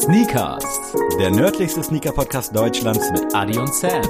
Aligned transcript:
Sneakers, 0.00 0.64
der 1.18 1.30
nördlichste 1.30 1.82
Sneaker-Podcast 1.82 2.56
Deutschlands 2.56 3.10
mit 3.12 3.34
Adi 3.34 3.58
und 3.58 3.74
Sam. 3.74 4.00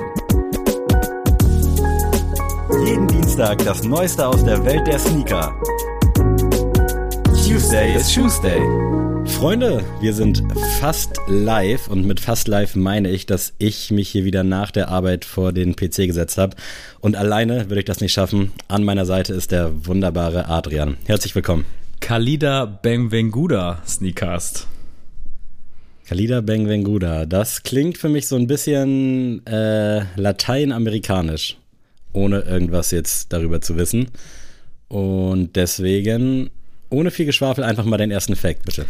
jeden 2.86 3.08
Dienstag 3.08 3.58
das 3.64 3.82
Neueste 3.82 4.24
aus 4.24 4.44
der 4.44 4.64
Welt 4.64 4.86
der 4.86 5.00
Sneaker. 5.00 5.52
Tuesday 7.44 7.96
ist 7.96 8.14
Tuesday. 8.14 8.60
Freunde, 9.24 9.82
wir 10.00 10.14
sind 10.14 10.44
fast 10.78 11.16
live 11.26 11.88
und 11.88 12.06
mit 12.06 12.20
fast 12.20 12.46
live 12.46 12.76
meine 12.76 13.10
ich, 13.10 13.26
dass 13.26 13.52
ich 13.58 13.90
mich 13.90 14.10
hier 14.10 14.24
wieder 14.24 14.44
nach 14.44 14.70
der 14.70 14.90
Arbeit 14.90 15.24
vor 15.24 15.52
den 15.52 15.74
PC 15.74 16.06
gesetzt 16.06 16.38
habe 16.38 16.54
und 17.00 17.16
alleine 17.16 17.68
würde 17.68 17.80
ich 17.80 17.86
das 17.86 18.00
nicht 18.00 18.12
schaffen. 18.12 18.52
An 18.68 18.84
meiner 18.84 19.06
Seite 19.06 19.34
ist 19.34 19.50
der 19.50 19.86
wunderbare 19.86 20.46
Adrian. 20.46 20.98
Herzlich 21.06 21.34
willkommen. 21.34 21.64
Kalida 21.98 22.64
Bengwenguda 22.64 23.82
Sneakast. 23.84 24.69
Kalida 26.10 26.40
Bengwenguda, 26.40 27.24
das 27.24 27.62
klingt 27.62 27.96
für 27.96 28.08
mich 28.08 28.26
so 28.26 28.34
ein 28.34 28.48
bisschen 28.48 29.46
äh, 29.46 30.02
lateinamerikanisch, 30.16 31.56
ohne 32.12 32.40
irgendwas 32.40 32.90
jetzt 32.90 33.32
darüber 33.32 33.60
zu 33.60 33.76
wissen. 33.76 34.08
Und 34.88 35.54
deswegen, 35.54 36.50
ohne 36.88 37.12
viel 37.12 37.26
Geschwafel, 37.26 37.62
einfach 37.62 37.84
mal 37.84 37.96
den 37.96 38.10
ersten 38.10 38.34
Fact, 38.34 38.64
bitte. 38.64 38.86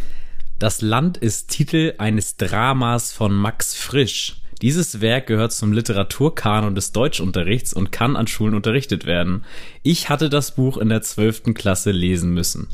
Das 0.57 0.81
Land 0.81 1.17
ist 1.17 1.51
Titel 1.51 1.93
eines 1.99 2.37
Dramas 2.37 3.11
von 3.11 3.35
Max 3.35 3.75
Frisch. 3.75 4.37
Dieses 4.63 4.99
Werk 4.99 5.27
gehört 5.27 5.51
zum 5.51 5.73
Literaturkanon 5.73 6.73
des 6.73 6.91
Deutschunterrichts 6.91 7.71
und 7.71 7.91
kann 7.91 8.15
an 8.15 8.25
Schulen 8.25 8.55
unterrichtet 8.55 9.05
werden. 9.05 9.45
Ich 9.83 10.09
hatte 10.09 10.27
das 10.27 10.55
Buch 10.55 10.77
in 10.77 10.89
der 10.89 11.03
12. 11.03 11.53
Klasse 11.53 11.91
lesen 11.91 12.33
müssen. 12.33 12.67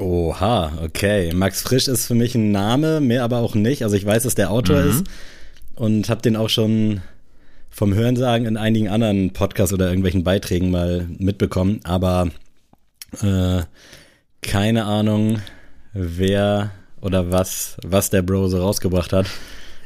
Oha, 0.00 0.72
okay. 0.82 1.32
Max 1.34 1.60
Frisch 1.60 1.86
ist 1.86 2.06
für 2.06 2.14
mich 2.14 2.34
ein 2.34 2.50
Name, 2.50 3.00
mehr 3.00 3.22
aber 3.22 3.38
auch 3.38 3.54
nicht. 3.54 3.82
Also 3.84 3.96
ich 3.96 4.06
weiß, 4.06 4.22
dass 4.22 4.34
der 4.34 4.50
Autor 4.50 4.80
ist 4.80 5.04
und 5.76 6.08
habe 6.08 6.22
den 6.22 6.36
auch 6.36 6.48
schon 6.48 7.02
vom 7.68 7.92
Hörensagen 7.92 8.46
in 8.46 8.56
einigen 8.56 8.88
anderen 8.88 9.32
Podcasts 9.32 9.74
oder 9.74 9.88
irgendwelchen 9.88 10.24
Beiträgen 10.24 10.70
mal 10.70 11.06
mitbekommen, 11.18 11.80
aber 11.84 12.30
äh, 13.22 13.60
keine 14.40 14.86
Ahnung, 14.86 15.42
wer 15.92 16.70
oder 17.02 17.30
was, 17.30 17.76
was 17.84 18.08
der 18.08 18.22
Bro 18.22 18.48
so 18.48 18.60
rausgebracht 18.60 19.12
hat. 19.12 19.26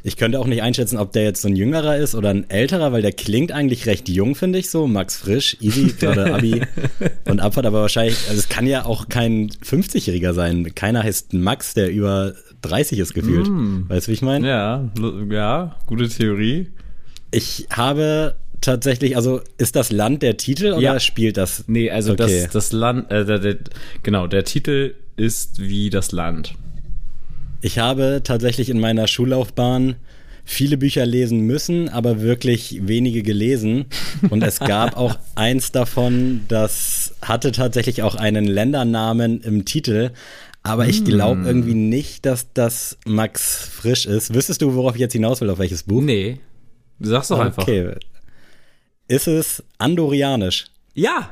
Ich 0.07 0.17
könnte 0.17 0.39
auch 0.39 0.45
nicht 0.45 0.61
einschätzen, 0.61 0.97
ob 0.99 1.13
der 1.13 1.23
jetzt 1.23 1.41
so 1.41 1.47
ein 1.47 1.55
jüngerer 1.55 1.97
ist 1.97 2.13
oder 2.13 2.29
ein 2.29 2.47
älterer, 2.47 2.91
weil 2.91 3.01
der 3.01 3.11
klingt 3.11 3.51
eigentlich 3.51 3.87
recht 3.87 4.07
jung, 4.07 4.35
finde 4.35 4.59
ich 4.59 4.69
so. 4.69 4.85
Max 4.85 5.17
Frisch, 5.17 5.57
easy, 5.61 5.95
gerade 5.99 6.31
Abi 6.35 6.61
und 7.27 7.39
Abfahrt, 7.39 7.65
aber 7.65 7.81
wahrscheinlich, 7.81 8.15
also 8.29 8.37
es 8.39 8.47
kann 8.47 8.67
ja 8.67 8.85
auch 8.85 9.09
kein 9.09 9.49
50-Jähriger 9.49 10.33
sein. 10.33 10.75
Keiner 10.75 11.01
heißt 11.01 11.33
Max, 11.33 11.73
der 11.73 11.89
über 11.89 12.33
30 12.61 12.99
ist 12.99 13.15
gefühlt. 13.15 13.49
Weißt 13.49 14.05
du, 14.05 14.11
wie 14.11 14.13
ich 14.13 14.21
meine? 14.21 14.47
Ja, 14.47 14.91
ja, 15.31 15.75
gute 15.87 16.07
Theorie. 16.07 16.67
Ich 17.31 17.65
habe 17.71 18.35
tatsächlich, 18.61 19.15
also 19.17 19.41
ist 19.57 19.75
das 19.75 19.91
Land 19.91 20.21
der 20.21 20.37
Titel 20.37 20.73
oder 20.73 20.81
Ja. 20.81 20.99
spielt 20.99 21.35
das? 21.37 21.63
Nee, 21.65 21.89
also 21.89 22.13
Okay. 22.13 22.43
das, 22.43 22.49
das 22.51 22.71
Land, 22.73 23.09
äh, 23.09 23.25
der, 23.25 23.39
der, 23.39 23.57
genau, 24.03 24.27
der 24.27 24.43
Titel 24.43 24.93
ist 25.17 25.59
wie 25.59 25.89
das 25.89 26.11
Land. 26.11 26.53
Ich 27.65 27.79
habe 27.79 28.21
tatsächlich 28.23 28.69
in 28.69 28.79
meiner 28.79 29.07
Schullaufbahn 29.07 29.95
viele 30.43 30.77
Bücher 30.77 31.03
lesen 31.03 31.39
müssen, 31.39 31.89
aber 31.89 32.21
wirklich 32.21 32.77
wenige 32.83 33.23
gelesen. 33.23 33.85
Und 34.29 34.43
es 34.43 34.59
gab 34.59 34.95
auch 34.97 35.17
eins 35.33 35.71
davon, 35.71 36.41
das 36.47 37.15
hatte 37.23 37.51
tatsächlich 37.51 38.03
auch 38.03 38.13
einen 38.13 38.45
Ländernamen 38.45 39.41
im 39.41 39.65
Titel. 39.65 40.11
Aber 40.61 40.85
ich 40.85 41.05
glaube 41.05 41.41
irgendwie 41.43 41.73
nicht, 41.73 42.27
dass 42.27 42.53
das 42.53 42.99
Max 43.07 43.67
Frisch 43.67 44.05
ist. 44.05 44.35
Wüsstest 44.35 44.61
du, 44.61 44.75
worauf 44.75 44.93
ich 44.93 45.01
jetzt 45.01 45.13
hinaus 45.13 45.41
will, 45.41 45.49
auf 45.49 45.57
welches 45.57 45.81
Buch? 45.81 46.03
Nee. 46.03 46.41
Du 46.99 47.09
sagst 47.09 47.31
doch 47.31 47.39
einfach. 47.39 47.63
Okay. 47.63 47.95
Ist 49.07 49.27
es 49.27 49.63
andorianisch? 49.79 50.65
Ja, 50.93 51.31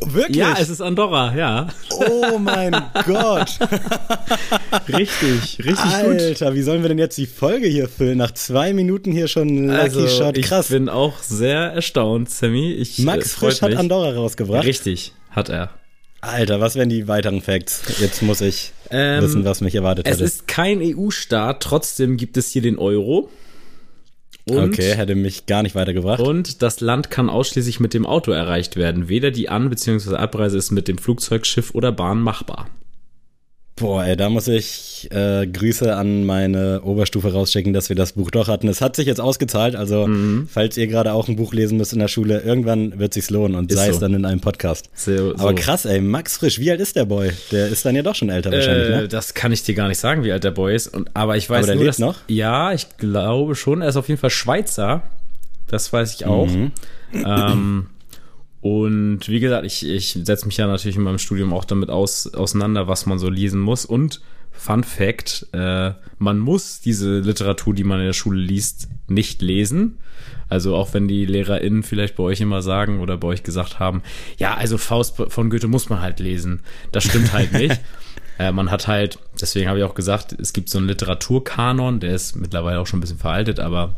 Wirklich? 0.00 0.36
ja, 0.36 0.54
es 0.58 0.68
ist 0.68 0.80
Andorra, 0.80 1.34
ja. 1.36 1.68
oh 1.90 2.38
mein 2.38 2.72
Gott. 3.06 3.58
Richtig, 4.88 5.58
richtig 5.64 5.76
gut. 6.02 6.20
Alter, 6.20 6.54
wie 6.54 6.62
sollen 6.62 6.82
wir 6.82 6.88
denn 6.88 6.98
jetzt 6.98 7.16
die 7.16 7.26
Folge 7.26 7.66
hier 7.66 7.88
füllen? 7.88 8.18
Nach 8.18 8.32
zwei 8.32 8.72
Minuten 8.72 9.12
hier 9.12 9.28
schon 9.28 9.66
Lucky 9.68 9.78
Also, 9.80 10.08
Shot. 10.08 10.36
ich 10.36 10.46
Krass. 10.46 10.68
bin 10.68 10.88
auch 10.88 11.22
sehr 11.22 11.58
erstaunt, 11.72 12.30
Sammy. 12.30 12.72
Ich, 12.72 12.98
Max 12.98 13.26
äh, 13.34 13.38
Frisch 13.38 13.62
hat 13.62 13.70
mich. 13.70 13.78
Andorra 13.78 14.10
rausgebracht. 14.12 14.64
Richtig, 14.64 15.12
hat 15.30 15.48
er. 15.48 15.70
Alter, 16.20 16.60
was 16.60 16.74
wären 16.74 16.88
die 16.88 17.06
weiteren 17.06 17.40
Facts? 17.42 17.82
Jetzt 18.00 18.22
muss 18.22 18.40
ich 18.40 18.72
Ähm, 18.90 19.22
wissen, 19.22 19.44
was 19.44 19.60
mich 19.60 19.74
erwartet 19.74 20.06
Es 20.06 20.14
hätte. 20.14 20.24
ist 20.24 20.48
kein 20.48 20.80
EU-Staat, 20.82 21.62
trotzdem 21.62 22.16
gibt 22.16 22.36
es 22.36 22.50
hier 22.50 22.62
den 22.62 22.78
Euro. 22.78 23.30
Und, 24.46 24.58
okay, 24.74 24.94
hätte 24.94 25.14
mich 25.14 25.46
gar 25.46 25.62
nicht 25.62 25.74
weitergebracht. 25.74 26.20
und 26.20 26.60
das 26.62 26.80
Land 26.80 27.10
kann 27.10 27.30
ausschließlich 27.30 27.80
mit 27.80 27.94
dem 27.94 28.04
Auto 28.04 28.30
erreicht 28.30 28.76
werden. 28.76 29.08
Weder 29.08 29.30
die 29.30 29.48
An- 29.48 29.70
bzw. 29.70 30.16
Abreise 30.16 30.58
ist 30.58 30.70
mit 30.70 30.86
dem 30.86 30.98
Flugzeug, 30.98 31.46
Schiff 31.46 31.74
oder 31.74 31.92
Bahn 31.92 32.20
machbar. 32.20 32.68
Boah, 33.76 34.04
ey, 34.04 34.16
da 34.16 34.28
muss 34.30 34.46
ich 34.46 35.08
äh, 35.10 35.48
Grüße 35.48 35.96
an 35.96 36.24
meine 36.24 36.82
Oberstufe 36.82 37.32
rausschicken, 37.32 37.72
dass 37.72 37.88
wir 37.88 37.96
das 37.96 38.12
Buch 38.12 38.30
doch 38.30 38.46
hatten. 38.46 38.68
Es 38.68 38.80
hat 38.80 38.94
sich 38.94 39.06
jetzt 39.06 39.20
ausgezahlt, 39.20 39.74
also 39.74 40.06
Mhm. 40.06 40.46
falls 40.48 40.76
ihr 40.76 40.86
gerade 40.86 41.12
auch 41.12 41.26
ein 41.26 41.34
Buch 41.34 41.52
lesen 41.52 41.78
müsst 41.78 41.92
in 41.92 41.98
der 41.98 42.06
Schule, 42.06 42.38
irgendwann 42.42 42.96
wird 43.00 43.14
sich's 43.14 43.30
lohnen 43.30 43.56
und 43.56 43.72
Ist 43.72 43.78
sei 43.78 43.88
es 43.88 43.96
so. 43.96 44.00
dann 44.02 44.14
in 44.14 44.24
einem 44.26 44.40
Podcast. 44.40 44.90
So, 44.94 45.34
Aber 45.36 45.48
so. 45.48 45.54
krass, 45.56 45.86
ey, 45.86 46.00
Max 46.00 46.36
Frisch, 46.36 46.60
wie 46.60 46.70
alt 46.70 46.78
ist 46.80 46.94
der 46.94 47.04
Boy? 47.04 47.32
Der 47.50 47.66
ist 47.66 47.84
dann 47.84 47.96
ja 47.96 48.02
doch 48.02 48.14
schon 48.14 48.30
älter 48.30 48.52
wahrscheinlich, 48.52 48.88
Äh, 48.90 48.96
ne? 49.02 49.08
das 49.08 49.34
kann 49.34 49.50
ich 49.50 49.64
dir 49.64 49.74
gar 49.74 49.88
nicht 49.88 49.98
sagen, 49.98 50.22
wie 50.22 50.30
alt 50.30 50.44
der 50.44 50.52
Boy 50.52 50.72
ist. 50.76 50.86
Und, 50.94 51.10
aber 51.14 51.36
ich 51.36 51.50
weiß 51.50 51.58
Aber 51.58 51.66
der 51.66 51.74
nur, 51.74 51.84
lebt 51.84 51.94
dass, 51.94 51.98
noch? 51.98 52.18
Ja, 52.28 52.72
ich 52.72 52.86
glaube 52.98 53.56
schon. 53.56 53.82
Er 53.82 53.88
ist 53.88 53.96
auf 53.96 54.08
jeden 54.08 54.20
Fall 54.20 54.30
Schweizer. 54.30 55.02
Das 55.66 55.92
weiß 55.92 56.14
ich 56.14 56.26
auch. 56.26 56.46
Mhm. 56.46 56.70
Ähm, 57.12 57.86
und 58.64 59.28
wie 59.28 59.40
gesagt, 59.40 59.66
ich, 59.66 59.86
ich 59.86 60.18
setze 60.22 60.46
mich 60.46 60.56
ja 60.56 60.66
natürlich 60.66 60.96
in 60.96 61.02
meinem 61.02 61.18
Studium 61.18 61.52
auch 61.52 61.66
damit 61.66 61.90
aus, 61.90 62.32
auseinander, 62.32 62.88
was 62.88 63.04
man 63.04 63.18
so 63.18 63.28
lesen 63.28 63.60
muss. 63.60 63.84
Und 63.84 64.22
Fun 64.52 64.84
Fact, 64.84 65.46
äh, 65.52 65.92
man 66.16 66.38
muss 66.38 66.80
diese 66.80 67.18
Literatur, 67.18 67.74
die 67.74 67.84
man 67.84 68.00
in 68.00 68.06
der 68.06 68.14
Schule 68.14 68.40
liest, 68.40 68.88
nicht 69.06 69.42
lesen. 69.42 69.98
Also 70.48 70.74
auch 70.76 70.94
wenn 70.94 71.08
die 71.08 71.26
LehrerInnen 71.26 71.82
vielleicht 71.82 72.16
bei 72.16 72.22
euch 72.22 72.40
immer 72.40 72.62
sagen 72.62 73.00
oder 73.00 73.18
bei 73.18 73.28
euch 73.28 73.42
gesagt 73.42 73.80
haben, 73.80 74.02
ja, 74.38 74.54
also 74.54 74.78
Faust 74.78 75.14
von 75.28 75.50
Goethe 75.50 75.68
muss 75.68 75.90
man 75.90 76.00
halt 76.00 76.18
lesen. 76.18 76.62
Das 76.90 77.04
stimmt 77.04 77.34
halt 77.34 77.52
nicht. 77.58 77.78
Äh, 78.38 78.50
man 78.52 78.70
hat 78.70 78.88
halt, 78.88 79.18
deswegen 79.38 79.68
habe 79.68 79.80
ich 79.80 79.84
auch 79.84 79.94
gesagt, 79.94 80.34
es 80.40 80.54
gibt 80.54 80.70
so 80.70 80.78
einen 80.78 80.88
Literaturkanon, 80.88 82.00
der 82.00 82.14
ist 82.14 82.34
mittlerweile 82.34 82.80
auch 82.80 82.86
schon 82.86 82.96
ein 82.96 83.02
bisschen 83.02 83.18
veraltet, 83.18 83.60
aber 83.60 83.94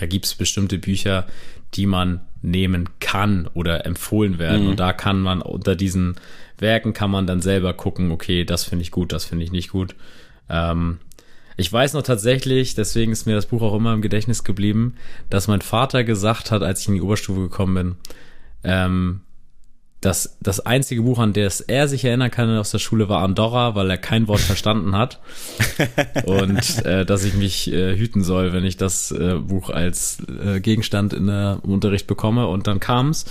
da 0.00 0.06
gibt 0.06 0.24
es 0.24 0.34
bestimmte 0.34 0.78
Bücher, 0.78 1.28
die 1.74 1.86
man 1.86 2.22
nehmen 2.44 2.90
kann 3.00 3.48
oder 3.54 3.86
empfohlen 3.86 4.38
werden. 4.38 4.68
Und 4.68 4.80
da 4.80 4.92
kann 4.92 5.20
man 5.20 5.40
unter 5.40 5.74
diesen 5.74 6.16
Werken 6.58 6.92
kann 6.92 7.10
man 7.10 7.26
dann 7.26 7.40
selber 7.40 7.72
gucken, 7.72 8.12
okay, 8.12 8.44
das 8.44 8.64
finde 8.64 8.82
ich 8.82 8.90
gut, 8.90 9.12
das 9.12 9.24
finde 9.24 9.44
ich 9.44 9.50
nicht 9.52 9.70
gut. 9.70 9.94
Ähm, 10.48 10.98
ich 11.56 11.72
weiß 11.72 11.94
noch 11.94 12.02
tatsächlich, 12.02 12.74
deswegen 12.74 13.12
ist 13.12 13.26
mir 13.26 13.34
das 13.34 13.46
Buch 13.46 13.62
auch 13.62 13.74
immer 13.74 13.94
im 13.94 14.02
Gedächtnis 14.02 14.44
geblieben, 14.44 14.94
dass 15.30 15.48
mein 15.48 15.62
Vater 15.62 16.04
gesagt 16.04 16.50
hat, 16.50 16.62
als 16.62 16.80
ich 16.80 16.88
in 16.88 16.94
die 16.94 17.00
Oberstufe 17.00 17.40
gekommen 17.40 17.74
bin, 17.74 17.96
ähm, 18.62 19.20
dass 20.04 20.36
das 20.42 20.60
einzige 20.60 21.02
Buch, 21.02 21.18
an 21.18 21.32
das 21.32 21.60
er 21.60 21.88
sich 21.88 22.04
erinnern 22.04 22.30
kann 22.30 22.54
aus 22.58 22.70
der 22.70 22.78
Schule, 22.78 23.08
war 23.08 23.22
Andorra, 23.22 23.74
weil 23.74 23.90
er 23.90 23.96
kein 23.98 24.28
Wort 24.28 24.40
verstanden 24.40 24.94
hat. 24.96 25.20
Und 26.26 26.84
äh, 26.84 27.06
dass 27.06 27.24
ich 27.24 27.34
mich 27.34 27.72
äh, 27.72 27.96
hüten 27.96 28.22
soll, 28.22 28.52
wenn 28.52 28.64
ich 28.64 28.76
das 28.76 29.10
äh, 29.12 29.34
Buch 29.36 29.70
als 29.70 30.18
äh, 30.44 30.60
Gegenstand 30.60 31.12
in 31.14 31.26
der 31.26 31.60
im 31.64 31.72
Unterricht 31.72 32.06
bekomme. 32.06 32.48
Und 32.48 32.66
dann 32.66 32.80
kam's. 32.80 33.24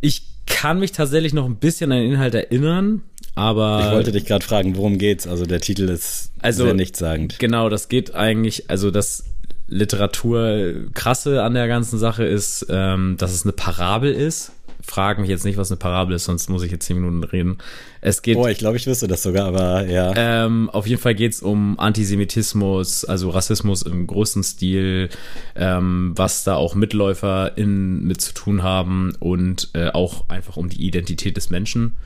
Ich 0.00 0.22
kann 0.46 0.78
mich 0.78 0.92
tatsächlich 0.92 1.34
noch 1.34 1.44
ein 1.46 1.56
bisschen 1.56 1.90
an 1.92 1.98
den 1.98 2.12
Inhalt 2.12 2.34
erinnern, 2.34 3.02
aber 3.34 3.82
Ich 3.86 3.92
wollte 3.92 4.12
dich 4.12 4.24
gerade 4.24 4.44
fragen, 4.44 4.76
worum 4.76 4.98
geht's? 4.98 5.26
Also 5.26 5.46
der 5.46 5.60
Titel 5.60 5.88
ist 5.88 6.30
Also- 6.40 6.64
sehr 6.64 6.74
nichtssagend. 6.74 7.38
Genau, 7.38 7.68
das 7.68 7.88
geht 7.88 8.14
eigentlich, 8.14 8.70
also 8.70 8.90
das 8.90 9.24
Literatur 9.66 10.72
krasse 10.94 11.42
an 11.42 11.54
der 11.54 11.68
ganzen 11.68 11.98
Sache 11.98 12.24
ist, 12.24 12.66
ähm, 12.70 13.16
dass 13.18 13.32
es 13.32 13.44
eine 13.44 13.52
Parabel 13.52 14.12
ist. 14.12 14.52
Frag 14.88 15.18
mich 15.18 15.28
jetzt 15.28 15.44
nicht, 15.44 15.58
was 15.58 15.70
eine 15.70 15.76
Parabel 15.76 16.16
ist, 16.16 16.24
sonst 16.24 16.48
muss 16.48 16.62
ich 16.62 16.72
jetzt 16.72 16.86
zehn 16.86 16.96
Minuten 16.96 17.22
reden. 17.22 17.58
Es 18.00 18.22
geht 18.22 18.36
Boah, 18.36 18.48
ich 18.48 18.58
glaube, 18.58 18.78
ich 18.78 18.86
wüsste 18.86 19.06
das 19.06 19.22
sogar, 19.22 19.46
aber 19.46 19.86
ja. 19.86 20.12
ähm, 20.16 20.70
auf 20.70 20.86
jeden 20.86 21.00
Fall 21.00 21.14
geht's 21.14 21.42
um 21.42 21.78
Antisemitismus, 21.78 23.04
also 23.04 23.30
Rassismus 23.30 23.82
im 23.82 24.06
großen 24.06 24.42
Stil, 24.42 25.10
ähm, 25.56 26.12
was 26.16 26.44
da 26.44 26.54
auch 26.54 26.74
Mitläufer 26.74 27.56
in, 27.56 28.04
mit 28.04 28.20
zu 28.22 28.32
tun 28.32 28.62
haben 28.62 29.14
und 29.20 29.68
äh, 29.74 29.90
auch 29.90 30.28
einfach 30.28 30.56
um 30.56 30.68
die 30.68 30.86
Identität 30.86 31.36
des 31.36 31.50
Menschen. 31.50 31.96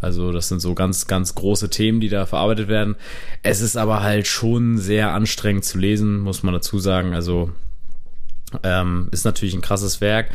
Also 0.00 0.32
das 0.32 0.48
sind 0.48 0.60
so 0.60 0.74
ganz, 0.74 1.06
ganz 1.06 1.34
große 1.34 1.70
Themen, 1.70 2.00
die 2.00 2.08
da 2.08 2.26
verarbeitet 2.26 2.68
werden. 2.68 2.96
Es 3.42 3.60
ist 3.60 3.76
aber 3.76 4.02
halt 4.02 4.26
schon 4.26 4.78
sehr 4.78 5.12
anstrengend 5.12 5.64
zu 5.64 5.78
lesen, 5.78 6.18
muss 6.18 6.42
man 6.42 6.54
dazu 6.54 6.78
sagen. 6.78 7.14
Also 7.14 7.52
ähm, 8.62 9.08
ist 9.12 9.24
natürlich 9.24 9.54
ein 9.54 9.60
krasses 9.60 10.00
Werk. 10.00 10.30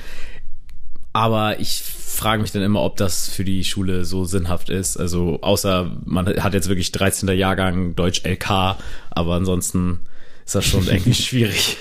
Aber 1.18 1.60
ich 1.60 1.82
frage 1.82 2.44
mich 2.44 2.52
dann 2.52 2.62
immer, 2.62 2.84
ob 2.84 2.96
das 2.98 3.28
für 3.28 3.44
die 3.44 3.64
Schule 3.64 4.06
so 4.06 4.24
sinnhaft 4.24 4.70
ist. 4.70 4.98
Also 4.98 5.40
außer 5.42 5.92
man 6.06 6.28
hat 6.28 6.54
jetzt 6.54 6.70
wirklich 6.70 6.92
13. 6.92 7.28
Jahrgang 7.30 7.96
Deutsch 7.96 8.22
LK, 8.24 8.78
aber 9.10 9.34
ansonsten 9.34 10.02
ist 10.46 10.54
das 10.54 10.66
schon 10.66 10.86
irgendwie 10.86 11.14
schwierig. 11.16 11.78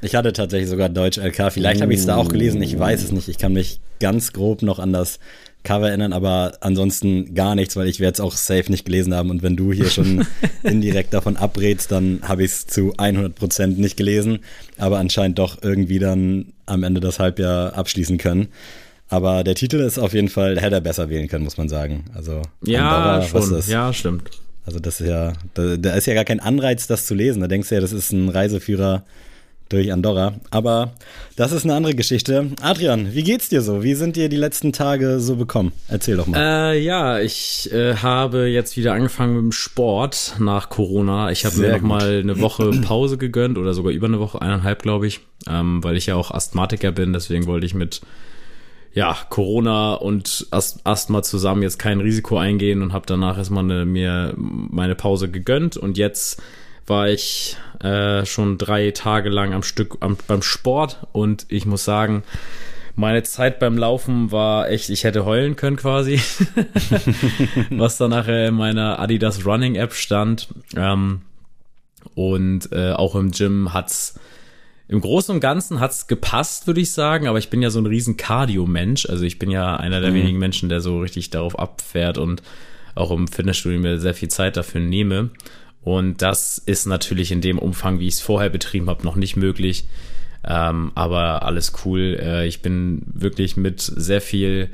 Ich 0.00 0.16
hatte 0.16 0.32
tatsächlich 0.32 0.68
sogar 0.68 0.88
Deutsch 0.88 1.18
LK. 1.18 1.52
Vielleicht 1.52 1.82
habe 1.82 1.94
ich 1.94 2.00
es 2.00 2.06
da 2.06 2.16
auch 2.16 2.28
gelesen. 2.28 2.60
Ich 2.62 2.76
weiß 2.76 3.04
es 3.04 3.12
nicht. 3.12 3.28
Ich 3.28 3.38
kann 3.38 3.52
mich 3.52 3.78
ganz 4.00 4.32
grob 4.32 4.62
noch 4.62 4.80
an 4.80 4.92
das 4.92 5.20
Cover 5.64 5.88
erinnern, 5.88 6.12
aber 6.12 6.54
ansonsten 6.60 7.34
gar 7.34 7.54
nichts, 7.54 7.76
weil 7.76 7.86
ich 7.86 8.00
werde 8.00 8.14
es 8.14 8.20
auch 8.20 8.32
safe 8.32 8.70
nicht 8.70 8.84
gelesen 8.84 9.14
haben. 9.14 9.30
Und 9.30 9.42
wenn 9.42 9.56
du 9.56 9.72
hier 9.72 9.88
schon 9.88 10.26
indirekt 10.62 11.14
davon 11.14 11.36
abrätst, 11.36 11.92
dann 11.92 12.20
habe 12.22 12.42
ich 12.42 12.50
es 12.50 12.66
zu 12.66 12.94
100 12.96 13.34
Prozent 13.34 13.78
nicht 13.78 13.96
gelesen, 13.96 14.40
aber 14.78 14.98
anscheinend 14.98 15.38
doch 15.38 15.62
irgendwie 15.62 16.00
dann 16.00 16.52
am 16.66 16.82
Ende 16.82 17.00
das 17.00 17.20
Halbjahr 17.20 17.74
abschließen 17.74 18.18
können. 18.18 18.48
Aber 19.08 19.44
der 19.44 19.54
Titel 19.54 19.76
ist 19.76 19.98
auf 19.98 20.14
jeden 20.14 20.30
Fall, 20.30 20.58
hätte 20.58 20.76
er 20.76 20.80
besser 20.80 21.10
wählen 21.10 21.28
können, 21.28 21.44
muss 21.44 21.58
man 21.58 21.68
sagen. 21.68 22.06
Also 22.14 22.42
ja, 22.64 23.20
Andorra, 23.20 23.42
schon. 23.42 23.62
Ja, 23.68 23.92
stimmt. 23.92 24.30
Also 24.64 24.78
das 24.78 25.00
ist 25.00 25.08
ja, 25.08 25.34
da, 25.54 25.76
da 25.76 25.94
ist 25.94 26.06
ja 26.06 26.14
gar 26.14 26.24
kein 26.24 26.40
Anreiz, 26.40 26.86
das 26.86 27.06
zu 27.06 27.14
lesen. 27.14 27.40
Da 27.40 27.48
denkst 27.48 27.68
du 27.68 27.74
ja, 27.74 27.80
das 27.80 27.92
ist 27.92 28.12
ein 28.12 28.28
Reiseführer 28.28 29.04
durch 29.72 29.92
Andorra. 29.92 30.34
Aber 30.50 30.92
das 31.36 31.52
ist 31.52 31.64
eine 31.64 31.74
andere 31.74 31.94
Geschichte. 31.94 32.50
Adrian, 32.60 33.14
wie 33.14 33.22
geht's 33.22 33.48
dir 33.48 33.62
so? 33.62 33.82
Wie 33.82 33.94
sind 33.94 34.16
dir 34.16 34.28
die 34.28 34.36
letzten 34.36 34.72
Tage 34.72 35.18
so 35.20 35.36
bekommen? 35.36 35.72
Erzähl 35.88 36.16
doch 36.16 36.26
mal. 36.26 36.72
Äh, 36.74 36.80
ja, 36.80 37.20
ich 37.20 37.72
äh, 37.72 37.96
habe 37.96 38.46
jetzt 38.46 38.76
wieder 38.76 38.92
angefangen 38.92 39.34
mit 39.34 39.42
dem 39.42 39.52
Sport 39.52 40.36
nach 40.38 40.68
Corona. 40.68 41.30
Ich 41.30 41.44
habe 41.44 41.56
mir 41.56 41.72
noch 41.72 41.80
mal 41.80 42.20
eine 42.20 42.40
Woche 42.40 42.70
Pause 42.82 43.18
gegönnt 43.18 43.58
oder 43.58 43.74
sogar 43.74 43.92
über 43.92 44.06
eine 44.06 44.20
Woche, 44.20 44.42
eineinhalb, 44.42 44.82
glaube 44.82 45.06
ich, 45.06 45.20
ähm, 45.48 45.82
weil 45.82 45.96
ich 45.96 46.06
ja 46.06 46.16
auch 46.16 46.30
Asthmatiker 46.30 46.92
bin. 46.92 47.12
Deswegen 47.12 47.46
wollte 47.46 47.66
ich 47.66 47.74
mit 47.74 48.02
ja, 48.94 49.16
Corona 49.30 49.94
und 49.94 50.46
Asthma 50.50 51.22
zusammen 51.22 51.62
jetzt 51.62 51.78
kein 51.78 52.00
Risiko 52.00 52.36
eingehen 52.36 52.82
und 52.82 52.92
habe 52.92 53.06
danach 53.06 53.38
erstmal 53.38 53.64
eine, 53.64 53.86
mir 53.86 54.34
meine 54.36 54.94
Pause 54.94 55.30
gegönnt 55.30 55.78
und 55.78 55.96
jetzt 55.96 56.42
war 56.86 57.08
ich 57.08 57.56
äh, 57.80 58.24
schon 58.26 58.58
drei 58.58 58.90
Tage 58.90 59.28
lang 59.28 59.52
am 59.54 59.62
Stück 59.62 59.98
am, 60.00 60.16
beim 60.26 60.42
Sport 60.42 61.06
und 61.12 61.46
ich 61.48 61.66
muss 61.66 61.84
sagen, 61.84 62.22
meine 62.94 63.22
Zeit 63.22 63.58
beim 63.58 63.78
Laufen 63.78 64.32
war 64.32 64.68
echt, 64.68 64.90
ich 64.90 65.04
hätte 65.04 65.24
heulen 65.24 65.56
können 65.56 65.76
quasi, 65.76 66.20
was 67.70 67.96
dann 67.96 68.10
nachher 68.10 68.48
in 68.48 68.54
meiner 68.54 68.98
Adidas 68.98 69.46
Running 69.46 69.76
App 69.76 69.94
stand. 69.94 70.48
Ähm, 70.76 71.22
und 72.14 72.70
äh, 72.72 72.92
auch 72.92 73.14
im 73.14 73.30
Gym 73.30 73.72
hat's 73.72 74.18
im 74.88 75.00
Großen 75.00 75.34
und 75.34 75.40
Ganzen 75.40 75.80
hat's 75.80 76.06
gepasst, 76.06 76.66
würde 76.66 76.82
ich 76.82 76.92
sagen, 76.92 77.26
aber 77.26 77.38
ich 77.38 77.48
bin 77.48 77.62
ja 77.62 77.70
so 77.70 77.80
ein 77.80 77.86
riesen 77.86 78.18
Cardio-Mensch. 78.18 79.06
Also 79.06 79.24
ich 79.24 79.38
bin 79.38 79.50
ja 79.50 79.76
einer 79.76 80.00
der 80.00 80.10
mhm. 80.10 80.16
wenigen 80.16 80.38
Menschen, 80.38 80.68
der 80.68 80.82
so 80.82 81.00
richtig 81.00 81.30
darauf 81.30 81.58
abfährt 81.58 82.18
und 82.18 82.42
auch 82.94 83.10
im 83.10 83.26
Fitnessstudio 83.26 83.78
mir 83.78 83.98
sehr 83.98 84.12
viel 84.12 84.28
Zeit 84.28 84.58
dafür 84.58 84.82
nehme. 84.82 85.30
Und 85.84 86.22
das 86.22 86.58
ist 86.58 86.86
natürlich 86.86 87.32
in 87.32 87.40
dem 87.40 87.58
Umfang, 87.58 87.98
wie 87.98 88.08
ich 88.08 88.14
es 88.14 88.20
vorher 88.20 88.50
betrieben 88.50 88.88
habe, 88.88 89.04
noch 89.04 89.16
nicht 89.16 89.36
möglich. 89.36 89.84
Ähm, 90.44 90.92
aber 90.94 91.42
alles 91.42 91.72
cool. 91.84 92.18
Äh, 92.20 92.46
ich 92.46 92.62
bin 92.62 93.02
wirklich 93.06 93.56
mit 93.56 93.80
sehr 93.80 94.20
viel 94.20 94.70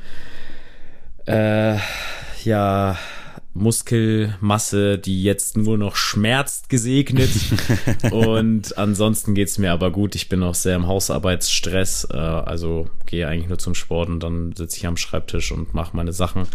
äh, 1.26 1.76
ja, 2.44 2.98
Muskelmasse, 3.54 4.98
die 4.98 5.22
jetzt 5.22 5.56
nur 5.56 5.78
noch 5.78 5.96
schmerzt, 5.96 6.68
gesegnet. 6.68 7.30
und 8.10 8.78
ansonsten 8.78 9.34
geht's 9.34 9.58
mir 9.58 9.72
aber 9.72 9.90
gut. 9.90 10.14
Ich 10.14 10.28
bin 10.28 10.42
auch 10.42 10.54
sehr 10.54 10.76
im 10.76 10.86
Hausarbeitsstress. 10.86 12.08
Äh, 12.10 12.16
also 12.16 12.88
gehe 13.06 13.26
eigentlich 13.26 13.48
nur 13.48 13.58
zum 13.58 13.74
Sport 13.74 14.08
und 14.08 14.22
dann 14.22 14.52
sitze 14.54 14.76
ich 14.76 14.86
am 14.86 14.96
Schreibtisch 14.96 15.52
und 15.52 15.74
mache 15.74 15.96
meine 15.96 16.12
Sachen. 16.12 16.46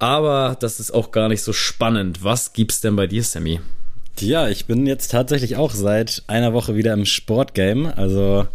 Aber 0.00 0.56
das 0.58 0.80
ist 0.80 0.92
auch 0.92 1.12
gar 1.12 1.28
nicht 1.28 1.42
so 1.42 1.52
spannend. 1.52 2.24
Was 2.24 2.54
gibt's 2.54 2.80
denn 2.80 2.96
bei 2.96 3.06
dir, 3.06 3.22
Sammy? 3.22 3.60
Ja, 4.18 4.48
ich 4.48 4.64
bin 4.66 4.86
jetzt 4.86 5.10
tatsächlich 5.10 5.56
auch 5.56 5.72
seit 5.72 6.22
einer 6.26 6.52
Woche 6.54 6.74
wieder 6.74 6.94
im 6.94 7.04
Sportgame. 7.04 7.96
Also 7.96 8.48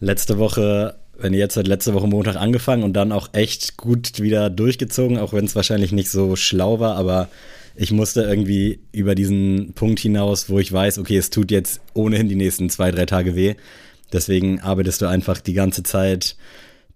letzte 0.00 0.38
Woche, 0.38 0.96
wenn 1.18 1.32
ihr 1.32 1.38
jetzt 1.38 1.54
seit 1.54 1.66
letzte 1.66 1.94
Woche 1.94 2.06
Montag 2.06 2.36
angefangen 2.36 2.82
und 2.82 2.92
dann 2.92 3.10
auch 3.10 3.30
echt 3.32 3.78
gut 3.78 4.20
wieder 4.20 4.50
durchgezogen, 4.50 5.18
auch 5.18 5.32
wenn 5.32 5.46
es 5.46 5.56
wahrscheinlich 5.56 5.92
nicht 5.92 6.10
so 6.10 6.36
schlau 6.36 6.78
war, 6.78 6.96
aber 6.96 7.28
ich 7.74 7.90
musste 7.90 8.22
irgendwie 8.22 8.80
über 8.92 9.14
diesen 9.14 9.72
Punkt 9.72 9.98
hinaus, 9.98 10.50
wo 10.50 10.58
ich 10.58 10.70
weiß, 10.70 10.98
okay, 10.98 11.16
es 11.16 11.30
tut 11.30 11.50
jetzt 11.50 11.80
ohnehin 11.94 12.28
die 12.28 12.34
nächsten 12.34 12.68
zwei, 12.68 12.90
drei 12.90 13.06
Tage 13.06 13.34
weh. 13.34 13.54
Deswegen 14.12 14.60
arbeitest 14.60 15.00
du 15.00 15.06
einfach 15.06 15.40
die 15.40 15.54
ganze 15.54 15.82
Zeit 15.82 16.36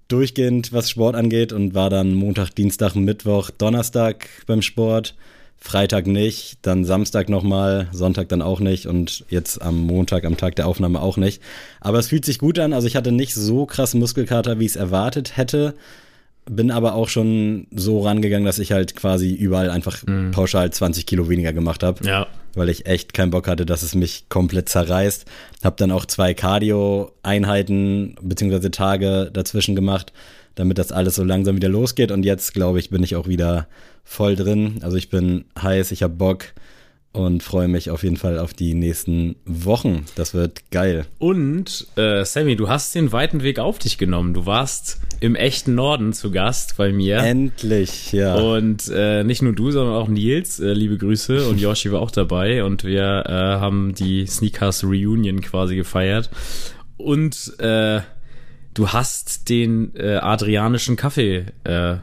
durchgehend, 0.08 0.72
was 0.72 0.90
Sport 0.90 1.16
angeht 1.16 1.52
und 1.52 1.74
war 1.74 1.90
dann 1.90 2.14
Montag, 2.14 2.50
Dienstag, 2.54 2.94
Mittwoch, 2.94 3.50
Donnerstag 3.50 4.28
beim 4.46 4.62
Sport. 4.62 5.14
Freitag 5.58 6.06
nicht, 6.06 6.58
dann 6.62 6.84
Samstag 6.84 7.28
nochmal, 7.28 7.88
Sonntag 7.92 8.28
dann 8.28 8.42
auch 8.42 8.60
nicht 8.60 8.86
und 8.86 9.24
jetzt 9.30 9.60
am 9.62 9.78
Montag, 9.80 10.24
am 10.24 10.36
Tag 10.36 10.54
der 10.54 10.68
Aufnahme 10.68 11.00
auch 11.00 11.16
nicht. 11.16 11.42
Aber 11.80 11.98
es 11.98 12.08
fühlt 12.08 12.24
sich 12.24 12.38
gut 12.38 12.58
an. 12.58 12.72
Also 12.72 12.86
ich 12.86 12.94
hatte 12.94 13.10
nicht 13.10 13.34
so 13.34 13.66
krassen 13.66 13.98
Muskelkater, 13.98 14.60
wie 14.60 14.66
ich 14.66 14.72
es 14.72 14.76
erwartet 14.76 15.36
hätte. 15.36 15.74
Bin 16.48 16.70
aber 16.70 16.94
auch 16.94 17.08
schon 17.08 17.66
so 17.75 18.00
rangegangen, 18.00 18.46
dass 18.46 18.58
ich 18.58 18.72
halt 18.72 18.94
quasi 18.94 19.32
überall 19.32 19.69
einfach 19.70 20.06
mhm. 20.06 20.31
pauschal 20.31 20.70
20 20.70 21.04
Kilo 21.06 21.28
weniger 21.28 21.52
gemacht 21.52 21.82
habe. 21.82 22.04
Ja. 22.04 22.28
Weil 22.54 22.69
ich 22.69 22.87
echt 22.87 23.12
keinen 23.14 23.31
Bock 23.31 23.48
hatte, 23.48 23.66
dass 23.66 23.82
es 23.82 23.94
mich 23.94 24.28
komplett 24.28 24.69
zerreißt. 24.69 25.26
Hab 25.64 25.76
dann 25.76 25.90
auch 25.90 26.06
zwei 26.06 26.34
Cardio-Einheiten 26.34 28.16
beziehungsweise 28.22 28.70
Tage 28.70 29.31
dazwischen 29.32 29.75
gemacht, 29.75 30.12
damit 30.54 30.78
das 30.78 30.93
alles 30.93 31.16
so 31.16 31.25
langsam 31.25 31.56
wieder 31.56 31.69
losgeht. 31.69 32.12
Und 32.12 32.25
jetzt, 32.25 32.54
glaube 32.54 32.78
ich, 32.78 32.90
bin 32.90 33.02
ich 33.02 33.16
auch 33.16 33.26
wieder 33.26 33.66
voll 34.04 34.37
drin. 34.37 34.78
Also 34.82 34.96
ich 34.96 35.10
bin 35.10 35.44
heiß, 35.60 35.90
ich 35.90 36.02
habe 36.02 36.14
Bock 36.14 36.46
und 37.16 37.42
freue 37.42 37.66
mich 37.66 37.90
auf 37.90 38.02
jeden 38.02 38.16
Fall 38.16 38.38
auf 38.38 38.52
die 38.52 38.74
nächsten 38.74 39.36
Wochen. 39.46 40.04
Das 40.16 40.34
wird 40.34 40.70
geil. 40.70 41.06
Und 41.18 41.86
äh, 41.96 42.24
Sammy, 42.24 42.56
du 42.56 42.68
hast 42.68 42.94
den 42.94 43.10
weiten 43.10 43.42
Weg 43.42 43.58
auf 43.58 43.78
dich 43.78 43.96
genommen. 43.96 44.34
Du 44.34 44.44
warst 44.44 45.00
im 45.20 45.34
echten 45.34 45.74
Norden 45.74 46.12
zu 46.12 46.30
Gast 46.30 46.76
bei 46.76 46.92
mir. 46.92 47.16
Endlich, 47.18 48.12
ja. 48.12 48.34
Und 48.34 48.90
äh, 48.94 49.24
nicht 49.24 49.40
nur 49.40 49.54
du, 49.54 49.70
sondern 49.70 49.94
auch 49.94 50.08
Nils, 50.08 50.60
äh, 50.60 50.74
liebe 50.74 50.98
Grüße. 50.98 51.48
Und 51.48 51.58
Yoshi 51.58 51.90
war 51.90 52.00
auch 52.00 52.10
dabei. 52.10 52.64
Und 52.64 52.84
wir 52.84 53.24
äh, 53.26 53.32
haben 53.32 53.94
die 53.94 54.26
Sneakers 54.26 54.84
Reunion 54.84 55.40
quasi 55.40 55.74
gefeiert. 55.74 56.28
Und 56.98 57.58
äh, 57.60 58.00
du 58.74 58.88
hast 58.88 59.48
den 59.48 59.96
äh, 59.96 60.16
adrianischen 60.16 60.96
Kaffee 60.96 61.46
äh, 61.64 61.96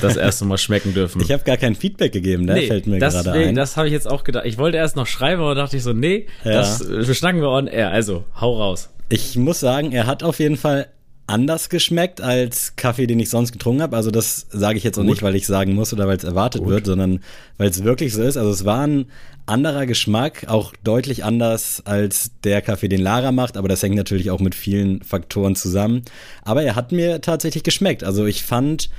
das 0.00 0.16
erste 0.16 0.44
Mal 0.44 0.58
schmecken 0.58 0.94
dürfen. 0.94 1.20
Ich 1.20 1.30
habe 1.30 1.44
gar 1.44 1.56
kein 1.56 1.74
Feedback 1.74 2.12
gegeben, 2.12 2.44
ne? 2.44 2.54
Nee, 2.54 2.66
fällt 2.66 2.86
mir 2.86 2.98
das, 2.98 3.14
gerade 3.14 3.32
ein. 3.32 3.54
Das 3.54 3.76
habe 3.76 3.86
ich 3.86 3.92
jetzt 3.92 4.10
auch 4.10 4.24
gedacht. 4.24 4.46
Ich 4.46 4.58
wollte 4.58 4.76
erst 4.76 4.96
noch 4.96 5.06
schreiben, 5.06 5.42
aber 5.42 5.54
dachte 5.54 5.76
ich 5.76 5.82
so, 5.82 5.92
nee, 5.92 6.26
ja. 6.44 6.52
das 6.52 6.82
schnacken 7.16 7.40
wir 7.40 7.50
on 7.50 7.66
air. 7.66 7.90
Also, 7.90 8.24
hau 8.40 8.56
raus. 8.56 8.90
Ich 9.08 9.36
muss 9.36 9.60
sagen, 9.60 9.92
er 9.92 10.06
hat 10.06 10.22
auf 10.22 10.38
jeden 10.38 10.56
Fall 10.56 10.88
anders 11.26 11.68
geschmeckt 11.68 12.20
als 12.20 12.76
Kaffee, 12.76 13.06
den 13.06 13.18
ich 13.20 13.30
sonst 13.30 13.52
getrunken 13.52 13.82
habe. 13.82 13.96
Also 13.96 14.10
das 14.10 14.46
sage 14.50 14.76
ich 14.76 14.84
jetzt 14.84 14.98
auch 14.98 15.02
Gut. 15.02 15.12
nicht, 15.12 15.22
weil 15.22 15.34
ich 15.34 15.46
sagen 15.46 15.74
muss 15.74 15.92
oder 15.92 16.06
weil 16.06 16.16
es 16.16 16.24
erwartet 16.24 16.62
Gut. 16.62 16.70
wird, 16.70 16.86
sondern 16.86 17.20
weil 17.58 17.70
es 17.70 17.84
wirklich 17.84 18.12
so 18.12 18.22
ist. 18.22 18.36
Also 18.36 18.50
es 18.50 18.64
war 18.64 18.86
ein 18.86 19.06
anderer 19.46 19.86
Geschmack, 19.86 20.46
auch 20.48 20.72
deutlich 20.84 21.24
anders 21.24 21.82
als 21.84 22.32
der 22.44 22.60
Kaffee, 22.60 22.88
den 22.88 23.00
Lara 23.00 23.32
macht, 23.32 23.56
aber 23.56 23.68
das 23.68 23.82
hängt 23.82 23.96
natürlich 23.96 24.30
auch 24.30 24.40
mit 24.40 24.54
vielen 24.54 25.02
Faktoren 25.02 25.56
zusammen. 25.56 26.02
Aber 26.42 26.62
er 26.62 26.76
hat 26.76 26.92
mir 26.92 27.20
tatsächlich 27.20 27.62
geschmeckt. 27.62 28.04
Also 28.04 28.26
ich 28.26 28.42
fand 28.42 28.90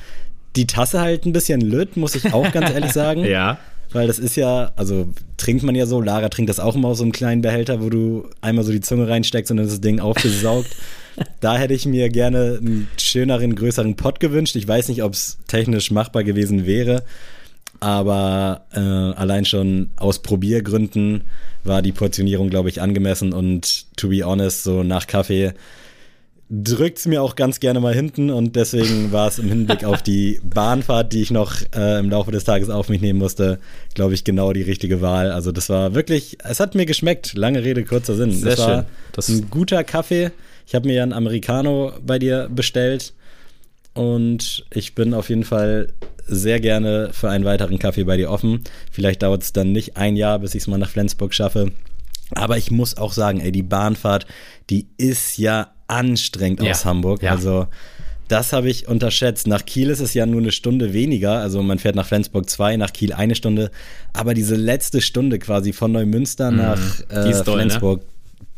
die 0.56 0.68
Tasse 0.68 1.02
halt 1.02 1.26
ein 1.26 1.34
bisschen 1.34 1.62
lütt, 1.62 1.98
muss 1.98 2.16
ich 2.16 2.34
auch 2.34 2.52
ganz 2.52 2.72
ehrlich 2.72 2.92
sagen. 2.94 3.26
ja. 3.26 3.58
Weil 3.92 4.08
das 4.08 4.18
ist 4.18 4.36
ja, 4.36 4.72
also 4.76 5.08
trinkt 5.38 5.62
man 5.62 5.76
ja 5.76 5.86
so, 5.86 6.02
Lara 6.02 6.30
trinkt 6.30 6.50
das 6.50 6.60
auch 6.60 6.76
immer 6.76 6.88
aus 6.88 6.98
so 6.98 7.04
einem 7.04 7.12
kleinen 7.12 7.44
Behälter, 7.44 7.80
wo 7.80 7.92
du 7.92 8.28
einmal 8.42 8.64
so 8.64 8.72
die 8.72 8.82
Zunge 8.82 9.08
reinsteckst 9.08 9.52
und 9.52 9.58
dann 9.58 9.68
ist 9.68 9.74
das 9.74 9.82
Ding 9.82 10.00
aufgesaugt. 10.00 10.76
da 11.42 11.58
hätte 11.58 11.76
ich 11.76 11.86
mir 11.86 12.10
gerne 12.10 12.58
einen 12.60 12.88
schöneren, 12.98 13.56
größeren 13.56 13.96
Pot 13.96 14.20
gewünscht. 14.20 14.56
Ich 14.56 14.68
weiß 14.68 14.88
nicht, 14.88 15.04
ob 15.04 15.14
es 15.14 15.38
technisch 15.48 15.92
machbar 15.92 16.24
gewesen 16.24 16.66
wäre, 16.66 17.04
aber 17.80 18.66
äh, 18.74 18.80
allein 18.80 19.46
schon 19.46 19.92
aus 19.98 20.24
Probiergründen 20.24 21.26
war 21.64 21.84
die 21.84 21.92
Portionierung, 21.92 22.50
glaube 22.50 22.70
ich, 22.70 22.82
angemessen 22.82 23.32
und 23.32 23.86
to 23.96 24.10
be 24.10 24.26
honest, 24.26 24.64
so 24.64 24.82
nach 24.82 25.06
Kaffee 25.06 25.54
drückt 26.50 27.00
es 27.00 27.06
mir 27.06 27.22
auch 27.22 27.36
ganz 27.36 27.60
gerne 27.60 27.80
mal 27.80 27.94
hinten 27.94 28.30
und 28.30 28.56
deswegen 28.56 29.12
war 29.12 29.28
es 29.28 29.40
im 29.40 29.48
Hinblick 29.48 29.84
auf 29.86 30.02
die 30.02 30.40
Bahnfahrt, 30.44 31.14
die 31.14 31.22
ich 31.22 31.32
noch 31.32 31.56
äh, 31.76 32.00
im 32.00 32.10
Laufe 32.10 32.32
des 32.32 32.44
Tages 32.44 32.70
auf 32.70 32.90
mich 32.90 33.02
nehmen 33.02 33.20
musste, 33.20 33.60
glaube 33.94 34.14
ich, 34.14 34.24
genau 34.24 34.54
die 34.54 34.62
richtige 34.62 35.02
Wahl. 35.02 35.32
Also 35.32 35.52
das 35.52 35.70
war 35.70 35.96
wirklich, 35.96 36.38
es 36.44 36.60
hat 36.60 36.76
mir 36.76 36.86
geschmeckt. 36.86 37.34
Lange 37.34 37.64
Rede, 37.64 37.84
kurzer 37.84 38.16
Sinn. 38.16 38.32
Sehr 38.32 38.52
das 38.52 38.60
war 38.60 38.76
schön. 38.76 38.86
Das 39.14 39.30
ein 39.30 39.50
guter 39.50 39.84
Kaffee. 39.84 40.32
Ich 40.68 40.76
habe 40.76 40.88
mir 40.88 40.96
ja 40.96 41.04
einen 41.04 41.14
Americano 41.14 41.94
bei 42.06 42.20
dir 42.20 42.50
bestellt 42.54 43.14
und 43.94 44.66
ich 44.72 44.96
bin 44.96 45.14
auf 45.14 45.30
jeden 45.30 45.44
Fall 45.44 45.94
sehr 46.26 46.60
gerne 46.60 47.10
für 47.12 47.30
einen 47.30 47.46
weiteren 47.46 47.80
Kaffee 47.80 48.04
bei 48.04 48.18
dir 48.18 48.30
offen. 48.30 48.62
Vielleicht 48.92 49.24
dauert 49.24 49.44
es 49.44 49.54
dann 49.54 49.72
nicht 49.72 49.98
ein 49.98 50.16
Jahr, 50.16 50.40
bis 50.40 50.56
ich 50.56 50.62
es 50.64 50.68
mal 50.68 50.78
nach 50.78 50.90
Flensburg 50.90 51.34
schaffe. 51.34 51.72
Aber 52.36 52.58
ich 52.58 52.72
muss 52.72 52.98
auch 52.98 53.14
sagen, 53.14 53.42
ey, 53.42 53.52
die 53.52 53.64
Bahnfahrt, 53.64 54.26
die 54.70 54.88
ist 54.98 55.38
ja 55.38 55.72
anstrengend 55.94 56.62
ja. 56.62 56.72
aus 56.72 56.86
Hamburg. 56.86 57.22
Ja. 57.24 57.32
Also 57.32 57.68
das 58.28 58.54
habe 58.54 58.70
ich 58.70 58.88
unterschätzt. 58.88 59.48
Nach 59.48 59.66
Kiel 59.66 59.90
ist 59.90 60.00
es 60.00 60.14
ja 60.14 60.26
nur 60.26 60.42
eine 60.42 60.52
Stunde 60.52 60.94
weniger. 60.94 61.40
Also 61.40 61.62
man 61.62 61.80
fährt 61.80 61.96
nach 61.96 62.08
Flensburg 62.08 62.50
zwei, 62.50 62.78
nach 62.78 62.94
Kiel 62.94 63.14
eine 63.14 63.36
Stunde. 63.36 63.72
Aber 64.14 64.34
diese 64.34 64.56
letzte 64.56 65.02
Stunde 65.02 65.40
quasi 65.40 65.74
von 65.74 65.92
Neumünster 65.92 66.52
mhm. 66.52 66.58
nach 66.58 67.00
äh, 67.10 67.44
doll, 67.44 67.58
ne? 67.58 67.70
Flensburg, 67.70 68.00
ne? 68.02 68.06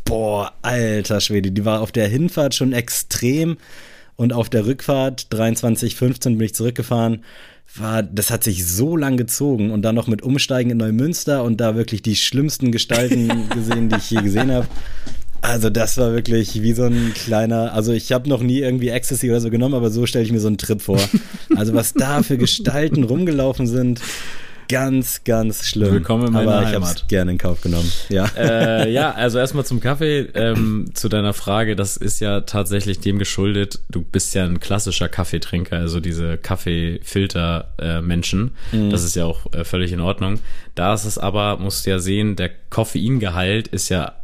boah, 0.05 0.53
alter 0.61 1.19
Schwede, 1.19 1.51
die 1.51 1.65
war 1.65 1.81
auf 1.81 1.91
der 1.91 2.07
Hinfahrt 2.07 2.55
schon 2.55 2.73
extrem. 2.73 3.57
Und 4.17 4.31
auf 4.31 4.49
der 4.49 4.65
Rückfahrt 4.65 5.27
23.15 5.31 6.37
bin 6.37 6.41
ich 6.41 6.55
zurückgefahren 6.55 7.21
war, 7.73 8.03
das 8.03 8.31
hat 8.31 8.43
sich 8.43 8.65
so 8.65 8.95
lang 8.95 9.17
gezogen 9.17 9.71
und 9.71 9.81
dann 9.81 9.95
noch 9.95 10.07
mit 10.07 10.21
Umsteigen 10.21 10.71
in 10.71 10.77
Neumünster 10.77 11.43
und 11.43 11.59
da 11.59 11.75
wirklich 11.75 12.01
die 12.01 12.15
schlimmsten 12.15 12.71
Gestalten 12.71 13.49
gesehen, 13.53 13.89
die 13.89 13.95
ich 13.97 14.11
je 14.11 14.21
gesehen 14.21 14.51
habe. 14.51 14.67
Also 15.47 15.69
das 15.69 15.95
war 15.97 16.11
wirklich 16.11 16.63
wie 16.63 16.73
so 16.73 16.85
ein 16.85 17.13
kleiner, 17.13 17.71
also 17.73 17.93
ich 17.93 18.11
habe 18.11 18.27
noch 18.27 18.41
nie 18.41 18.61
irgendwie 18.61 18.89
Ecstasy 18.89 19.29
oder 19.29 19.41
so 19.41 19.51
genommen, 19.51 19.75
aber 19.75 19.91
so 19.91 20.07
stelle 20.07 20.25
ich 20.25 20.31
mir 20.31 20.39
so 20.39 20.47
einen 20.47 20.57
Trip 20.57 20.81
vor. 20.81 20.99
Also 21.55 21.73
was 21.73 21.93
da 21.93 22.23
für 22.23 22.37
Gestalten 22.37 23.03
rumgelaufen 23.03 23.67
sind, 23.67 24.01
Ganz, 24.67 25.23
ganz 25.23 25.67
schlimm. 25.67 25.91
Willkommen 25.91 26.25
in 26.27 26.33
meiner 26.33 26.57
Aber 26.57 26.67
ich 26.67 26.73
habe 26.73 26.85
es 26.85 27.05
gerne 27.07 27.33
in 27.33 27.37
Kauf 27.37 27.61
genommen. 27.61 27.91
Ja, 28.09 28.25
äh, 28.35 28.91
ja 28.91 29.11
also 29.15 29.37
erstmal 29.37 29.63
zum 29.63 29.79
Kaffee. 29.79 30.21
Ähm, 30.33 30.89
zu 30.93 31.07
deiner 31.07 31.33
Frage, 31.33 31.75
das 31.75 31.97
ist 31.97 32.19
ja 32.19 32.41
tatsächlich 32.41 32.99
dem 32.99 33.19
geschuldet. 33.19 33.79
Du 33.89 34.01
bist 34.01 34.33
ja 34.33 34.43
ein 34.43 34.59
klassischer 34.59 35.07
Kaffeetrinker, 35.07 35.77
also 35.77 35.99
diese 35.99 36.37
Kaffeefilter-Menschen. 36.37 38.55
Äh, 38.73 38.77
mhm. 38.77 38.89
Das 38.89 39.03
ist 39.03 39.15
ja 39.15 39.25
auch 39.25 39.53
äh, 39.53 39.63
völlig 39.63 39.91
in 39.91 39.99
Ordnung. 39.99 40.39
Da 40.73 40.95
ist 40.95 41.05
es 41.05 41.19
aber, 41.19 41.57
musst 41.57 41.85
du 41.85 41.91
ja 41.91 41.99
sehen, 41.99 42.35
der 42.35 42.49
Koffeingehalt 42.69 43.67
ist 43.67 43.89
ja, 43.89 44.15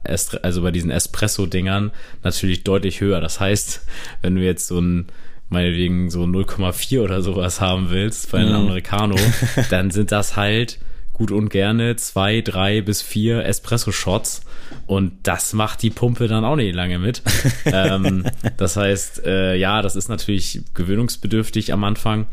also 0.42 0.64
bei 0.64 0.72
diesen 0.72 0.90
Espresso-Dingern 0.90 1.92
natürlich 2.24 2.64
deutlich 2.64 3.00
höher. 3.00 3.22
Das 3.22 3.40
heißt, 3.40 3.86
wenn 4.24 4.34
du 4.36 4.42
jetzt 4.42 4.66
so 4.68 4.80
ein 4.80 5.06
meinetwegen 5.52 6.10
so 6.10 6.24
0,4 6.24 7.02
oder 7.02 7.22
sowas 7.22 7.60
haben 7.62 7.90
willst 7.90 8.32
bei 8.32 8.40
einem 8.40 8.50
mhm. 8.50 8.68
Americano, 8.68 9.16
dann 9.70 9.92
sind 9.92 10.12
das 10.12 10.36
halt 10.36 10.80
gut 11.14 11.30
und 11.30 11.50
gerne 11.50 11.98
zwei, 11.98 12.42
drei 12.42 12.82
bis 12.82 13.02
vier 13.02 13.46
Espresso-Shots 13.46 14.44
und 14.88 15.12
das 15.24 15.54
macht 15.54 15.84
die 15.84 15.90
Pumpe 15.90 16.28
dann 16.28 16.46
auch 16.46 16.56
nicht 16.56 16.74
lange 16.74 16.98
mit. 17.00 17.22
ähm, 17.66 18.26
das 18.58 18.78
heißt, 18.78 19.26
äh, 19.26 19.56
ja, 19.56 19.82
das 19.82 19.96
ist 19.96 20.08
natürlich 20.08 20.62
gewöhnungsbedürftig 20.74 21.74
am 21.74 21.84
Anfang, 21.84 22.28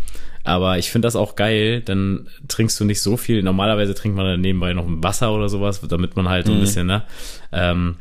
aber 0.44 0.78
ich 0.78 0.90
finde 0.90 1.06
das 1.06 1.16
auch 1.16 1.34
geil, 1.34 1.82
dann 1.82 2.28
trinkst 2.46 2.78
du 2.78 2.84
nicht 2.84 3.02
so 3.02 3.16
viel. 3.16 3.42
Normalerweise 3.42 3.94
trinkt 3.94 4.16
man 4.16 4.26
dann 4.26 4.40
nebenbei 4.40 4.72
noch 4.72 4.86
ein 4.86 5.02
Wasser 5.02 5.32
oder 5.32 5.48
sowas, 5.48 5.80
damit 5.86 6.14
man 6.16 6.28
halt 6.28 6.46
so 6.46 6.52
ein 6.52 6.58
mhm. 6.58 6.62
bisschen, 6.62 6.86
ne? 6.86 7.02
Ähm, 7.50 7.96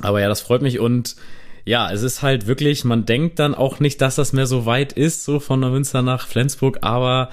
aber 0.00 0.20
ja, 0.20 0.28
das 0.28 0.40
freut 0.40 0.62
mich 0.62 0.78
und 0.78 1.16
ja, 1.66 1.90
es 1.90 2.02
ist 2.02 2.22
halt 2.22 2.46
wirklich, 2.46 2.84
man 2.84 3.04
denkt 3.04 3.38
dann 3.40 3.54
auch 3.54 3.80
nicht, 3.80 4.00
dass 4.00 4.14
das 4.14 4.32
mehr 4.32 4.46
so 4.46 4.64
weit 4.66 4.92
ist, 4.92 5.24
so 5.24 5.40
von 5.40 5.60
der 5.60 5.70
Münster 5.70 6.00
nach 6.00 6.28
Flensburg, 6.28 6.78
aber 6.82 7.28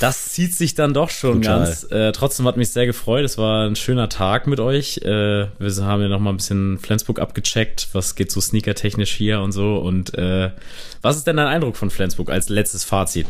das 0.00 0.30
zieht 0.30 0.54
sich 0.54 0.74
dann 0.74 0.92
doch 0.92 1.08
schon 1.08 1.40
Total. 1.40 1.60
ganz. 1.60 1.84
Äh, 1.90 2.12
trotzdem 2.12 2.46
hat 2.46 2.56
mich 2.56 2.70
sehr 2.70 2.86
gefreut. 2.86 3.24
Es 3.24 3.38
war 3.38 3.66
ein 3.66 3.76
schöner 3.76 4.08
Tag 4.08 4.46
mit 4.46 4.60
euch. 4.60 4.98
Äh, 4.98 5.46
wir 5.58 5.84
haben 5.84 6.02
ja 6.02 6.08
noch 6.08 6.18
mal 6.18 6.30
ein 6.30 6.36
bisschen 6.36 6.78
Flensburg 6.78 7.20
abgecheckt. 7.20 7.88
Was 7.92 8.14
geht 8.14 8.30
so 8.30 8.40
sneaker-technisch 8.40 9.12
hier 9.12 9.40
und 9.40 9.52
so. 9.52 9.76
Und 9.76 10.14
äh, 10.18 10.50
was 11.00 11.16
ist 11.16 11.26
denn 11.26 11.36
dein 11.36 11.46
Eindruck 11.46 11.76
von 11.76 11.90
Flensburg 11.90 12.30
als 12.30 12.48
letztes 12.48 12.84
Fazit? 12.84 13.26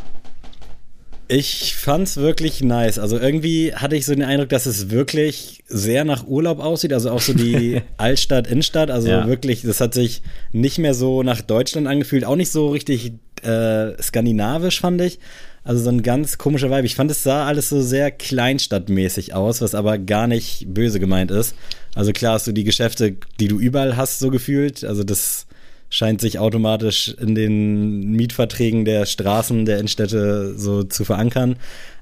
Ich 1.28 1.74
fand's 1.74 2.18
wirklich 2.18 2.62
nice. 2.62 2.98
Also 2.98 3.18
irgendwie 3.18 3.74
hatte 3.74 3.96
ich 3.96 4.04
so 4.04 4.14
den 4.14 4.24
Eindruck, 4.24 4.50
dass 4.50 4.66
es 4.66 4.90
wirklich 4.90 5.64
sehr 5.66 6.04
nach 6.04 6.26
Urlaub 6.26 6.60
aussieht. 6.60 6.92
Also 6.92 7.10
auch 7.10 7.20
so 7.20 7.32
die 7.32 7.80
Altstadt, 7.96 8.46
Innenstadt. 8.46 8.90
Also 8.90 9.08
ja. 9.08 9.26
wirklich, 9.26 9.62
das 9.62 9.80
hat 9.80 9.94
sich 9.94 10.22
nicht 10.52 10.78
mehr 10.78 10.94
so 10.94 11.22
nach 11.22 11.40
Deutschland 11.40 11.86
angefühlt. 11.86 12.24
Auch 12.24 12.36
nicht 12.36 12.52
so 12.52 12.68
richtig 12.68 13.12
äh, 13.42 14.00
skandinavisch, 14.02 14.80
fand 14.80 15.00
ich. 15.00 15.18
Also 15.62 15.82
so 15.82 15.90
ein 15.90 16.02
ganz 16.02 16.36
komischer 16.36 16.70
Vibe. 16.70 16.84
Ich 16.84 16.94
fand, 16.94 17.10
es 17.10 17.22
sah 17.22 17.46
alles 17.46 17.70
so 17.70 17.80
sehr 17.80 18.10
kleinstadtmäßig 18.10 19.32
aus, 19.32 19.62
was 19.62 19.74
aber 19.74 19.96
gar 19.96 20.26
nicht 20.26 20.66
böse 20.68 21.00
gemeint 21.00 21.30
ist. 21.30 21.54
Also 21.94 22.12
klar 22.12 22.34
hast 22.34 22.46
du 22.46 22.52
die 22.52 22.64
Geschäfte, 22.64 23.16
die 23.40 23.48
du 23.48 23.58
überall 23.58 23.96
hast, 23.96 24.18
so 24.18 24.30
gefühlt. 24.30 24.84
Also 24.84 25.04
das 25.04 25.46
scheint 25.94 26.20
sich 26.20 26.40
automatisch 26.40 27.14
in 27.20 27.36
den 27.36 28.10
Mietverträgen 28.10 28.84
der 28.84 29.06
Straßen 29.06 29.64
der 29.64 29.78
Innenstädte 29.78 30.58
so 30.58 30.82
zu 30.82 31.04
verankern. 31.04 31.54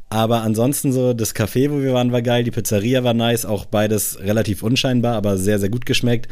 Aber 0.08 0.40
ansonsten 0.40 0.92
so, 0.92 1.12
das 1.12 1.34
Café, 1.34 1.70
wo 1.70 1.82
wir 1.82 1.92
waren, 1.92 2.10
war 2.10 2.22
geil, 2.22 2.42
die 2.42 2.50
Pizzeria 2.50 3.04
war 3.04 3.12
nice, 3.12 3.44
auch 3.44 3.66
beides 3.66 4.18
relativ 4.20 4.62
unscheinbar, 4.62 5.14
aber 5.14 5.36
sehr, 5.36 5.58
sehr 5.58 5.68
gut 5.68 5.84
geschmeckt. 5.84 6.26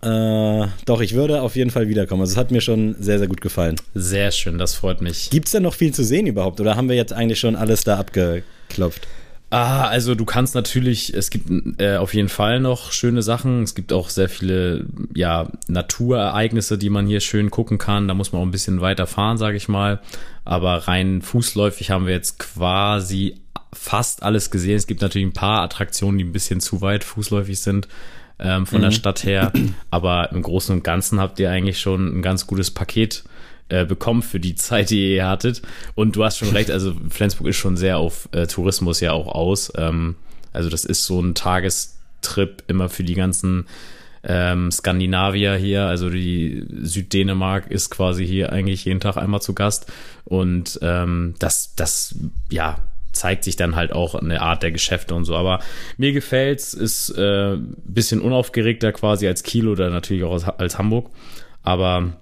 Äh, 0.00 0.66
doch, 0.86 1.02
ich 1.02 1.14
würde 1.14 1.42
auf 1.42 1.54
jeden 1.54 1.70
Fall 1.70 1.88
wiederkommen. 1.88 2.22
Also 2.22 2.32
es 2.32 2.38
hat 2.38 2.50
mir 2.50 2.62
schon 2.62 2.96
sehr, 2.98 3.18
sehr 3.18 3.28
gut 3.28 3.42
gefallen. 3.42 3.76
Sehr 3.94 4.30
schön, 4.30 4.56
das 4.56 4.74
freut 4.74 5.02
mich. 5.02 5.28
Gibt 5.28 5.48
es 5.48 5.52
denn 5.52 5.64
noch 5.64 5.74
viel 5.74 5.92
zu 5.92 6.02
sehen 6.02 6.26
überhaupt? 6.26 6.60
Oder 6.60 6.76
haben 6.76 6.88
wir 6.88 6.96
jetzt 6.96 7.12
eigentlich 7.12 7.40
schon 7.40 7.56
alles 7.56 7.84
da 7.84 7.98
abgeklopft? 7.98 9.06
Ah, 9.48 9.86
also 9.86 10.16
du 10.16 10.24
kannst 10.24 10.56
natürlich, 10.56 11.14
es 11.14 11.30
gibt 11.30 11.80
äh, 11.80 11.98
auf 11.98 12.14
jeden 12.14 12.28
Fall 12.28 12.58
noch 12.58 12.90
schöne 12.90 13.22
Sachen. 13.22 13.62
Es 13.62 13.76
gibt 13.76 13.92
auch 13.92 14.08
sehr 14.08 14.28
viele, 14.28 14.86
ja, 15.14 15.48
Naturereignisse, 15.68 16.78
die 16.78 16.90
man 16.90 17.06
hier 17.06 17.20
schön 17.20 17.50
gucken 17.50 17.78
kann. 17.78 18.08
Da 18.08 18.14
muss 18.14 18.32
man 18.32 18.42
auch 18.42 18.46
ein 18.46 18.50
bisschen 18.50 18.80
weiter 18.80 19.06
fahren, 19.06 19.38
sage 19.38 19.56
ich 19.56 19.68
mal. 19.68 20.00
Aber 20.44 20.88
rein 20.88 21.22
fußläufig 21.22 21.92
haben 21.92 22.06
wir 22.06 22.14
jetzt 22.14 22.40
quasi 22.40 23.36
fast 23.72 24.24
alles 24.24 24.50
gesehen. 24.50 24.76
Es 24.76 24.88
gibt 24.88 25.00
natürlich 25.00 25.28
ein 25.28 25.32
paar 25.32 25.62
Attraktionen, 25.62 26.18
die 26.18 26.24
ein 26.24 26.32
bisschen 26.32 26.60
zu 26.60 26.80
weit 26.80 27.04
fußläufig 27.04 27.60
sind 27.60 27.86
ähm, 28.40 28.66
von 28.66 28.78
mhm. 28.78 28.84
der 28.84 28.90
Stadt 28.90 29.22
her. 29.22 29.52
Aber 29.90 30.32
im 30.32 30.42
Großen 30.42 30.74
und 30.74 30.82
Ganzen 30.82 31.20
habt 31.20 31.38
ihr 31.38 31.50
eigentlich 31.50 31.78
schon 31.78 32.18
ein 32.18 32.22
ganz 32.22 32.48
gutes 32.48 32.72
Paket 32.72 33.24
äh, 33.68 33.84
bekommen 33.84 34.22
für 34.22 34.40
die 34.40 34.54
Zeit, 34.54 34.90
die 34.90 35.14
ihr 35.14 35.26
hattet. 35.26 35.62
Und 35.94 36.16
du 36.16 36.24
hast 36.24 36.38
schon 36.38 36.50
recht, 36.50 36.70
also 36.70 36.94
Flensburg 37.10 37.48
ist 37.48 37.56
schon 37.56 37.76
sehr 37.76 37.98
auf 37.98 38.28
äh, 38.32 38.46
Tourismus 38.46 39.00
ja 39.00 39.12
auch 39.12 39.28
aus. 39.28 39.72
Ähm, 39.76 40.16
also 40.52 40.70
das 40.70 40.84
ist 40.84 41.04
so 41.04 41.20
ein 41.20 41.34
Tagestrip 41.34 42.62
immer 42.68 42.88
für 42.88 43.04
die 43.04 43.14
ganzen 43.14 43.66
ähm, 44.24 44.70
Skandinavier 44.72 45.54
hier, 45.54 45.82
also 45.84 46.10
die 46.10 46.66
Süddänemark 46.82 47.70
ist 47.70 47.90
quasi 47.90 48.26
hier 48.26 48.52
eigentlich 48.52 48.84
jeden 48.84 49.00
Tag 49.00 49.16
einmal 49.16 49.40
zu 49.40 49.54
Gast. 49.54 49.92
Und 50.24 50.78
ähm, 50.82 51.34
das, 51.38 51.74
das, 51.76 52.16
ja, 52.50 52.78
zeigt 53.12 53.44
sich 53.44 53.56
dann 53.56 53.76
halt 53.76 53.92
auch 53.92 54.14
eine 54.14 54.42
Art 54.42 54.62
der 54.62 54.72
Geschäfte 54.72 55.14
und 55.14 55.24
so. 55.24 55.36
Aber 55.36 55.60
mir 55.96 56.12
gefällt's, 56.12 56.74
ist 56.74 57.10
äh, 57.10 57.56
bisschen 57.84 58.20
unaufgeregter 58.20 58.92
quasi 58.92 59.26
als 59.26 59.42
Kiel 59.42 59.68
oder 59.68 59.90
natürlich 59.90 60.24
auch 60.24 60.32
als, 60.32 60.44
als 60.44 60.78
Hamburg. 60.78 61.10
Aber 61.62 62.12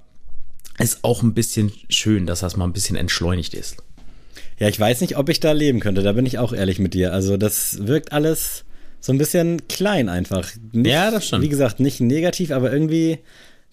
ist 0.78 0.98
auch 1.02 1.22
ein 1.22 1.34
bisschen 1.34 1.72
schön, 1.88 2.26
dass 2.26 2.40
das 2.40 2.56
mal 2.56 2.64
ein 2.64 2.72
bisschen 2.72 2.96
entschleunigt 2.96 3.54
ist. 3.54 3.76
Ja, 4.58 4.68
ich 4.68 4.78
weiß 4.78 5.00
nicht, 5.00 5.16
ob 5.16 5.28
ich 5.28 5.40
da 5.40 5.52
leben 5.52 5.80
könnte. 5.80 6.02
Da 6.02 6.12
bin 6.12 6.26
ich 6.26 6.38
auch 6.38 6.52
ehrlich 6.52 6.78
mit 6.78 6.94
dir. 6.94 7.12
Also, 7.12 7.36
das 7.36 7.86
wirkt 7.86 8.12
alles 8.12 8.64
so 9.00 9.12
ein 9.12 9.18
bisschen 9.18 9.66
klein 9.68 10.08
einfach. 10.08 10.48
Nicht, 10.72 10.90
ja, 10.90 11.10
das 11.10 11.28
schon. 11.28 11.42
Wie 11.42 11.48
gesagt, 11.48 11.80
nicht 11.80 12.00
negativ, 12.00 12.50
aber 12.50 12.72
irgendwie, 12.72 13.18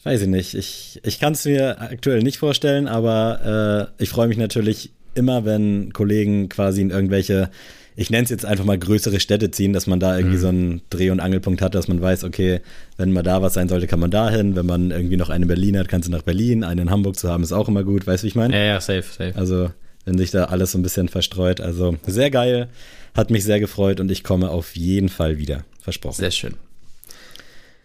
weiß 0.04 0.22
ich 0.24 0.28
nicht. 0.28 0.56
Ich, 0.56 1.00
ich 1.04 1.20
kann 1.20 1.34
es 1.34 1.46
mir 1.46 1.80
aktuell 1.82 2.22
nicht 2.22 2.38
vorstellen, 2.38 2.88
aber 2.88 3.92
äh, 3.98 4.04
ich 4.04 4.10
freue 4.10 4.28
mich 4.28 4.38
natürlich 4.38 4.92
immer, 5.14 5.46
wenn 5.46 5.94
Kollegen 5.94 6.50
quasi 6.50 6.82
in 6.82 6.90
irgendwelche 6.90 7.50
ich 7.96 8.10
nenne 8.10 8.24
es 8.24 8.30
jetzt 8.30 8.46
einfach 8.46 8.66
mal 8.66 8.78
größere 8.78 9.20
Städte 9.20 9.52
ziehen, 9.52 9.74
dass 9.74 9.88
man 9.88 10.00
da 10.00 10.18
irgendwie 10.18 10.38
mhm. 10.38 10.42
so 10.42 10.48
einen 10.48 10.82
Dreh- 10.90 11.10
und 11.10 11.20
Angelpunkt 11.20 11.62
hat, 11.62 11.76
dass 11.76 11.88
man 11.88 12.02
weiß, 12.02 12.24
okay, 12.24 12.62
wenn 12.98 13.12
mal 13.12 13.24
da 13.24 13.42
was 13.42 13.54
sein 13.54 13.68
sollte, 13.68 13.88
kann 13.88 14.00
man 14.00 14.12
da 14.12 14.30
hin. 14.30 14.56
Wenn 14.56 14.66
man 14.66 14.92
irgendwie 14.92 15.18
noch 15.18 15.30
einen 15.30 15.44
in 15.44 15.48
Berlin 15.48 15.78
hat, 15.78 15.88
kannst 15.88 16.08
du 16.08 16.12
nach 16.12 16.22
Berlin. 16.22 16.64
Einen 16.64 16.88
in 16.88 16.90
Hamburg 16.90 17.18
zu 17.18 17.30
haben, 17.30 17.44
ist 17.44 17.52
auch 17.52 17.68
immer 17.68 17.84
gut. 17.84 18.08
Weißt 18.08 18.24
du, 18.24 18.26
wie 18.26 18.30
ich 18.30 18.36
meine? 18.36 18.56
Ja, 18.56 18.64
ja, 18.64 18.82
safe, 18.82 19.04
safe. 19.04 19.34
Also, 19.36 19.72
wenn 20.06 20.18
sich 20.18 20.32
da 20.32 20.46
alles 20.46 20.72
so 20.72 20.78
ein 20.78 20.84
bisschen 20.84 21.10
verstreut. 21.10 21.60
Also, 21.60 21.98
sehr 22.08 22.32
geil. 22.32 22.70
Hat 23.14 23.30
mich 23.30 23.44
sehr 23.44 23.60
gefreut 23.60 24.00
und 24.00 24.10
ich 24.10 24.24
komme 24.24 24.50
auf 24.50 24.76
jeden 24.76 25.10
Fall 25.10 25.38
wieder. 25.38 25.66
Versprochen. 25.82 26.16
Sehr 26.16 26.32
schön. 26.32 26.54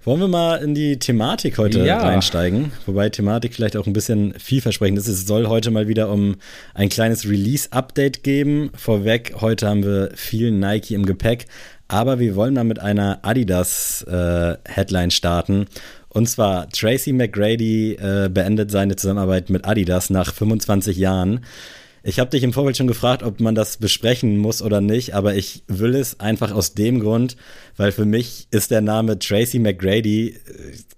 Wollen 0.06 0.20
wir 0.20 0.28
mal 0.28 0.62
in 0.62 0.76
die 0.76 1.00
Thematik 1.00 1.58
heute 1.58 1.84
ja. 1.84 1.98
reinsteigen? 1.98 2.70
Wobei 2.86 3.08
Thematik 3.08 3.54
vielleicht 3.54 3.76
auch 3.76 3.88
ein 3.88 3.92
bisschen 3.92 4.34
vielversprechend 4.38 4.98
ist. 5.00 5.08
Es 5.08 5.26
soll 5.26 5.48
heute 5.48 5.72
mal 5.72 5.88
wieder 5.88 6.10
um 6.10 6.36
ein 6.74 6.88
kleines 6.90 7.28
Release-Update 7.28 8.22
geben. 8.22 8.70
Vorweg, 8.76 9.34
heute 9.40 9.66
haben 9.66 9.82
wir 9.82 10.10
viel 10.14 10.52
Nike 10.52 10.94
im 10.94 11.06
Gepäck, 11.06 11.46
aber 11.88 12.20
wir 12.20 12.36
wollen 12.36 12.54
mal 12.54 12.62
mit 12.62 12.78
einer 12.78 13.18
Adidas-Headline 13.22 15.08
äh, 15.08 15.10
starten. 15.10 15.66
Und 16.08 16.28
zwar 16.28 16.68
Tracy 16.68 17.12
McGrady 17.12 17.94
äh, 17.94 18.30
beendet 18.32 18.70
seine 18.70 18.94
Zusammenarbeit 18.94 19.50
mit 19.50 19.66
Adidas 19.66 20.08
nach 20.08 20.32
25 20.32 20.98
Jahren. 20.98 21.40
Ich 22.06 22.20
habe 22.20 22.30
dich 22.30 22.44
im 22.44 22.52
Vorfeld 22.52 22.76
schon 22.76 22.86
gefragt, 22.86 23.24
ob 23.24 23.40
man 23.40 23.56
das 23.56 23.78
besprechen 23.78 24.38
muss 24.38 24.62
oder 24.62 24.80
nicht, 24.80 25.14
aber 25.14 25.34
ich 25.34 25.64
will 25.66 25.96
es 25.96 26.20
einfach 26.20 26.52
aus 26.52 26.72
dem 26.72 27.00
Grund, 27.00 27.36
weil 27.76 27.90
für 27.90 28.04
mich 28.04 28.46
ist 28.52 28.70
der 28.70 28.80
Name 28.80 29.18
Tracy 29.18 29.58
McGrady, 29.58 30.28
äh, 30.28 30.36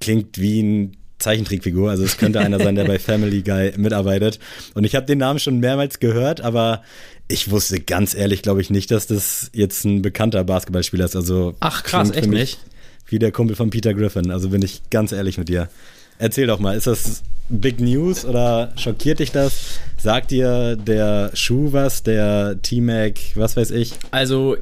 klingt 0.01 0.39
wie 0.39 0.63
ein 0.63 0.97
Zeichentrickfigur, 1.19 1.89
also 1.89 2.05
es 2.05 2.19
könnte 2.19 2.41
einer 2.41 2.59
sein, 2.59 2.75
der 2.75 2.85
bei 2.85 2.99
Family 2.99 3.41
Guy 3.41 3.73
mitarbeitet. 3.79 4.39
Und 4.75 4.85
ich 4.85 4.95
habe 4.95 5.07
den 5.07 5.17
Namen 5.17 5.39
schon 5.39 5.61
mehrmals 5.61 5.99
gehört, 5.99 6.43
aber 6.43 6.83
ich 7.27 7.51
wusste 7.51 7.81
ganz 7.81 8.15
ehrlich, 8.15 8.43
glaube 8.43 8.61
ich, 8.61 8.69
nicht, 8.69 8.91
dass 8.91 9.07
das 9.07 9.51
jetzt 9.55 9.87
ein 9.87 10.03
bekannter 10.03 10.45
Basketballspieler 10.45 11.07
ist. 11.07 11.17
Also 11.17 11.55
ach 11.61 11.85
krass, 11.85 12.11
echt 12.11 12.29
nicht? 12.29 12.59
Wie 13.07 13.19
der 13.19 13.33
Kumpel 13.33 13.57
von 13.57 13.71
Peter 13.71 13.95
Griffin. 13.95 14.31
Also 14.31 14.51
bin 14.51 14.61
ich 14.61 14.83
ganz 14.91 15.13
ehrlich 15.13 15.39
mit 15.39 15.49
dir. 15.49 15.71
Erzähl 16.19 16.47
doch 16.47 16.59
mal, 16.59 16.77
ist 16.77 16.87
das 16.87 17.23
Big 17.49 17.81
News 17.81 18.25
oder 18.25 18.73
schockiert 18.77 19.21
dich 19.21 19.33
das? 19.33 19.81
Sagt 19.97 20.31
dir 20.31 20.77
der 20.77 21.31
Schuh 21.35 21.73
was, 21.73 22.03
der 22.03 22.61
T-Mac, 22.63 23.15
was 23.35 23.57
weiß 23.57 23.71
ich? 23.71 23.95
Also 24.11 24.57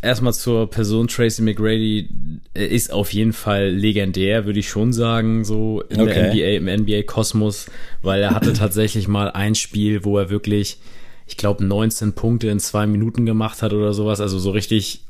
erstmal 0.00 0.32
zur 0.32 0.70
Person 0.70 1.08
Tracy 1.08 1.42
McGrady 1.42 2.08
ist 2.54 2.92
auf 2.92 3.12
jeden 3.12 3.32
Fall 3.32 3.68
legendär, 3.68 4.46
würde 4.46 4.60
ich 4.60 4.68
schon 4.68 4.92
sagen, 4.92 5.44
so 5.44 5.82
in 5.88 6.00
okay. 6.00 6.14
der 6.14 6.32
NBA, 6.32 6.72
im 6.72 6.82
NBA-Kosmos, 6.82 7.66
weil 8.02 8.22
er 8.22 8.34
hatte 8.34 8.52
tatsächlich 8.54 9.08
mal 9.08 9.30
ein 9.30 9.54
Spiel, 9.54 10.04
wo 10.04 10.18
er 10.18 10.30
wirklich, 10.30 10.78
ich 11.26 11.36
glaube, 11.36 11.64
19 11.64 12.14
Punkte 12.14 12.48
in 12.48 12.60
zwei 12.60 12.86
Minuten 12.86 13.26
gemacht 13.26 13.62
hat 13.62 13.72
oder 13.72 13.92
sowas, 13.92 14.20
also 14.20 14.38
so 14.38 14.50
richtig 14.50 15.02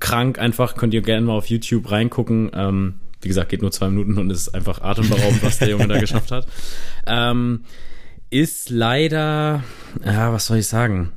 krank 0.00 0.38
einfach, 0.38 0.74
könnt 0.74 0.92
ihr 0.92 1.00
gerne 1.00 1.26
mal 1.26 1.32
auf 1.32 1.46
YouTube 1.46 1.90
reingucken. 1.90 2.50
Ähm, 2.54 2.94
wie 3.24 3.28
gesagt, 3.28 3.48
geht 3.48 3.62
nur 3.62 3.72
zwei 3.72 3.88
Minuten 3.88 4.18
und 4.18 4.30
ist 4.30 4.54
einfach 4.54 4.82
atemberaubend, 4.82 5.42
was 5.42 5.58
der 5.58 5.68
Junge 5.68 5.88
da 5.88 5.98
geschafft 6.00 6.30
hat. 6.30 6.46
Ähm, 7.06 7.64
ist 8.30 8.70
leider, 8.70 9.62
ja, 10.04 10.32
was 10.32 10.46
soll 10.46 10.58
ich 10.58 10.66
sagen? 10.66 11.12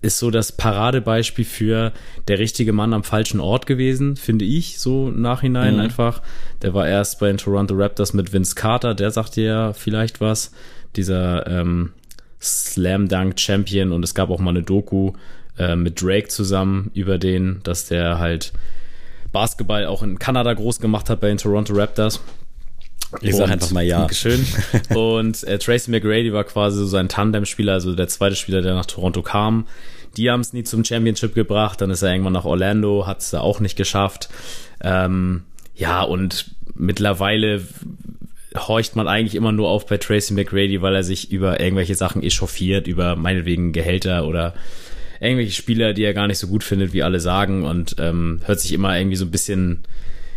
Ist 0.00 0.18
so 0.18 0.30
das 0.30 0.52
Paradebeispiel 0.52 1.44
für 1.44 1.92
der 2.28 2.38
richtige 2.38 2.72
Mann 2.72 2.92
am 2.92 3.04
falschen 3.04 3.40
Ort 3.40 3.66
gewesen, 3.66 4.16
finde 4.16 4.44
ich, 4.44 4.78
so 4.78 5.10
nachhinein 5.10 5.74
mhm. 5.74 5.80
einfach. 5.80 6.22
Der 6.62 6.74
war 6.74 6.86
erst 6.86 7.18
bei 7.20 7.26
den 7.26 7.38
Toronto 7.38 7.74
Raptors 7.74 8.14
mit 8.14 8.32
Vince 8.32 8.54
Carter, 8.54 8.94
der 8.94 9.10
sagt 9.10 9.36
dir 9.36 9.44
ja 9.44 9.72
vielleicht 9.72 10.20
was. 10.20 10.52
Dieser 10.96 11.46
ähm, 11.46 11.92
Slam 12.40 13.08
Dunk 13.08 13.40
Champion 13.40 13.92
und 13.92 14.04
es 14.04 14.14
gab 14.14 14.30
auch 14.30 14.38
mal 14.38 14.50
eine 14.50 14.62
Doku 14.62 15.12
äh, 15.58 15.76
mit 15.76 16.00
Drake 16.00 16.28
zusammen 16.28 16.90
über 16.94 17.18
den, 17.18 17.60
dass 17.64 17.86
der 17.86 18.18
halt 18.18 18.52
Basketball 19.34 19.84
auch 19.84 20.02
in 20.02 20.18
Kanada 20.18 20.54
groß 20.54 20.80
gemacht 20.80 21.10
hat 21.10 21.20
bei 21.20 21.28
den 21.28 21.36
Toronto 21.36 21.74
Raptors. 21.74 22.22
Ich 23.20 23.36
sag 23.36 23.50
einfach 23.50 23.70
mal 23.70 23.84
ja. 23.84 23.98
Dankeschön. 23.98 24.46
Und 24.94 25.44
äh, 25.44 25.58
Tracy 25.58 25.90
McGrady 25.90 26.32
war 26.32 26.44
quasi 26.44 26.78
so 26.78 26.86
sein 26.86 27.08
Tandem-Spieler, 27.08 27.74
also 27.74 27.94
der 27.94 28.08
zweite 28.08 28.36
Spieler, 28.36 28.62
der 28.62 28.74
nach 28.74 28.86
Toronto 28.86 29.22
kam. 29.22 29.66
Die 30.16 30.30
haben 30.30 30.40
es 30.40 30.52
nie 30.52 30.64
zum 30.64 30.84
Championship 30.84 31.34
gebracht, 31.34 31.80
dann 31.80 31.90
ist 31.90 32.02
er 32.02 32.12
irgendwann 32.12 32.32
nach 32.32 32.44
Orlando, 32.44 33.06
hat 33.06 33.20
es 33.20 33.30
da 33.30 33.40
auch 33.40 33.60
nicht 33.60 33.76
geschafft. 33.76 34.30
Ähm, 34.80 35.42
ja, 35.74 36.02
und 36.02 36.54
mittlerweile 36.74 37.62
horcht 38.56 38.94
man 38.94 39.08
eigentlich 39.08 39.34
immer 39.34 39.52
nur 39.52 39.68
auf 39.68 39.86
bei 39.86 39.98
Tracy 39.98 40.32
McGrady, 40.34 40.80
weil 40.80 40.94
er 40.94 41.02
sich 41.02 41.32
über 41.32 41.60
irgendwelche 41.60 41.96
Sachen 41.96 42.22
echauffiert, 42.22 42.86
über 42.86 43.16
meinetwegen 43.16 43.72
Gehälter 43.72 44.26
oder 44.26 44.54
irgendwelche 45.20 45.52
Spieler, 45.52 45.92
die 45.92 46.02
er 46.02 46.14
gar 46.14 46.26
nicht 46.26 46.38
so 46.38 46.46
gut 46.46 46.64
findet, 46.64 46.92
wie 46.92 47.02
alle 47.02 47.20
sagen 47.20 47.64
und 47.64 47.96
ähm, 47.98 48.40
hört 48.44 48.60
sich 48.60 48.72
immer 48.72 48.96
irgendwie 48.98 49.16
so 49.16 49.24
ein 49.24 49.30
bisschen 49.30 49.84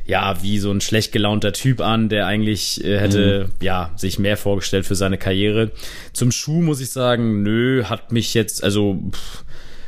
ja, 0.08 0.42
wie 0.42 0.58
so 0.58 0.72
ein 0.72 0.80
schlecht 0.80 1.12
gelaunter 1.12 1.52
Typ 1.52 1.82
an, 1.82 2.08
der 2.08 2.28
eigentlich 2.28 2.82
äh, 2.84 2.98
hätte, 2.98 3.48
mhm. 3.48 3.66
ja, 3.66 3.92
sich 3.98 4.20
mehr 4.20 4.38
vorgestellt 4.38 4.86
für 4.86 4.96
seine 4.96 5.18
Karriere. 5.18 5.72
Zum 6.14 6.32
Schuh 6.32 6.62
muss 6.62 6.80
ich 6.80 6.92
sagen, 6.92 7.44
nö, 7.44 7.84
hat 7.84 8.14
mich 8.14 8.34
jetzt, 8.34 8.64
also 8.64 9.04
pff, 9.12 9.44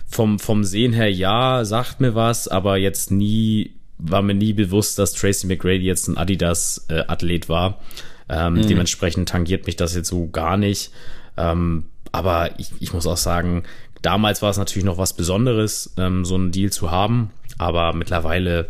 vom, 0.09 0.37
vom 0.37 0.65
Sehen 0.65 0.91
her 0.91 1.09
ja, 1.09 1.63
sagt 1.63 2.01
mir 2.01 2.15
was, 2.15 2.49
aber 2.49 2.75
jetzt 2.75 3.11
nie, 3.11 3.75
war 3.97 4.21
mir 4.21 4.33
nie 4.33 4.51
bewusst, 4.51 4.99
dass 4.99 5.13
Tracy 5.13 5.47
McGrady 5.47 5.85
jetzt 5.85 6.09
ein 6.09 6.17
Adidas-Athlet 6.17 7.45
äh, 7.45 7.49
war. 7.49 7.79
Ähm, 8.27 8.55
mhm. 8.55 8.67
Dementsprechend 8.67 9.29
tangiert 9.29 9.67
mich 9.67 9.77
das 9.77 9.95
jetzt 9.95 10.09
so 10.09 10.27
gar 10.27 10.57
nicht. 10.57 10.91
Ähm, 11.37 11.85
aber 12.11 12.59
ich, 12.59 12.71
ich 12.79 12.91
muss 12.91 13.07
auch 13.07 13.17
sagen, 13.17 13.63
Damals 14.01 14.41
war 14.41 14.49
es 14.49 14.57
natürlich 14.57 14.85
noch 14.85 14.97
was 14.97 15.13
Besonderes, 15.13 15.93
ähm, 15.97 16.25
so 16.25 16.35
einen 16.35 16.51
Deal 16.51 16.71
zu 16.71 16.91
haben, 16.91 17.31
aber 17.57 17.93
mittlerweile 17.93 18.69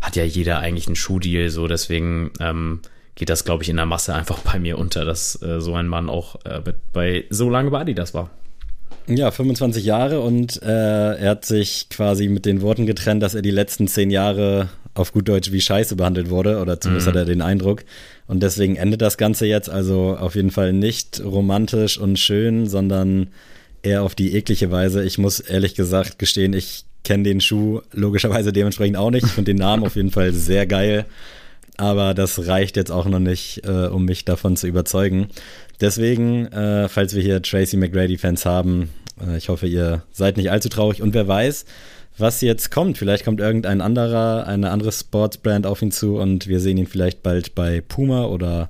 hat 0.00 0.16
ja 0.16 0.24
jeder 0.24 0.58
eigentlich 0.60 0.86
einen 0.86 0.96
Schuhdeal, 0.96 1.50
so 1.50 1.66
deswegen 1.66 2.30
ähm, 2.40 2.80
geht 3.16 3.28
das, 3.28 3.44
glaube 3.44 3.62
ich, 3.62 3.68
in 3.68 3.76
der 3.76 3.86
Masse 3.86 4.14
einfach 4.14 4.38
bei 4.44 4.58
mir 4.58 4.78
unter, 4.78 5.04
dass 5.04 5.40
äh, 5.42 5.60
so 5.60 5.74
ein 5.74 5.88
Mann 5.88 6.08
auch 6.08 6.36
äh, 6.44 6.60
bei 6.92 7.24
so 7.30 7.50
lange 7.50 7.70
bei 7.70 7.80
Adidas 7.80 8.14
war. 8.14 8.30
Ja, 9.06 9.30
25 9.30 9.84
Jahre 9.84 10.20
und 10.20 10.62
äh, 10.62 11.16
er 11.16 11.30
hat 11.30 11.44
sich 11.44 11.88
quasi 11.88 12.28
mit 12.28 12.46
den 12.46 12.62
Worten 12.62 12.86
getrennt, 12.86 13.22
dass 13.22 13.34
er 13.34 13.42
die 13.42 13.50
letzten 13.50 13.88
zehn 13.88 14.10
Jahre 14.10 14.68
auf 14.94 15.12
gut 15.12 15.28
Deutsch 15.28 15.52
wie 15.52 15.60
Scheiße 15.60 15.96
behandelt 15.96 16.30
wurde, 16.30 16.60
oder 16.60 16.80
zumindest 16.80 17.06
mhm. 17.06 17.10
hat 17.10 17.16
er 17.16 17.24
den 17.24 17.42
Eindruck. 17.42 17.84
Und 18.26 18.42
deswegen 18.42 18.76
endet 18.76 19.02
das 19.02 19.16
Ganze 19.16 19.46
jetzt 19.46 19.68
also 19.68 20.16
auf 20.18 20.34
jeden 20.34 20.50
Fall 20.50 20.72
nicht 20.72 21.20
romantisch 21.24 21.98
und 21.98 22.18
schön, 22.18 22.66
sondern 22.66 23.30
eher 23.82 24.02
auf 24.02 24.14
die 24.14 24.34
eklige 24.34 24.70
Weise. 24.70 25.02
Ich 25.04 25.18
muss 25.18 25.40
ehrlich 25.40 25.74
gesagt 25.74 26.18
gestehen, 26.18 26.52
ich 26.52 26.84
kenne 27.04 27.24
den 27.24 27.40
Schuh 27.40 27.80
logischerweise 27.92 28.52
dementsprechend 28.52 28.96
auch 28.96 29.10
nicht. 29.10 29.26
Ich 29.26 29.32
finde 29.32 29.52
den 29.52 29.58
Namen 29.58 29.84
auf 29.84 29.96
jeden 29.96 30.10
Fall 30.10 30.32
sehr 30.32 30.66
geil. 30.66 31.06
Aber 31.76 32.12
das 32.12 32.46
reicht 32.46 32.76
jetzt 32.76 32.90
auch 32.92 33.06
noch 33.06 33.20
nicht, 33.20 33.66
äh, 33.66 33.86
um 33.86 34.04
mich 34.04 34.26
davon 34.26 34.56
zu 34.56 34.66
überzeugen. 34.66 35.28
Deswegen, 35.80 36.46
äh, 36.48 36.88
falls 36.88 37.14
wir 37.14 37.22
hier 37.22 37.40
Tracy 37.40 37.78
McGrady-Fans 37.78 38.44
haben, 38.44 38.90
äh, 39.26 39.38
ich 39.38 39.48
hoffe, 39.48 39.66
ihr 39.66 40.02
seid 40.12 40.36
nicht 40.36 40.50
allzu 40.50 40.68
traurig. 40.68 41.00
Und 41.00 41.14
wer 41.14 41.26
weiß, 41.26 41.64
was 42.18 42.40
jetzt 42.42 42.70
kommt. 42.70 42.98
Vielleicht 42.98 43.24
kommt 43.24 43.40
irgendein 43.40 43.80
anderer, 43.80 44.46
eine 44.46 44.70
andere 44.70 44.92
Sportsbrand 44.92 45.66
auf 45.66 45.80
ihn 45.80 45.90
zu 45.90 46.18
und 46.18 46.48
wir 46.48 46.60
sehen 46.60 46.76
ihn 46.76 46.86
vielleicht 46.86 47.22
bald 47.22 47.54
bei 47.54 47.80
Puma 47.80 48.26
oder 48.26 48.68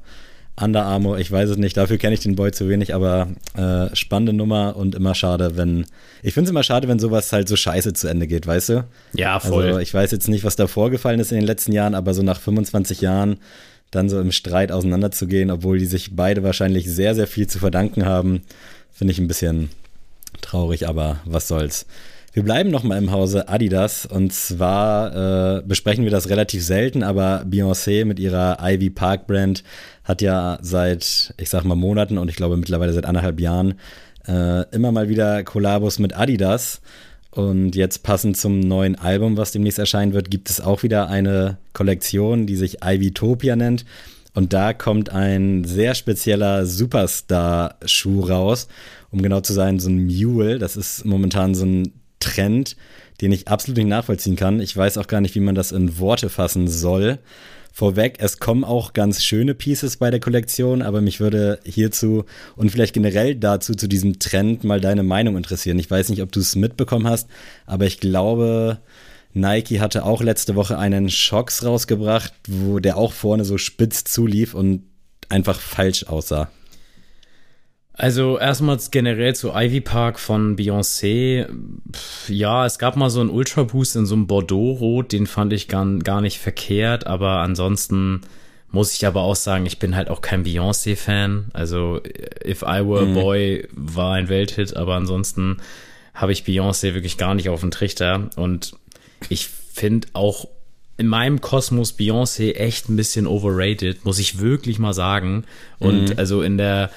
Under 0.60 0.84
Armour, 0.84 1.18
ich 1.18 1.30
weiß 1.30 1.50
es 1.50 1.56
nicht, 1.56 1.76
dafür 1.76 1.96
kenne 1.96 2.14
ich 2.14 2.20
den 2.20 2.36
Boy 2.36 2.52
zu 2.52 2.68
wenig, 2.68 2.94
aber 2.94 3.28
äh, 3.56 3.94
spannende 3.96 4.32
Nummer 4.32 4.76
und 4.76 4.94
immer 4.94 5.14
schade, 5.14 5.56
wenn. 5.56 5.86
Ich 6.22 6.34
finde 6.34 6.46
es 6.46 6.50
immer 6.50 6.62
schade, 6.62 6.86
wenn 6.88 6.98
sowas 6.98 7.32
halt 7.32 7.48
so 7.48 7.56
scheiße 7.56 7.92
zu 7.94 8.08
Ende 8.08 8.26
geht, 8.26 8.46
weißt 8.46 8.68
du? 8.70 8.84
Ja, 9.14 9.40
voll. 9.40 9.66
Also 9.66 9.78
ich 9.78 9.94
weiß 9.94 10.10
jetzt 10.10 10.28
nicht, 10.28 10.44
was 10.44 10.56
da 10.56 10.66
vorgefallen 10.66 11.20
ist 11.20 11.32
in 11.32 11.38
den 11.38 11.46
letzten 11.46 11.72
Jahren, 11.72 11.94
aber 11.94 12.12
so 12.14 12.22
nach 12.22 12.40
25 12.40 13.00
Jahren 13.00 13.38
dann 13.90 14.08
so 14.08 14.20
im 14.20 14.32
Streit 14.32 14.70
auseinanderzugehen, 14.70 15.50
obwohl 15.50 15.78
die 15.78 15.86
sich 15.86 16.14
beide 16.14 16.42
wahrscheinlich 16.42 16.90
sehr, 16.90 17.14
sehr 17.14 17.26
viel 17.26 17.46
zu 17.46 17.58
verdanken 17.58 18.04
haben, 18.04 18.42
finde 18.92 19.12
ich 19.12 19.18
ein 19.18 19.28
bisschen 19.28 19.70
traurig, 20.40 20.88
aber 20.88 21.20
was 21.24 21.48
soll's. 21.48 21.86
Wir 22.32 22.44
bleiben 22.44 22.70
nochmal 22.70 22.98
im 22.98 23.10
Hause 23.10 23.48
Adidas 23.48 24.06
und 24.06 24.32
zwar 24.32 25.56
äh, 25.56 25.62
besprechen 25.62 26.04
wir 26.04 26.12
das 26.12 26.28
relativ 26.28 26.64
selten, 26.64 27.02
aber 27.02 27.44
Beyoncé 27.44 28.04
mit 28.04 28.20
ihrer 28.20 28.58
Ivy 28.62 28.90
Park 28.90 29.26
Brand 29.26 29.64
hat 30.10 30.22
ja 30.22 30.58
seit, 30.60 31.32
ich 31.38 31.48
sag 31.48 31.64
mal, 31.64 31.76
Monaten 31.76 32.18
und 32.18 32.28
ich 32.28 32.36
glaube 32.36 32.56
mittlerweile 32.56 32.92
seit 32.92 33.06
anderthalb 33.06 33.40
Jahren 33.40 33.74
äh, 34.26 34.68
immer 34.74 34.92
mal 34.92 35.08
wieder 35.08 35.42
Kollabos 35.44 35.98
mit 35.98 36.16
Adidas. 36.16 36.80
Und 37.30 37.76
jetzt 37.76 38.02
passend 38.02 38.36
zum 38.36 38.58
neuen 38.58 38.96
Album, 38.96 39.36
was 39.36 39.52
demnächst 39.52 39.78
erscheinen 39.78 40.12
wird, 40.12 40.30
gibt 40.30 40.50
es 40.50 40.60
auch 40.60 40.82
wieder 40.82 41.08
eine 41.08 41.58
Kollektion, 41.72 42.46
die 42.46 42.56
sich 42.56 42.78
Ivytopia 42.84 43.54
nennt. 43.54 43.84
Und 44.34 44.52
da 44.52 44.72
kommt 44.72 45.10
ein 45.10 45.64
sehr 45.64 45.94
spezieller 45.94 46.66
Superstar-Schuh 46.66 48.20
raus. 48.20 48.66
Um 49.12 49.22
genau 49.22 49.40
zu 49.40 49.52
sein, 49.52 49.78
so 49.78 49.88
ein 49.88 50.06
Mule. 50.06 50.58
Das 50.58 50.76
ist 50.76 51.04
momentan 51.04 51.54
so 51.54 51.64
ein 51.64 51.92
Trend, 52.18 52.76
den 53.20 53.30
ich 53.32 53.46
absolut 53.46 53.78
nicht 53.78 53.86
nachvollziehen 53.88 54.36
kann. 54.36 54.60
Ich 54.60 54.76
weiß 54.76 54.98
auch 54.98 55.06
gar 55.06 55.20
nicht, 55.20 55.36
wie 55.36 55.40
man 55.40 55.54
das 55.54 55.70
in 55.72 55.98
Worte 55.98 56.28
fassen 56.28 56.66
soll. 56.66 57.18
Vorweg, 57.72 58.16
es 58.18 58.38
kommen 58.38 58.64
auch 58.64 58.92
ganz 58.92 59.22
schöne 59.22 59.54
Pieces 59.54 59.96
bei 59.96 60.10
der 60.10 60.20
Kollektion, 60.20 60.82
aber 60.82 61.00
mich 61.00 61.20
würde 61.20 61.60
hierzu 61.64 62.24
und 62.56 62.70
vielleicht 62.70 62.94
generell 62.94 63.34
dazu 63.34 63.74
zu 63.74 63.88
diesem 63.88 64.18
Trend 64.18 64.64
mal 64.64 64.80
deine 64.80 65.02
Meinung 65.02 65.36
interessieren. 65.36 65.78
Ich 65.78 65.90
weiß 65.90 66.08
nicht, 66.08 66.22
ob 66.22 66.32
du 66.32 66.40
es 66.40 66.56
mitbekommen 66.56 67.06
hast, 67.06 67.28
aber 67.66 67.86
ich 67.86 68.00
glaube, 68.00 68.78
Nike 69.32 69.80
hatte 69.80 70.04
auch 70.04 70.22
letzte 70.22 70.56
Woche 70.56 70.78
einen 70.78 71.08
Shocks 71.08 71.64
rausgebracht, 71.64 72.32
wo 72.48 72.80
der 72.80 72.96
auch 72.96 73.12
vorne 73.12 73.44
so 73.44 73.58
spitz 73.58 74.04
zulief 74.04 74.54
und 74.54 74.82
einfach 75.28 75.60
falsch 75.60 76.04
aussah. 76.04 76.50
Also 78.00 78.38
erstmals 78.38 78.90
generell 78.90 79.34
zu 79.34 79.50
Ivy 79.54 79.82
Park 79.82 80.18
von 80.18 80.56
Beyoncé. 80.56 81.46
Ja, 82.28 82.64
es 82.64 82.78
gab 82.78 82.96
mal 82.96 83.10
so 83.10 83.20
einen 83.20 83.28
Ultra 83.28 83.64
Boost 83.64 83.94
in 83.94 84.06
so 84.06 84.14
einem 84.14 84.26
Bordeaux-Rot, 84.26 85.12
den 85.12 85.26
fand 85.26 85.52
ich 85.52 85.68
gar, 85.68 85.84
gar 85.98 86.22
nicht 86.22 86.38
verkehrt, 86.38 87.06
aber 87.06 87.40
ansonsten 87.40 88.22
muss 88.70 88.94
ich 88.94 89.06
aber 89.06 89.20
auch 89.20 89.36
sagen, 89.36 89.66
ich 89.66 89.78
bin 89.78 89.96
halt 89.96 90.08
auch 90.08 90.22
kein 90.22 90.46
Beyoncé-Fan. 90.46 91.50
Also 91.52 92.00
If 92.42 92.62
I 92.62 92.80
Were 92.88 93.04
mhm. 93.04 93.18
a 93.18 93.20
Boy 93.20 93.68
war 93.72 94.14
ein 94.14 94.30
Welthit, 94.30 94.74
aber 94.74 94.94
ansonsten 94.94 95.58
habe 96.14 96.32
ich 96.32 96.44
Beyoncé 96.44 96.94
wirklich 96.94 97.18
gar 97.18 97.34
nicht 97.34 97.50
auf 97.50 97.60
dem 97.60 97.70
Trichter. 97.70 98.30
Und 98.34 98.72
ich 99.28 99.46
finde 99.46 100.08
auch 100.14 100.48
in 100.96 101.06
meinem 101.06 101.42
Kosmos 101.42 101.98
Beyoncé 101.98 102.54
echt 102.54 102.88
ein 102.88 102.96
bisschen 102.96 103.26
overrated, 103.26 104.06
muss 104.06 104.18
ich 104.18 104.40
wirklich 104.40 104.78
mal 104.78 104.94
sagen. 104.94 105.44
Und 105.78 106.08
mhm. 106.08 106.14
also 106.16 106.40
in 106.40 106.56
der 106.56 106.88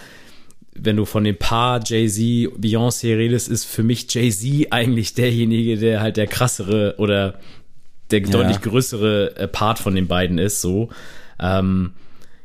wenn 0.75 0.97
du 0.97 1.05
von 1.05 1.23
dem 1.23 1.38
Paar 1.38 1.81
Jay-Z, 1.83 2.59
Beyoncé 2.59 3.17
redest, 3.17 3.49
ist 3.49 3.65
für 3.65 3.83
mich 3.83 4.12
Jay-Z 4.13 4.71
eigentlich 4.71 5.13
derjenige, 5.13 5.77
der 5.77 6.01
halt 6.01 6.17
der 6.17 6.27
krassere 6.27 6.95
oder 6.97 7.39
der 8.12 8.21
ja. 8.21 8.29
deutlich 8.29 8.62
größere 8.62 9.36
äh, 9.38 9.47
Part 9.47 9.79
von 9.79 9.95
den 9.95 10.07
beiden 10.07 10.38
ist, 10.38 10.62
so. 10.62 10.89
Ähm, 11.39 11.93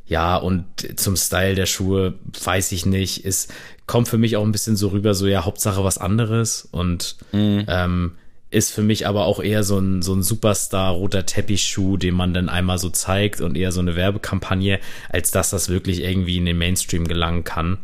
ja, 0.07 0.37
und 0.37 0.65
zum 0.99 1.17
Style 1.17 1.55
der 1.55 1.67
Schuhe 1.67 2.15
weiß 2.43 2.73
ich 2.73 2.87
nicht. 2.87 3.25
Es 3.27 3.49
kommt 3.87 4.09
für 4.09 4.17
mich 4.17 4.37
auch 4.37 4.45
ein 4.45 4.53
bisschen 4.53 4.77
so 4.77 4.89
rüber, 4.89 5.15
so 5.15 5.27
ja, 5.27 5.45
Hauptsache 5.45 5.85
was 5.85 5.99
anderes. 5.99 6.67
Und 6.71 7.17
mhm. 7.33 7.65
ähm, 7.69 8.13
ist 8.51 8.73
für 8.73 8.83
mich 8.83 9.07
aber 9.07 9.27
auch 9.27 9.43
eher 9.43 9.63
so 9.63 9.79
ein, 9.79 10.01
so 10.01 10.15
ein 10.15 10.23
Superstar 10.23 10.93
roter 10.93 11.27
Teppichschuh, 11.27 11.99
den 11.99 12.15
man 12.15 12.33
dann 12.33 12.49
einmal 12.49 12.79
so 12.79 12.89
zeigt 12.89 13.43
und 13.43 13.57
eher 13.57 13.73
so 13.73 13.81
eine 13.81 13.97
Werbekampagne, 13.97 14.81
als 15.11 15.31
dass 15.31 15.51
das 15.51 15.69
wirklich 15.69 16.03
irgendwie 16.03 16.39
in 16.39 16.47
den 16.47 16.57
Mainstream 16.57 17.07
gelangen 17.07 17.45
kann. 17.45 17.79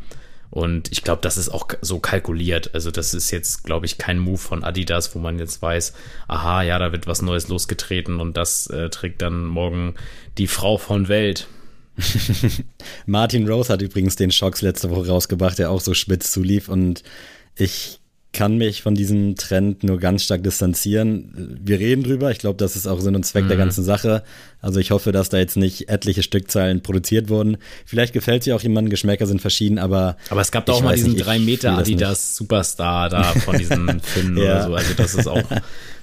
Und 0.54 0.92
ich 0.92 1.02
glaube, 1.02 1.20
das 1.20 1.36
ist 1.36 1.48
auch 1.48 1.66
so 1.80 1.98
kalkuliert. 1.98 2.76
Also 2.76 2.92
das 2.92 3.12
ist 3.12 3.32
jetzt, 3.32 3.64
glaube 3.64 3.86
ich, 3.86 3.98
kein 3.98 4.20
Move 4.20 4.38
von 4.38 4.62
Adidas, 4.62 5.12
wo 5.12 5.18
man 5.18 5.40
jetzt 5.40 5.60
weiß, 5.60 5.94
aha, 6.28 6.62
ja, 6.62 6.78
da 6.78 6.92
wird 6.92 7.08
was 7.08 7.22
Neues 7.22 7.48
losgetreten 7.48 8.20
und 8.20 8.36
das 8.36 8.68
äh, 8.68 8.88
trägt 8.88 9.20
dann 9.20 9.46
morgen 9.46 9.96
die 10.38 10.46
Frau 10.46 10.78
von 10.78 11.08
Welt. 11.08 11.48
Martin 13.06 13.48
Rose 13.48 13.72
hat 13.72 13.82
übrigens 13.82 14.14
den 14.14 14.30
Shocks 14.30 14.62
letzte 14.62 14.90
Woche 14.90 15.08
rausgebracht, 15.08 15.58
der 15.58 15.72
auch 15.72 15.80
so 15.80 15.92
spitz 15.92 16.30
zulief 16.30 16.68
und 16.68 17.02
ich 17.56 17.98
kann 18.34 18.58
mich 18.58 18.82
von 18.82 18.94
diesem 18.94 19.36
Trend 19.36 19.82
nur 19.82 19.98
ganz 19.98 20.24
stark 20.24 20.42
distanzieren. 20.42 21.58
Wir 21.64 21.78
reden 21.78 22.02
drüber. 22.02 22.30
Ich 22.30 22.38
glaube, 22.38 22.58
das 22.58 22.76
ist 22.76 22.86
auch 22.86 23.00
Sinn 23.00 23.16
und 23.16 23.24
Zweck 23.24 23.44
mhm. 23.44 23.48
der 23.48 23.56
ganzen 23.56 23.82
Sache. 23.82 24.22
Also 24.60 24.80
ich 24.80 24.90
hoffe, 24.90 25.12
dass 25.12 25.30
da 25.30 25.38
jetzt 25.38 25.56
nicht 25.56 25.88
etliche 25.88 26.22
Stückzahlen 26.22 26.82
produziert 26.82 27.30
wurden. 27.30 27.56
Vielleicht 27.86 28.12
gefällt 28.12 28.42
sie 28.42 28.52
auch 28.52 28.60
jemandem, 28.60 28.90
Geschmäcker 28.90 29.26
sind 29.26 29.40
verschieden, 29.40 29.78
aber. 29.78 30.16
Aber 30.28 30.42
es 30.42 30.52
gab 30.52 30.66
doch 30.66 30.76
auch 30.76 30.82
mal 30.82 30.96
diesen 30.96 31.16
3 31.16 31.38
Meter 31.38 31.78
Adidas 31.78 32.36
Superstar 32.36 33.08
da 33.08 33.22
von 33.22 33.56
diesen 33.56 34.00
Finnen 34.02 34.36
ja. 34.36 34.44
oder 34.44 34.62
so. 34.62 34.74
Also 34.74 34.94
das 34.94 35.14
ist 35.14 35.26
auch, 35.26 35.42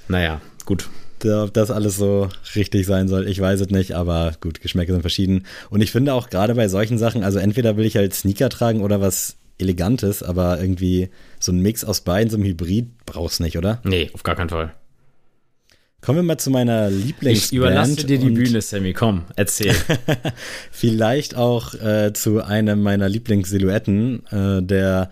naja, 0.07 0.41
gut. 0.65 0.89
Ob 1.23 1.53
das 1.53 1.69
alles 1.69 1.97
so 1.97 2.29
richtig 2.55 2.87
sein 2.87 3.07
soll, 3.07 3.27
ich 3.27 3.39
weiß 3.39 3.61
es 3.61 3.69
nicht, 3.69 3.91
aber 3.91 4.33
gut, 4.41 4.59
Geschmäcker 4.59 4.93
sind 4.93 5.01
verschieden. 5.01 5.45
Und 5.69 5.81
ich 5.81 5.91
finde 5.91 6.15
auch 6.15 6.31
gerade 6.31 6.55
bei 6.55 6.67
solchen 6.67 6.97
Sachen, 6.97 7.23
also 7.23 7.37
entweder 7.37 7.77
will 7.77 7.85
ich 7.85 7.95
halt 7.95 8.15
Sneaker 8.15 8.49
tragen 8.49 8.81
oder 8.81 9.01
was 9.01 9.35
Elegantes, 9.61 10.23
aber 10.23 10.59
irgendwie 10.59 11.09
so 11.39 11.51
ein 11.51 11.59
Mix 11.59 11.83
aus 11.83 12.01
beiden, 12.01 12.29
so 12.29 12.37
ein 12.37 12.43
Hybrid 12.43 13.05
brauchst 13.05 13.39
nicht, 13.39 13.57
oder? 13.57 13.81
Nee, 13.83 14.09
auf 14.13 14.23
gar 14.23 14.35
keinen 14.35 14.49
Fall. 14.49 14.73
Kommen 16.01 16.17
wir 16.17 16.23
mal 16.23 16.37
zu 16.39 16.49
meiner 16.49 16.89
Lieblingsband. 16.89 17.51
Ich 17.51 17.53
überlasse 17.53 18.05
dir 18.07 18.17
die 18.17 18.31
Bühne, 18.31 18.59
Sammy. 18.61 18.93
Komm, 18.93 19.25
erzähl. 19.35 19.75
Vielleicht 20.71 21.35
auch 21.35 21.75
äh, 21.75 22.11
zu 22.13 22.43
einem 22.43 22.81
meiner 22.81 23.07
Lieblingssilhouetten. 23.07 24.25
Äh, 24.31 24.63
der 24.63 25.11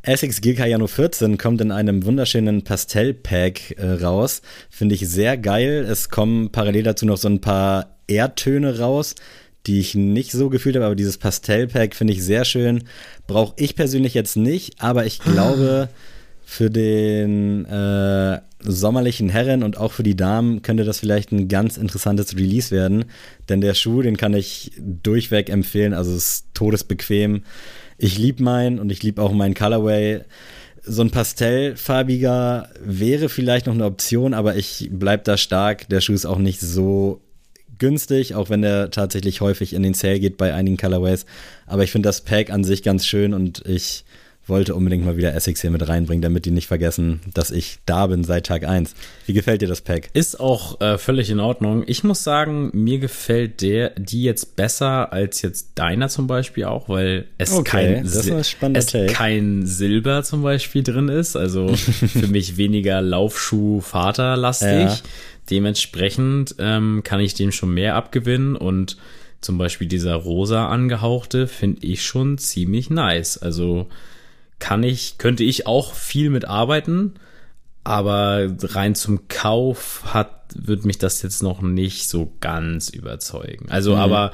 Essex 0.00 0.40
Gilcayano 0.40 0.86
14 0.86 1.36
kommt 1.36 1.60
in 1.60 1.70
einem 1.70 2.06
wunderschönen 2.06 2.64
Pastellpack 2.64 3.72
äh, 3.72 3.86
raus. 4.02 4.40
Finde 4.70 4.94
ich 4.94 5.06
sehr 5.06 5.36
geil. 5.36 5.86
Es 5.86 6.08
kommen 6.08 6.50
parallel 6.50 6.84
dazu 6.84 7.04
noch 7.04 7.18
so 7.18 7.28
ein 7.28 7.42
paar 7.42 7.98
Erdtöne 8.06 8.78
raus 8.78 9.16
die 9.66 9.80
ich 9.80 9.94
nicht 9.94 10.32
so 10.32 10.48
gefühlt 10.48 10.76
habe, 10.76 10.86
aber 10.86 10.96
dieses 10.96 11.18
Pastellpack 11.18 11.94
finde 11.94 12.12
ich 12.12 12.24
sehr 12.24 12.44
schön. 12.44 12.84
Brauche 13.26 13.54
ich 13.56 13.76
persönlich 13.76 14.14
jetzt 14.14 14.36
nicht, 14.36 14.80
aber 14.80 15.04
ich 15.06 15.18
glaube, 15.18 15.88
für 16.50 16.68
den 16.68 17.64
äh, 17.66 18.40
sommerlichen 18.58 19.28
Herren 19.28 19.62
und 19.62 19.78
auch 19.78 19.92
für 19.92 20.02
die 20.02 20.16
Damen 20.16 20.62
könnte 20.62 20.84
das 20.84 20.98
vielleicht 20.98 21.30
ein 21.30 21.46
ganz 21.46 21.76
interessantes 21.76 22.36
Release 22.36 22.72
werden. 22.72 23.04
Denn 23.48 23.60
der 23.60 23.74
Schuh, 23.74 24.02
den 24.02 24.16
kann 24.16 24.34
ich 24.34 24.72
durchweg 24.78 25.48
empfehlen. 25.48 25.94
Also 25.94 26.10
es 26.10 26.16
ist 26.16 26.46
todesbequem. 26.54 27.44
Ich 27.98 28.18
liebe 28.18 28.42
meinen 28.42 28.80
und 28.80 28.90
ich 28.90 29.02
liebe 29.02 29.22
auch 29.22 29.32
meinen 29.32 29.54
Colorway. 29.54 30.22
So 30.82 31.02
ein 31.02 31.10
pastellfarbiger 31.10 32.68
wäre 32.82 33.28
vielleicht 33.28 33.66
noch 33.66 33.74
eine 33.74 33.84
Option, 33.84 34.34
aber 34.34 34.56
ich 34.56 34.88
bleibe 34.90 35.22
da 35.22 35.36
stark. 35.36 35.88
Der 35.88 36.00
Schuh 36.00 36.14
ist 36.14 36.26
auch 36.26 36.38
nicht 36.38 36.60
so 36.60 37.20
günstig, 37.80 38.36
auch 38.36 38.48
wenn 38.48 38.62
der 38.62 38.92
tatsächlich 38.92 39.40
häufig 39.40 39.72
in 39.72 39.82
den 39.82 39.94
Sale 39.94 40.20
geht 40.20 40.36
bei 40.36 40.54
einigen 40.54 40.76
Colorways. 40.76 41.26
Aber 41.66 41.82
ich 41.82 41.90
finde 41.90 42.08
das 42.08 42.20
Pack 42.20 42.50
an 42.50 42.62
sich 42.62 42.84
ganz 42.84 43.04
schön 43.06 43.34
und 43.34 43.66
ich 43.66 44.04
wollte 44.50 44.74
unbedingt 44.74 45.06
mal 45.06 45.16
wieder 45.16 45.34
Essex 45.34 45.62
hier 45.62 45.70
mit 45.70 45.88
reinbringen, 45.88 46.20
damit 46.20 46.44
die 46.44 46.50
nicht 46.50 46.66
vergessen, 46.66 47.20
dass 47.32 47.50
ich 47.50 47.78
da 47.86 48.06
bin 48.08 48.24
seit 48.24 48.46
Tag 48.46 48.64
1. 48.64 48.94
Wie 49.24 49.32
gefällt 49.32 49.62
dir 49.62 49.68
das 49.68 49.80
Pack? 49.80 50.10
Ist 50.12 50.38
auch 50.38 50.80
äh, 50.80 50.98
völlig 50.98 51.30
in 51.30 51.40
Ordnung. 51.40 51.84
Ich 51.86 52.04
muss 52.04 52.22
sagen, 52.22 52.70
mir 52.74 52.98
gefällt 52.98 53.62
der, 53.62 53.90
die 53.90 54.24
jetzt 54.24 54.56
besser 54.56 55.12
als 55.12 55.40
jetzt 55.40 55.70
deiner 55.76 56.08
zum 56.08 56.26
Beispiel 56.26 56.64
auch, 56.64 56.88
weil 56.88 57.26
es, 57.38 57.52
okay, 57.52 58.02
kein, 58.60 58.74
es 58.74 58.96
kein 59.12 59.66
Silber 59.66 60.22
zum 60.22 60.42
Beispiel 60.42 60.82
drin 60.82 61.08
ist. 61.08 61.36
Also 61.36 61.68
für 61.76 62.26
mich 62.26 62.58
weniger 62.58 63.00
Laufschuh-Vaterlastig. 63.00 64.68
Ja. 64.68 64.98
Dementsprechend 65.50 66.54
ähm, 66.58 67.02
kann 67.04 67.20
ich 67.20 67.34
dem 67.34 67.52
schon 67.52 67.74
mehr 67.74 67.96
abgewinnen 67.96 68.56
und 68.56 68.96
zum 69.40 69.56
Beispiel 69.58 69.88
dieser 69.88 70.14
rosa 70.14 70.68
angehauchte 70.68 71.46
finde 71.46 71.86
ich 71.86 72.04
schon 72.04 72.38
ziemlich 72.38 72.90
nice. 72.90 73.38
Also 73.38 73.88
kann 74.58 74.82
ich, 74.82 75.18
könnte 75.18 75.44
ich 75.44 75.66
auch 75.66 75.94
viel 75.94 76.30
mit 76.30 76.44
arbeiten, 76.44 77.14
aber 77.82 78.48
rein 78.62 78.94
zum 78.94 79.28
Kauf 79.28 80.02
hat, 80.12 80.30
wird 80.54 80.84
mich 80.84 80.98
das 80.98 81.22
jetzt 81.22 81.42
noch 81.42 81.62
nicht 81.62 82.08
so 82.08 82.32
ganz 82.40 82.90
überzeugen. 82.90 83.66
Also, 83.70 83.94
mhm. 83.94 84.00
aber 84.00 84.32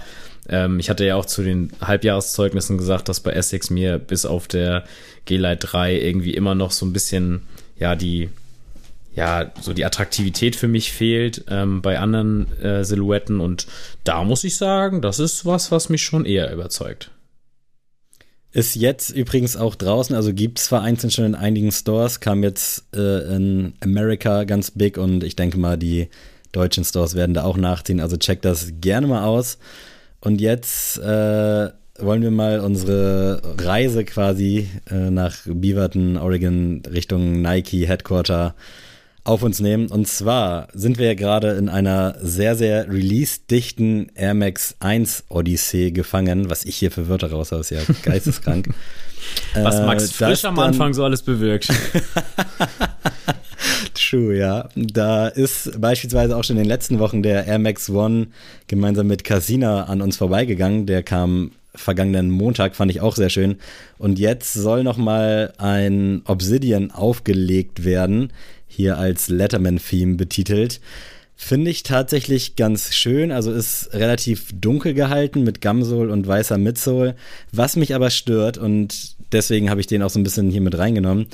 ähm, 0.48 0.80
ich 0.80 0.90
hatte 0.90 1.04
ja 1.04 1.16
auch 1.16 1.26
zu 1.26 1.42
den 1.42 1.70
Halbjahreszeugnissen 1.80 2.76
gesagt, 2.76 3.08
dass 3.08 3.20
bei 3.20 3.32
Essex 3.32 3.70
mir 3.70 3.98
bis 3.98 4.26
auf 4.26 4.48
der 4.48 4.84
G-Lite 5.26 5.66
3 5.66 6.00
irgendwie 6.00 6.34
immer 6.34 6.54
noch 6.54 6.72
so 6.72 6.84
ein 6.84 6.92
bisschen, 6.92 7.42
ja, 7.78 7.94
die 7.94 8.30
ja, 9.16 9.50
so 9.60 9.72
die 9.72 9.84
Attraktivität 9.84 10.56
für 10.56 10.68
mich 10.68 10.92
fehlt 10.92 11.46
ähm, 11.48 11.80
bei 11.80 11.98
anderen 11.98 12.46
äh, 12.60 12.84
Silhouetten. 12.84 13.40
Und 13.40 13.66
da 14.04 14.22
muss 14.22 14.44
ich 14.44 14.56
sagen, 14.56 15.00
das 15.00 15.18
ist 15.18 15.46
was, 15.46 15.72
was 15.72 15.88
mich 15.88 16.04
schon 16.04 16.26
eher 16.26 16.52
überzeugt. 16.52 17.10
Ist 18.52 18.76
jetzt 18.76 19.10
übrigens 19.10 19.56
auch 19.56 19.74
draußen, 19.74 20.14
also 20.14 20.32
gibt 20.32 20.58
es 20.58 20.68
vereinzelt 20.68 21.14
schon 21.14 21.24
in 21.24 21.34
einigen 21.34 21.72
Stores, 21.72 22.20
kam 22.20 22.42
jetzt 22.42 22.84
äh, 22.94 23.34
in 23.34 23.74
America 23.82 24.44
ganz 24.44 24.70
big 24.70 24.98
und 24.98 25.24
ich 25.24 25.34
denke 25.34 25.58
mal, 25.58 25.76
die 25.76 26.08
deutschen 26.52 26.84
Stores 26.84 27.14
werden 27.14 27.34
da 27.34 27.44
auch 27.44 27.56
nachziehen. 27.56 28.00
Also 28.00 28.18
check 28.18 28.42
das 28.42 28.72
gerne 28.80 29.06
mal 29.06 29.24
aus. 29.24 29.58
Und 30.20 30.42
jetzt 30.42 30.98
äh, 30.98 31.70
wollen 31.98 32.22
wir 32.22 32.30
mal 32.30 32.60
unsere 32.60 33.40
Reise 33.58 34.04
quasi 34.04 34.68
äh, 34.90 35.10
nach 35.10 35.36
Beaverton, 35.46 36.18
Oregon, 36.18 36.82
Richtung 36.90 37.40
Nike 37.40 37.86
Headquarter 37.86 38.54
auf 39.26 39.42
uns 39.42 39.60
nehmen. 39.60 39.88
Und 39.88 40.06
zwar 40.06 40.68
sind 40.72 40.98
wir 40.98 41.06
ja 41.06 41.14
gerade 41.14 41.52
in 41.52 41.68
einer 41.68 42.16
sehr, 42.20 42.54
sehr 42.54 42.88
release-dichten 42.88 44.12
Air 44.14 44.34
Max 44.34 44.76
1 44.80 45.24
Odyssee 45.28 45.90
gefangen, 45.90 46.48
was 46.48 46.64
ich 46.64 46.76
hier 46.76 46.90
für 46.90 47.08
Wörter 47.08 47.30
raus 47.30 47.52
ist 47.52 47.70
ja 47.70 47.80
geisteskrank. 48.02 48.68
was 49.54 49.80
Max 49.80 50.10
äh, 50.10 50.26
Frisch 50.26 50.44
am 50.44 50.58
Anfang 50.58 50.94
so 50.94 51.04
alles 51.04 51.22
bewirkt. 51.22 51.68
True, 53.94 54.36
ja. 54.36 54.68
Da 54.74 55.26
ist 55.26 55.80
beispielsweise 55.80 56.36
auch 56.36 56.44
schon 56.44 56.56
in 56.56 56.62
den 56.62 56.68
letzten 56.68 56.98
Wochen 56.98 57.22
der 57.22 57.46
Air 57.46 57.58
Max 57.58 57.90
One 57.90 58.28
gemeinsam 58.68 59.08
mit 59.08 59.24
Casina 59.24 59.84
an 59.84 60.02
uns 60.02 60.16
vorbeigegangen. 60.16 60.86
Der 60.86 61.02
kam 61.02 61.52
vergangenen 61.74 62.30
Montag, 62.30 62.76
fand 62.76 62.90
ich 62.90 63.00
auch 63.00 63.16
sehr 63.16 63.30
schön. 63.30 63.56
Und 63.98 64.18
jetzt 64.18 64.52
soll 64.52 64.82
noch 64.82 64.96
mal 64.96 65.52
ein 65.58 66.22
Obsidian 66.26 66.90
aufgelegt 66.90 67.84
werden 67.84 68.32
hier 68.76 68.98
als 68.98 69.28
Letterman-Theme 69.28 70.16
betitelt. 70.16 70.80
Finde 71.34 71.70
ich 71.70 71.82
tatsächlich 71.82 72.56
ganz 72.56 72.94
schön. 72.94 73.32
Also 73.32 73.52
ist 73.52 73.92
relativ 73.92 74.48
dunkel 74.54 74.94
gehalten 74.94 75.44
mit 75.44 75.60
Gamsol 75.60 76.10
und 76.10 76.26
weißer 76.26 76.58
Midsole. 76.58 77.16
Was 77.52 77.76
mich 77.76 77.94
aber 77.94 78.10
stört, 78.10 78.58
und 78.58 79.16
deswegen 79.32 79.68
habe 79.68 79.80
ich 79.80 79.86
den 79.86 80.02
auch 80.02 80.10
so 80.10 80.18
ein 80.18 80.24
bisschen 80.24 80.50
hier 80.50 80.62
mit 80.62 80.78
reingenommen, 80.78 81.26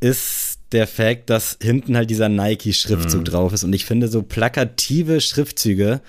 ist 0.00 0.58
der 0.72 0.86
Fakt, 0.86 1.30
dass 1.30 1.58
hinten 1.60 1.96
halt 1.96 2.10
dieser 2.10 2.28
Nike-Schriftzug 2.28 3.20
mhm. 3.20 3.24
drauf 3.24 3.52
ist. 3.52 3.64
Und 3.64 3.72
ich 3.72 3.84
finde 3.84 4.08
so 4.08 4.22
plakative 4.22 5.20
Schriftzüge 5.20 6.00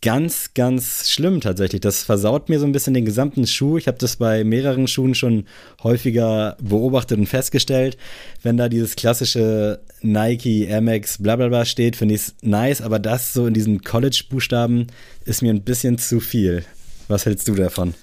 ganz, 0.00 0.54
ganz 0.54 1.10
schlimm 1.10 1.40
tatsächlich. 1.40 1.80
Das 1.80 2.02
versaut 2.02 2.48
mir 2.48 2.60
so 2.60 2.66
ein 2.66 2.72
bisschen 2.72 2.94
den 2.94 3.04
gesamten 3.04 3.46
Schuh. 3.46 3.78
Ich 3.78 3.88
habe 3.88 3.98
das 3.98 4.16
bei 4.16 4.44
mehreren 4.44 4.86
Schuhen 4.86 5.14
schon 5.14 5.46
häufiger 5.82 6.56
beobachtet 6.60 7.18
und 7.18 7.26
festgestellt. 7.26 7.96
Wenn 8.42 8.56
da 8.56 8.68
dieses 8.68 8.96
klassische 8.96 9.80
Nike, 10.00 10.66
Air 10.66 10.82
Max, 10.82 11.20
bla 11.20 11.36
bla 11.36 11.48
bla 11.48 11.64
steht, 11.64 11.96
finde 11.96 12.14
ich 12.14 12.20
es 12.20 12.34
nice, 12.42 12.80
aber 12.80 12.98
das 12.98 13.32
so 13.32 13.46
in 13.46 13.54
diesen 13.54 13.82
College-Buchstaben 13.82 14.86
ist 15.24 15.42
mir 15.42 15.52
ein 15.52 15.62
bisschen 15.62 15.98
zu 15.98 16.20
viel. 16.20 16.64
Was 17.08 17.26
hältst 17.26 17.48
du 17.48 17.54
davon? 17.54 17.94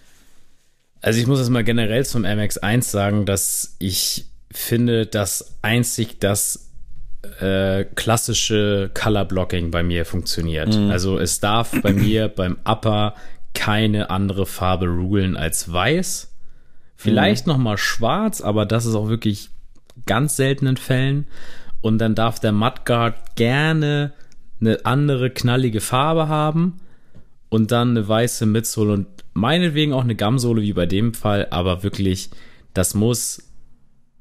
Also 1.02 1.20
ich 1.20 1.28
muss 1.28 1.40
jetzt 1.40 1.50
mal 1.50 1.64
generell 1.64 2.06
zum 2.06 2.26
Air 2.26 2.36
Max 2.36 2.58
1 2.58 2.92
sagen, 2.92 3.26
dass 3.26 3.76
ich 3.80 4.26
finde, 4.52 5.06
dass 5.06 5.56
einzig 5.62 6.20
das 6.20 6.65
äh, 7.42 7.86
klassische 7.96 8.92
Color 8.94 9.26
Blocking 9.26 9.72
bei 9.72 9.84
mir 9.84 10.06
funktioniert. 10.06 10.76
Mhm. 10.76 10.92
Also 10.92 11.20
es 11.20 11.40
darf 11.40 11.72
bei 11.82 11.94
mir 11.94 12.28
beim 12.28 12.58
Upper 12.66 13.16
keine 13.54 14.10
andere 14.10 14.46
Farbe 14.46 14.88
rulen 14.88 15.38
als 15.38 15.72
weiß. 15.72 16.32
Vielleicht 16.96 17.48
mhm. 17.48 17.54
noch 17.54 17.60
mal 17.60 17.78
schwarz, 17.78 18.42
aber 18.42 18.66
das 18.66 18.86
ist 18.86 18.96
auch 18.96 19.10
wirklich 19.10 19.50
ganz 20.06 20.36
seltenen 20.36 20.78
Fällen. 20.78 21.28
Und 21.82 22.00
dann 22.00 22.16
darf 22.16 22.40
der 22.40 22.52
Mudguard 22.52 23.36
gerne 23.36 24.14
eine 24.60 24.86
andere 24.86 25.30
knallige 25.30 25.82
Farbe 25.82 26.28
haben 26.28 26.80
und 27.50 27.72
dann 27.72 27.92
eine 27.92 28.08
weiße 28.08 28.46
Midsole 28.46 28.94
und 28.94 29.08
meinetwegen 29.34 29.94
auch 29.94 30.04
eine 30.04 30.16
Gamsole 30.16 30.62
wie 30.62 30.74
bei 30.74 30.86
dem 30.86 31.14
Fall, 31.14 31.48
aber 31.52 31.84
wirklich, 31.84 32.30
das 32.74 32.96
muss 32.96 33.44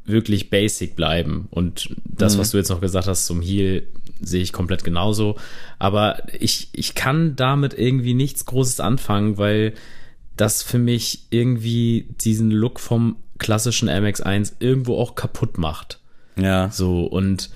wirklich 0.04 0.50
basic 0.50 0.96
bleiben. 0.96 1.48
Und 1.50 1.94
das, 2.04 2.36
mhm. 2.36 2.40
was 2.40 2.50
du 2.50 2.58
jetzt 2.58 2.68
noch 2.68 2.80
gesagt 2.80 3.08
hast 3.08 3.26
zum 3.26 3.40
Heel, 3.40 3.86
sehe 4.20 4.42
ich 4.42 4.52
komplett 4.52 4.84
genauso. 4.84 5.36
Aber 5.78 6.22
ich, 6.38 6.68
ich 6.72 6.94
kann 6.94 7.36
damit 7.36 7.74
irgendwie 7.74 8.14
nichts 8.14 8.44
Großes 8.44 8.80
anfangen, 8.80 9.38
weil 9.38 9.74
das 10.36 10.62
für 10.62 10.78
mich 10.78 11.26
irgendwie 11.30 12.08
diesen 12.20 12.50
Look 12.50 12.80
vom 12.80 13.16
klassischen 13.38 13.88
MX1 13.88 14.54
irgendwo 14.58 14.98
auch 14.98 15.14
kaputt 15.14 15.58
macht. 15.58 16.00
Ja. 16.36 16.70
So, 16.70 17.04
und 17.04 17.50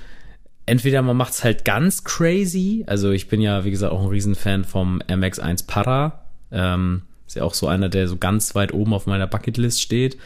entweder 0.66 1.02
man 1.02 1.16
macht 1.16 1.32
es 1.32 1.44
halt 1.44 1.64
ganz 1.64 2.04
crazy. 2.04 2.84
Also 2.86 3.10
ich 3.10 3.28
bin 3.28 3.40
ja, 3.40 3.64
wie 3.64 3.70
gesagt, 3.70 3.92
auch 3.92 4.02
ein 4.02 4.08
Riesenfan 4.08 4.64
vom 4.64 5.00
MX1 5.02 5.66
Para. 5.66 6.24
Ähm, 6.52 7.02
ist 7.26 7.36
ja 7.36 7.42
auch 7.42 7.54
so 7.54 7.66
einer, 7.66 7.88
der 7.88 8.08
so 8.08 8.16
ganz 8.16 8.54
weit 8.54 8.72
oben 8.72 8.94
auf 8.94 9.06
meiner 9.06 9.26
Bucketlist 9.26 9.82
steht, 9.82 10.16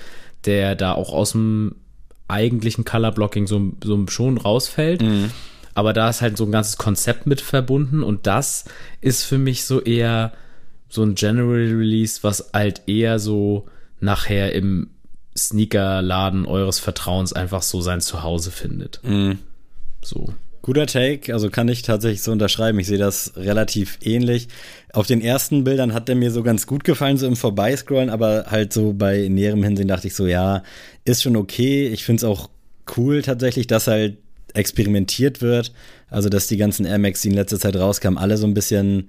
der 0.45 0.75
da 0.75 0.93
auch 0.93 1.13
aus 1.13 1.33
dem 1.33 1.77
eigentlichen 2.33 2.85
Colorblocking 2.85 3.47
so, 3.47 3.73
so 3.83 4.07
schon 4.09 4.39
rausfällt. 4.39 5.03
Mhm. 5.03 5.31
Aber 5.75 5.93
da 5.93 6.11
ist 6.11 6.21
halt 6.21 6.37
so 6.37 6.45
ein 6.45 6.53
ganzes 6.53 6.77
Konzept 6.77 7.27
mit 7.27 7.41
verbunden 7.41 8.03
und 8.03 8.27
das 8.27 8.65
ist 9.01 9.25
für 9.25 9.39
mich 9.39 9.65
so 9.65 9.81
eher 9.81 10.33
so 10.89 11.03
ein 11.03 11.15
General 11.15 11.57
Release, 11.57 12.23
was 12.23 12.51
halt 12.53 12.83
eher 12.87 13.19
so 13.19 13.67
nachher 14.01 14.53
im 14.53 14.91
Sneakerladen 15.37 16.45
eures 16.45 16.79
Vertrauens 16.79 17.33
einfach 17.33 17.63
so 17.63 17.81
sein 17.81 18.03
Zuhause 18.03 18.51
findet. 18.51 19.01
Mhm. 19.03 19.39
So. 20.03 20.35
Guter 20.63 20.87
Take, 20.87 21.35
also 21.35 21.51
kann 21.51 21.69
ich 21.69 21.83
tatsächlich 21.83 22.23
so 22.23 22.31
unterschreiben. 22.31 22.79
Ich 22.79 22.87
sehe 22.87 22.99
das 22.99 23.33
relativ 23.37 23.99
ähnlich. 24.03 24.47
Auf 24.93 25.09
den 25.09 25.21
ersten 25.21 25.65
Bildern 25.65 25.93
hat 25.93 26.07
der 26.07 26.15
mir 26.15 26.31
so 26.31 26.45
ganz 26.45 26.69
gut 26.69 26.85
gefallen, 26.85 27.19
so 27.19 27.27
im 27.27 27.35
Vorbeiscrollen, 27.35 28.11
aber 28.11 28.47
halt 28.49 28.73
so 28.73 28.93
bei 28.93 29.27
näherem 29.29 29.65
Hinsehen 29.65 29.89
dachte 29.89 30.07
ich 30.07 30.15
so, 30.15 30.27
ja, 30.27 30.63
ist 31.05 31.23
schon 31.23 31.37
okay. 31.37 31.89
Ich 31.89 32.05
finde 32.05 32.19
es 32.21 32.25
auch 32.25 32.49
cool 32.97 33.23
tatsächlich, 33.23 33.67
dass 33.67 33.89
halt 33.89 34.19
experimentiert 34.55 35.43
wird. 35.43 35.73
Also, 36.09 36.29
dass 36.29 36.47
die 36.47 36.59
ganzen 36.59 36.87
Air 36.87 36.99
Max, 36.99 37.23
die 37.23 37.29
in 37.29 37.35
letzter 37.35 37.59
Zeit 37.59 37.75
rauskamen, 37.75 38.19
alle 38.19 38.37
so 38.37 38.47
ein 38.47 38.55
bisschen 38.55 39.09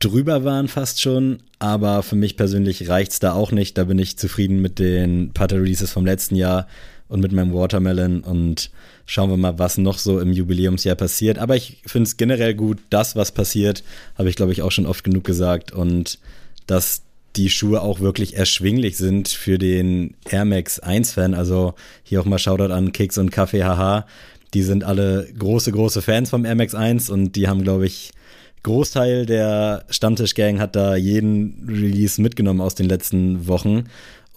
drüber 0.00 0.44
waren 0.44 0.66
fast 0.66 1.00
schon. 1.00 1.42
Aber 1.60 2.02
für 2.02 2.16
mich 2.16 2.36
persönlich 2.36 2.88
reicht's 2.88 3.20
da 3.20 3.34
auch 3.34 3.52
nicht. 3.52 3.78
Da 3.78 3.84
bin 3.84 3.98
ich 4.00 4.18
zufrieden 4.18 4.60
mit 4.60 4.80
den 4.80 5.32
Putter 5.32 5.56
Releases 5.56 5.92
vom 5.92 6.04
letzten 6.06 6.34
Jahr 6.34 6.66
und 7.08 7.20
mit 7.20 7.32
meinem 7.32 7.54
Watermelon 7.54 8.20
und 8.20 8.70
schauen 9.08 9.30
wir 9.30 9.38
mal, 9.38 9.58
was 9.58 9.78
noch 9.78 9.98
so 9.98 10.20
im 10.20 10.32
Jubiläumsjahr 10.32 10.94
passiert. 10.94 11.38
Aber 11.38 11.56
ich 11.56 11.78
finde 11.86 12.06
es 12.06 12.18
generell 12.18 12.54
gut, 12.54 12.78
das, 12.90 13.16
was 13.16 13.32
passiert, 13.32 13.82
habe 14.16 14.28
ich, 14.28 14.36
glaube 14.36 14.52
ich, 14.52 14.60
auch 14.60 14.70
schon 14.70 14.86
oft 14.86 15.02
genug 15.02 15.24
gesagt. 15.24 15.72
Und 15.72 16.18
dass 16.66 17.02
die 17.34 17.48
Schuhe 17.48 17.80
auch 17.80 18.00
wirklich 18.00 18.36
erschwinglich 18.36 18.98
sind 18.98 19.28
für 19.28 19.56
den 19.56 20.14
Air 20.28 20.44
Max 20.44 20.82
1-Fan. 20.82 21.32
Also 21.32 21.74
hier 22.02 22.20
auch 22.20 22.26
mal 22.26 22.38
Shoutout 22.38 22.72
an 22.72 22.92
Kicks 22.92 23.16
und 23.16 23.30
Kaffee, 23.30 23.64
haha. 23.64 24.06
Die 24.52 24.62
sind 24.62 24.84
alle 24.84 25.26
große, 25.38 25.72
große 25.72 26.02
Fans 26.02 26.28
vom 26.28 26.44
Air 26.44 26.56
Max 26.56 26.74
1 26.74 27.08
und 27.08 27.32
die 27.34 27.48
haben, 27.48 27.62
glaube 27.62 27.86
ich, 27.86 28.12
Großteil 28.62 29.24
der 29.24 29.84
Stammtisch-Gang 29.88 30.58
hat 30.58 30.76
da 30.76 30.96
jeden 30.96 31.66
Release 31.66 32.20
mitgenommen 32.20 32.60
aus 32.60 32.74
den 32.74 32.88
letzten 32.88 33.46
Wochen. 33.46 33.84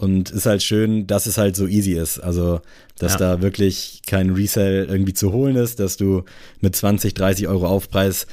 Und 0.02 0.32
ist 0.32 0.48
halt 0.48 0.64
schön, 0.64 1.06
dass 1.06 1.28
es 1.28 1.38
halt 1.38 1.56
so 1.56 1.68
easy 1.68 1.94
ist. 1.94 2.18
Also, 2.18 2.60
dass 2.98 3.14
ja. 3.14 3.20
da 3.20 3.42
wirklich 3.44 4.02
kein 4.08 4.32
Resell 4.32 4.88
irgendwie 4.90 5.14
zu 5.14 5.32
holen 5.32 5.56
ist, 5.56 5.80
dass 5.80 5.96
du 5.96 6.24
mit 6.60 6.76
20, 6.76 7.14
30 7.14 7.48
Euro 7.48 7.68
Aufpreis 7.68 8.26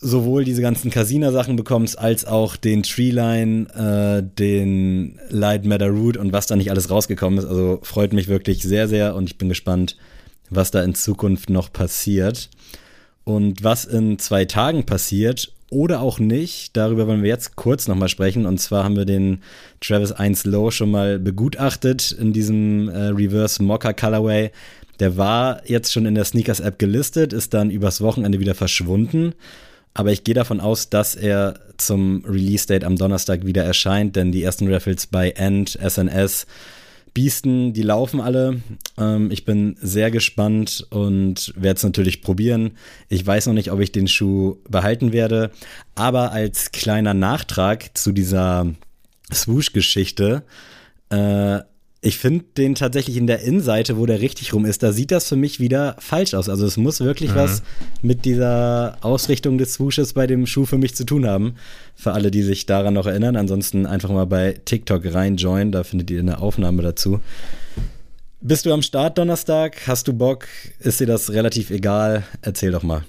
sowohl 0.00 0.42
diese 0.42 0.62
ganzen 0.62 0.90
Casina-Sachen 0.90 1.54
bekommst, 1.54 1.96
als 1.96 2.24
auch 2.24 2.56
den 2.56 2.82
Treeline, 2.82 3.68
äh, 3.72 4.36
den 4.36 5.20
Light 5.28 5.64
Matter 5.64 5.90
Root 5.90 6.16
und 6.16 6.32
was 6.32 6.48
da 6.48 6.56
nicht 6.56 6.72
alles 6.72 6.90
rausgekommen 6.90 7.38
ist. 7.38 7.44
Also 7.44 7.78
freut 7.82 8.12
mich 8.12 8.26
wirklich 8.26 8.60
sehr, 8.64 8.88
sehr 8.88 9.14
und 9.14 9.30
ich 9.30 9.38
bin 9.38 9.48
gespannt, 9.48 9.96
was 10.48 10.72
da 10.72 10.82
in 10.82 10.96
Zukunft 10.96 11.50
noch 11.50 11.72
passiert. 11.72 12.50
Und 13.24 13.62
was 13.62 13.84
in 13.84 14.18
zwei 14.18 14.44
Tagen 14.44 14.86
passiert 14.86 15.52
oder 15.70 16.00
auch 16.00 16.18
nicht. 16.18 16.76
Darüber 16.76 17.06
wollen 17.06 17.22
wir 17.22 17.28
jetzt 17.30 17.56
kurz 17.56 17.88
nochmal 17.88 18.08
sprechen. 18.08 18.44
Und 18.44 18.58
zwar 18.58 18.84
haben 18.84 18.96
wir 18.96 19.04
den 19.04 19.40
Travis 19.80 20.12
1 20.12 20.44
Low 20.44 20.70
schon 20.70 20.90
mal 20.90 21.18
begutachtet 21.18 22.12
in 22.12 22.32
diesem 22.32 22.88
äh, 22.88 23.06
Reverse 23.06 23.62
Mocha 23.62 23.92
Colorway. 23.92 24.50
Der 24.98 25.16
war 25.16 25.62
jetzt 25.66 25.92
schon 25.92 26.06
in 26.06 26.14
der 26.14 26.24
Sneakers 26.24 26.60
App 26.60 26.78
gelistet, 26.78 27.32
ist 27.32 27.54
dann 27.54 27.70
übers 27.70 28.00
Wochenende 28.00 28.40
wieder 28.40 28.54
verschwunden. 28.54 29.32
Aber 29.94 30.12
ich 30.12 30.24
gehe 30.24 30.34
davon 30.34 30.60
aus, 30.60 30.90
dass 30.90 31.14
er 31.14 31.58
zum 31.78 32.24
Release 32.26 32.66
Date 32.66 32.84
am 32.84 32.96
Donnerstag 32.96 33.46
wieder 33.46 33.64
erscheint, 33.64 34.14
denn 34.14 34.30
die 34.30 34.42
ersten 34.42 34.72
Raffles 34.72 35.06
bei 35.06 35.30
End, 35.30 35.78
SNS, 35.82 36.46
Biesten, 37.14 37.72
die 37.72 37.82
laufen 37.82 38.20
alle. 38.20 38.60
Ähm, 38.98 39.30
ich 39.30 39.44
bin 39.44 39.76
sehr 39.80 40.10
gespannt 40.10 40.86
und 40.90 41.52
werde 41.56 41.76
es 41.76 41.82
natürlich 41.82 42.22
probieren. 42.22 42.72
Ich 43.08 43.26
weiß 43.26 43.46
noch 43.46 43.54
nicht, 43.54 43.70
ob 43.70 43.80
ich 43.80 43.92
den 43.92 44.08
Schuh 44.08 44.58
behalten 44.68 45.12
werde, 45.12 45.50
aber 45.94 46.32
als 46.32 46.72
kleiner 46.72 47.14
Nachtrag 47.14 47.96
zu 47.96 48.12
dieser 48.12 48.66
Swoosh-Geschichte, 49.32 50.42
äh, 51.10 51.60
ich 52.02 52.18
finde 52.18 52.44
den 52.56 52.74
tatsächlich 52.74 53.18
in 53.18 53.26
der 53.26 53.40
Innenseite, 53.40 53.98
wo 53.98 54.06
der 54.06 54.22
richtig 54.22 54.54
rum 54.54 54.64
ist, 54.64 54.82
da 54.82 54.92
sieht 54.92 55.10
das 55.10 55.28
für 55.28 55.36
mich 55.36 55.60
wieder 55.60 55.96
falsch 55.98 56.32
aus. 56.32 56.48
Also 56.48 56.64
es 56.64 56.78
muss 56.78 57.00
wirklich 57.00 57.32
mhm. 57.32 57.36
was 57.36 57.62
mit 58.00 58.24
dieser 58.24 58.96
Ausrichtung 59.02 59.58
des 59.58 59.74
Swooshes 59.74 60.14
bei 60.14 60.26
dem 60.26 60.46
Schuh 60.46 60.64
für 60.64 60.78
mich 60.78 60.94
zu 60.94 61.04
tun 61.04 61.26
haben. 61.26 61.56
Für 61.94 62.12
alle, 62.12 62.30
die 62.30 62.42
sich 62.42 62.64
daran 62.64 62.94
noch 62.94 63.06
erinnern. 63.06 63.36
Ansonsten 63.36 63.84
einfach 63.84 64.08
mal 64.08 64.24
bei 64.24 64.58
TikTok 64.64 65.12
reinjoinen, 65.12 65.72
da 65.72 65.84
findet 65.84 66.10
ihr 66.10 66.20
eine 66.20 66.38
Aufnahme 66.38 66.82
dazu. 66.82 67.20
Bist 68.40 68.64
du 68.64 68.72
am 68.72 68.80
Start 68.80 69.18
Donnerstag? 69.18 69.86
Hast 69.86 70.08
du 70.08 70.14
Bock? 70.14 70.48
Ist 70.78 71.00
dir 71.00 71.06
das 71.06 71.30
relativ 71.30 71.68
egal? 71.68 72.22
Erzähl 72.40 72.72
doch 72.72 72.82
mal. 72.82 73.04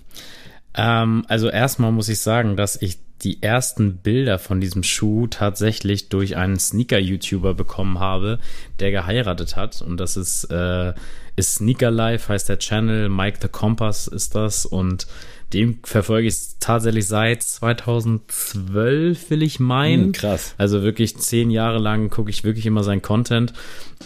Ähm, 0.76 1.24
also 1.30 1.50
erstmal 1.50 1.94
muss 1.94 2.10
ich 2.10 2.20
sagen, 2.20 2.58
dass 2.58 2.82
ich 2.82 3.00
die 3.24 3.44
ersten 3.44 3.98
Bilder 3.98 4.40
von 4.40 4.60
diesem 4.60 4.84
Schuh 4.84 5.28
tatsächlich 5.28 6.10
durch 6.10 6.38
einen 6.38 6.58
Sneaker-YouTuber 6.58 7.54
bekommen 7.54 8.00
habe, 8.00 8.40
der 8.80 8.92
geheiratet 8.92 9.56
hat. 9.56 9.82
Und 9.82 9.98
das 9.98 10.18
ist, 10.18 10.46
äh, 10.46 10.94
ist 11.36 11.56
Sneaker 11.56 11.92
Life, 11.92 12.32
heißt 12.32 12.50
der 12.50 12.60
Channel. 12.60 13.10
Mike 13.10 13.40
the 13.42 13.48
Compass 13.48 14.08
ist 14.08 14.34
das. 14.34 14.66
Und 14.66 15.08
dem 15.54 15.80
verfolge 15.84 16.28
ich 16.28 16.36
tatsächlich 16.60 17.08
seit 17.08 17.44
2012, 17.44 19.30
will 19.30 19.44
ich 19.44 19.60
meinen. 19.60 20.06
Hm, 20.06 20.12
krass. 20.14 20.56
Also 20.58 20.82
wirklich 20.82 21.18
zehn 21.18 21.52
Jahre 21.52 21.78
lang 21.78 22.10
gucke 22.10 22.30
ich 22.30 22.44
wirklich 22.44 22.66
immer 22.66 22.84
seinen 22.84 23.02
Content. 23.02 23.54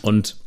Und 0.01 0.37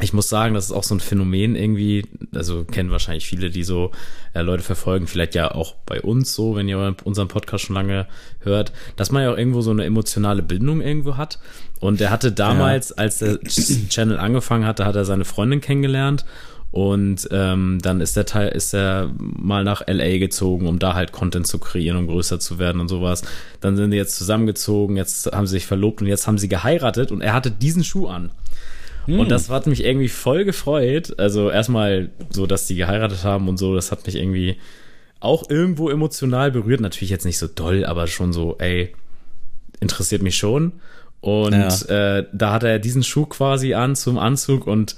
ich 0.00 0.12
muss 0.12 0.28
sagen, 0.28 0.54
das 0.54 0.66
ist 0.66 0.72
auch 0.72 0.84
so 0.84 0.94
ein 0.94 1.00
Phänomen 1.00 1.54
irgendwie, 1.54 2.04
also 2.34 2.64
kennen 2.64 2.90
wahrscheinlich 2.90 3.26
viele, 3.26 3.50
die 3.50 3.62
so 3.62 3.92
äh, 4.32 4.40
Leute 4.40 4.62
verfolgen, 4.62 5.06
vielleicht 5.06 5.34
ja 5.34 5.52
auch 5.52 5.74
bei 5.86 6.00
uns 6.00 6.34
so, 6.34 6.56
wenn 6.56 6.68
ihr 6.68 6.96
unseren 7.04 7.28
Podcast 7.28 7.64
schon 7.64 7.74
lange 7.74 8.06
hört, 8.40 8.72
dass 8.96 9.12
man 9.12 9.22
ja 9.22 9.32
auch 9.32 9.38
irgendwo 9.38 9.60
so 9.60 9.70
eine 9.70 9.84
emotionale 9.84 10.42
Bindung 10.42 10.80
irgendwo 10.80 11.16
hat. 11.16 11.38
Und 11.78 12.00
er 12.00 12.10
hatte 12.10 12.32
damals, 12.32 12.90
ja. 12.90 12.96
als 12.96 13.18
der 13.18 13.40
Channel 13.40 14.18
angefangen 14.18 14.66
hatte, 14.66 14.86
hat 14.86 14.96
er 14.96 15.04
seine 15.04 15.24
Freundin 15.24 15.60
kennengelernt 15.60 16.24
und 16.72 17.28
ähm, 17.30 17.80
dann 17.82 18.00
ist 18.00 18.16
der 18.16 18.24
Teil, 18.24 18.48
ist 18.48 18.72
er 18.72 19.10
mal 19.18 19.62
nach 19.62 19.86
LA 19.86 20.16
gezogen, 20.16 20.66
um 20.66 20.78
da 20.78 20.94
halt 20.94 21.12
Content 21.12 21.46
zu 21.46 21.58
kreieren, 21.58 21.98
um 21.98 22.06
größer 22.06 22.40
zu 22.40 22.58
werden 22.58 22.80
und 22.80 22.88
sowas. 22.88 23.22
Dann 23.60 23.76
sind 23.76 23.90
die 23.90 23.98
jetzt 23.98 24.16
zusammengezogen, 24.16 24.96
jetzt 24.96 25.30
haben 25.32 25.46
sie 25.46 25.56
sich 25.56 25.66
verlobt 25.66 26.00
und 26.00 26.08
jetzt 26.08 26.26
haben 26.26 26.38
sie 26.38 26.48
geheiratet 26.48 27.12
und 27.12 27.20
er 27.20 27.34
hatte 27.34 27.50
diesen 27.50 27.84
Schuh 27.84 28.06
an. 28.06 28.30
Hm. 29.06 29.20
Und 29.20 29.30
das 29.30 29.50
hat 29.50 29.66
mich 29.66 29.84
irgendwie 29.84 30.08
voll 30.08 30.44
gefreut. 30.44 31.18
Also 31.18 31.50
erstmal 31.50 32.10
so, 32.30 32.46
dass 32.46 32.66
die 32.66 32.76
geheiratet 32.76 33.24
haben 33.24 33.48
und 33.48 33.56
so, 33.56 33.74
das 33.74 33.92
hat 33.92 34.06
mich 34.06 34.16
irgendwie 34.16 34.56
auch 35.20 35.48
irgendwo 35.48 35.88
emotional 35.88 36.50
berührt. 36.50 36.80
Natürlich 36.80 37.10
jetzt 37.10 37.24
nicht 37.24 37.38
so 37.38 37.48
doll, 37.48 37.84
aber 37.84 38.06
schon 38.06 38.32
so, 38.32 38.56
ey, 38.58 38.94
interessiert 39.80 40.22
mich 40.22 40.36
schon. 40.36 40.72
Und 41.20 41.52
ja. 41.52 42.18
äh, 42.18 42.26
da 42.32 42.52
hat 42.52 42.64
er 42.64 42.78
diesen 42.80 43.04
Schuh 43.04 43.26
quasi 43.26 43.74
an 43.74 43.94
zum 43.94 44.18
Anzug 44.18 44.66
und 44.66 44.96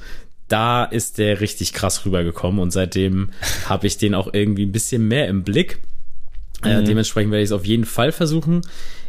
da 0.49 0.85
ist 0.85 1.19
der 1.19 1.41
richtig 1.41 1.73
krass 1.73 2.05
rübergekommen 2.05 2.61
und 2.61 2.71
seitdem 2.71 3.31
habe 3.69 3.87
ich 3.87 3.99
den 3.99 4.15
auch 4.15 4.33
irgendwie 4.33 4.65
ein 4.65 4.73
bisschen 4.73 5.07
mehr 5.07 5.29
im 5.29 5.43
Blick. 5.43 5.81
Äh, 6.63 6.81
mhm. 6.81 6.87
dementsprechend 6.87 7.31
werde 7.31 7.43
ich 7.43 7.49
es 7.49 7.53
auf 7.53 7.67
jeden 7.67 7.85
Fall 7.85 8.11
versuchen. 8.11 8.63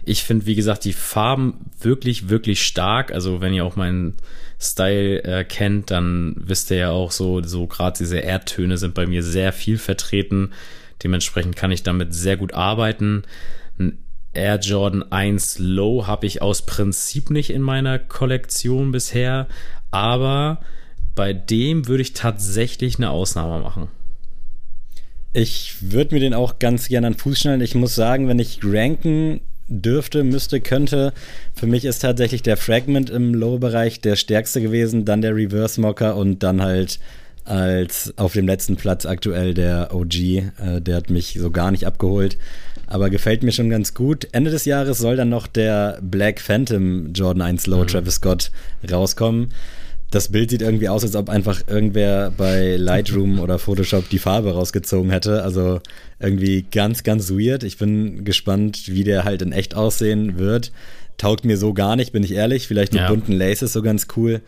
Ich 0.04 0.24
finde, 0.24 0.46
wie 0.46 0.56
gesagt, 0.56 0.84
die 0.84 0.94
Farben 0.94 1.72
wirklich, 1.80 2.28
wirklich 2.30 2.64
stark. 2.64 3.14
Also 3.14 3.40
wenn 3.40 3.54
ihr 3.54 3.64
auch 3.64 3.78
meinen 3.78 4.16
Style 4.72 5.24
äh, 5.24 5.44
kennt, 5.44 5.92
dann 5.92 6.36
wisst 6.38 6.72
ihr 6.72 6.78
ja 6.78 6.90
auch 6.92 7.12
so, 7.12 7.42
so 7.44 7.68
gerade 7.68 7.98
diese 7.98 8.20
Erdtöne 8.20 8.78
sind 8.78 8.94
bei 8.94 9.06
mir 9.06 9.24
sehr 9.24 9.54
viel 9.54 9.78
vertreten. 9.78 10.52
Dementsprechend 11.04 11.56
kann 11.56 11.72
ich 11.72 11.84
damit 11.84 12.14
sehr 12.14 12.38
gut 12.38 12.54
arbeiten. 12.54 13.24
Ein 13.78 13.98
Air 14.34 14.60
Jordan 14.60 15.04
1 15.12 15.60
Low 15.60 16.08
habe 16.08 16.26
ich 16.26 16.42
aus 16.42 16.66
Prinzip 16.66 17.30
nicht 17.30 17.50
in 17.50 17.62
meiner 17.62 18.00
Kollektion 18.00 18.92
bisher, 18.92 19.48
aber 19.92 20.60
bei 21.16 21.34
dem 21.34 21.88
würde 21.88 22.02
ich 22.02 22.14
tatsächlich 22.14 22.98
eine 22.98 23.10
Ausnahme 23.10 23.64
machen. 23.64 23.88
Ich 25.32 25.92
würde 25.92 26.16
mir 26.16 26.22
den 26.22 26.34
auch 26.34 26.60
ganz 26.60 26.88
gerne 26.88 27.08
an 27.08 27.14
Fuß 27.14 27.40
schnallen. 27.40 27.62
Ich 27.62 27.76
muss 27.76 27.96
sagen, 27.96 28.28
wenn 28.28 28.40
ich 28.40 28.60
ranken 28.64 29.42
dürfte, 29.68 30.24
müsste, 30.24 30.62
könnte. 30.62 31.14
Für 31.54 31.68
mich 31.68 31.86
ist 31.86 32.00
tatsächlich 32.00 32.44
der 32.44 32.58
Fragment 32.58 33.10
im 33.10 33.34
Low-Bereich 33.34 34.02
der 34.02 34.16
stärkste 34.16 34.62
gewesen, 34.62 35.06
dann 35.06 35.22
der 35.22 35.36
Reverse 35.36 35.82
Mocker 35.82 36.16
und 36.16 36.44
dann 36.44 36.62
halt 36.62 37.00
als 37.46 38.14
auf 38.18 38.34
dem 38.34 38.48
letzten 38.48 38.76
Platz 38.76 39.06
aktuell 39.06 39.54
der 39.54 39.94
OG. 39.94 40.16
Äh, 40.16 40.82
der 40.82 40.96
hat 40.96 41.10
mich 41.10 41.38
so 41.40 41.52
gar 41.52 41.72
nicht 41.72 41.86
abgeholt, 41.86 42.38
aber 42.88 43.10
gefällt 43.10 43.44
mir 43.44 43.52
schon 43.52 43.70
ganz 43.70 43.94
gut. 43.94 44.28
Ende 44.32 44.52
des 44.52 44.66
Jahres 44.66 44.98
soll 44.98 45.16
dann 45.16 45.30
noch 45.30 45.48
der 45.48 46.00
Black 46.02 46.40
Phantom 46.40 47.14
Jordan 47.14 47.44
1 47.44 47.68
Low 47.68 47.84
mhm. 47.84 47.88
Travis 47.88 48.16
Scott 48.16 48.52
rauskommen 48.92 49.50
das 50.16 50.30
Bild 50.30 50.50
sieht 50.50 50.62
irgendwie 50.62 50.88
aus, 50.88 51.04
als 51.04 51.16
ob 51.18 51.30
einfach 51.30 51.68
irgendwer 51.68 52.32
bei 52.32 52.78
Lightroom 52.78 53.42
oder 53.42 53.60
Photoshop 53.60 54.08
die 54.08 54.18
Farbe 54.18 54.54
rausgezogen 54.54 55.12
hätte. 55.12 55.44
Also 55.44 55.82
irgendwie 56.22 56.66
ganz, 56.72 57.04
ganz 57.04 57.32
weird. 57.32 57.64
Ich 57.64 57.78
bin 57.78 58.24
gespannt, 58.24 58.84
wie 58.88 59.04
der 59.04 59.26
halt 59.26 59.42
in 59.42 59.52
echt 59.52 59.76
aussehen 59.76 60.40
wird. 60.40 60.72
Taugt 61.18 61.44
mir 61.44 61.58
so 61.58 61.74
gar 61.74 61.98
nicht, 61.98 62.14
bin 62.14 62.24
ich 62.24 62.32
ehrlich. 62.32 62.68
Vielleicht 62.68 62.94
die 62.94 63.00
ja. 63.00 63.10
bunten 63.10 63.34
Laces 63.34 63.74
so 63.74 63.82
ganz 63.82 64.08
cool. 64.16 64.42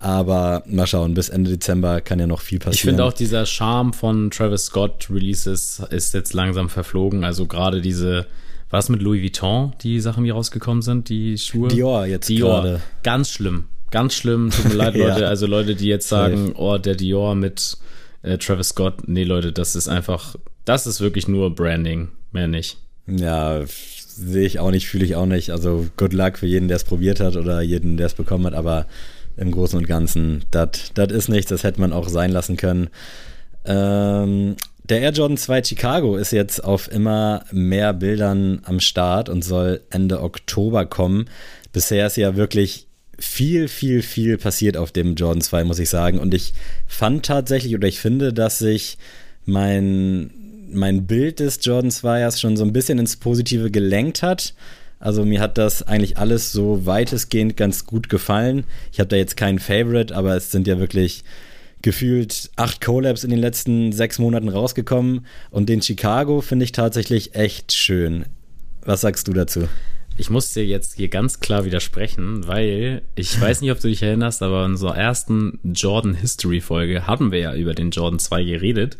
Aber 0.00 0.64
mal 0.66 0.88
schauen, 0.88 1.14
bis 1.14 1.28
Ende 1.28 1.52
Dezember 1.52 2.00
kann 2.00 2.18
ja 2.18 2.26
noch 2.26 2.40
viel 2.40 2.58
passieren. 2.58 2.74
Ich 2.74 2.82
finde 2.82 3.04
auch 3.04 3.12
dieser 3.12 3.46
Charme 3.46 3.92
von 3.92 4.28
Travis 4.32 4.66
Scott 4.66 5.06
Releases 5.08 5.80
ist 5.90 6.14
jetzt 6.14 6.34
langsam 6.34 6.68
verflogen. 6.68 7.22
Also 7.22 7.46
gerade 7.46 7.80
diese, 7.80 8.26
was 8.70 8.88
mit 8.88 9.00
Louis 9.00 9.22
Vuitton, 9.22 9.72
die 9.82 10.00
Sachen, 10.00 10.24
die 10.24 10.30
rausgekommen 10.30 10.82
sind, 10.82 11.08
die 11.08 11.38
Schuhe? 11.38 11.68
Dior 11.68 12.06
jetzt 12.06 12.28
Dior. 12.28 12.62
Grade. 12.62 12.80
Ganz 13.04 13.30
schlimm. 13.30 13.66
Ganz 13.92 14.14
schlimm, 14.14 14.50
tut 14.50 14.70
mir 14.70 14.74
leid, 14.74 14.94
Leute. 14.96 15.20
ja. 15.20 15.28
Also 15.28 15.46
Leute, 15.46 15.76
die 15.76 15.86
jetzt 15.86 16.08
sagen, 16.08 16.54
oh, 16.56 16.78
der 16.78 16.96
Dior 16.96 17.36
mit 17.36 17.76
äh, 18.22 18.38
Travis 18.38 18.70
Scott. 18.70 19.06
Nee, 19.06 19.24
Leute, 19.24 19.52
das 19.52 19.76
ist 19.76 19.86
einfach, 19.86 20.34
das 20.64 20.86
ist 20.86 21.00
wirklich 21.00 21.28
nur 21.28 21.54
Branding, 21.54 22.08
mehr 22.32 22.48
nicht. 22.48 22.78
Ja, 23.06 23.60
sehe 23.66 24.46
ich 24.46 24.58
auch 24.58 24.70
nicht, 24.70 24.88
fühle 24.88 25.04
ich 25.04 25.14
auch 25.14 25.26
nicht. 25.26 25.50
Also 25.50 25.86
good 25.96 26.12
luck 26.12 26.38
für 26.38 26.46
jeden, 26.46 26.68
der 26.68 26.76
es 26.76 26.84
probiert 26.84 27.20
hat 27.20 27.36
oder 27.36 27.60
jeden, 27.60 27.96
der 27.96 28.06
es 28.06 28.14
bekommen 28.14 28.46
hat, 28.46 28.54
aber 28.54 28.86
im 29.36 29.50
Großen 29.50 29.78
und 29.78 29.86
Ganzen, 29.86 30.44
das 30.50 30.90
ist 30.94 31.28
nichts, 31.28 31.48
das 31.50 31.64
hätte 31.64 31.80
man 31.80 31.92
auch 31.92 32.08
sein 32.08 32.30
lassen 32.30 32.56
können. 32.56 32.88
Ähm, 33.64 34.56
der 34.84 35.00
Air 35.00 35.12
Jordan 35.12 35.36
2 35.36 35.64
Chicago 35.64 36.16
ist 36.16 36.32
jetzt 36.32 36.62
auf 36.64 36.90
immer 36.90 37.44
mehr 37.52 37.92
Bildern 37.92 38.60
am 38.64 38.80
Start 38.80 39.28
und 39.28 39.42
soll 39.42 39.82
Ende 39.90 40.20
Oktober 40.20 40.86
kommen. 40.86 41.26
Bisher 41.72 42.06
ist 42.06 42.16
ja 42.16 42.36
wirklich 42.36 42.88
viel, 43.18 43.68
viel, 43.68 44.02
viel 44.02 44.38
passiert 44.38 44.76
auf 44.76 44.92
dem 44.92 45.14
Jordan 45.14 45.40
2, 45.40 45.64
muss 45.64 45.78
ich 45.78 45.88
sagen. 45.88 46.18
Und 46.18 46.34
ich 46.34 46.54
fand 46.86 47.24
tatsächlich 47.26 47.74
oder 47.74 47.88
ich 47.88 48.00
finde, 48.00 48.32
dass 48.32 48.58
sich 48.58 48.98
mein, 49.44 50.30
mein 50.70 51.06
Bild 51.06 51.40
des 51.40 51.58
Jordan 51.62 51.90
2ers 51.90 52.40
schon 52.40 52.56
so 52.56 52.64
ein 52.64 52.72
bisschen 52.72 52.98
ins 52.98 53.16
Positive 53.16 53.70
gelenkt 53.70 54.22
hat. 54.22 54.54
Also 54.98 55.24
mir 55.24 55.40
hat 55.40 55.58
das 55.58 55.82
eigentlich 55.82 56.16
alles 56.16 56.52
so 56.52 56.86
weitestgehend 56.86 57.56
ganz 57.56 57.86
gut 57.86 58.08
gefallen. 58.08 58.64
Ich 58.92 59.00
habe 59.00 59.08
da 59.08 59.16
jetzt 59.16 59.36
keinen 59.36 59.58
Favorite, 59.58 60.14
aber 60.14 60.36
es 60.36 60.52
sind 60.52 60.66
ja 60.66 60.78
wirklich 60.78 61.24
gefühlt 61.82 62.50
acht 62.56 62.80
Collabs 62.80 63.24
in 63.24 63.30
den 63.30 63.40
letzten 63.40 63.92
sechs 63.92 64.18
Monaten 64.18 64.48
rausgekommen. 64.48 65.26
Und 65.50 65.68
den 65.68 65.82
Chicago 65.82 66.40
finde 66.40 66.64
ich 66.64 66.72
tatsächlich 66.72 67.34
echt 67.34 67.72
schön. 67.72 68.26
Was 68.84 69.00
sagst 69.00 69.26
du 69.28 69.32
dazu? 69.32 69.68
Ich 70.16 70.30
muss 70.30 70.52
dir 70.52 70.64
jetzt 70.64 70.96
hier 70.96 71.08
ganz 71.08 71.40
klar 71.40 71.64
widersprechen, 71.64 72.46
weil 72.46 73.02
ich 73.14 73.40
weiß 73.40 73.60
nicht, 73.60 73.72
ob 73.72 73.80
du 73.80 73.88
dich 73.88 74.02
erinnerst, 74.02 74.42
aber 74.42 74.64
in 74.64 74.72
unserer 74.72 74.96
ersten 74.96 75.58
Jordan 75.64 76.14
History 76.14 76.60
Folge 76.60 77.06
haben 77.06 77.32
wir 77.32 77.38
ja 77.38 77.54
über 77.54 77.74
den 77.74 77.90
Jordan 77.90 78.18
2 78.18 78.44
geredet. 78.44 78.96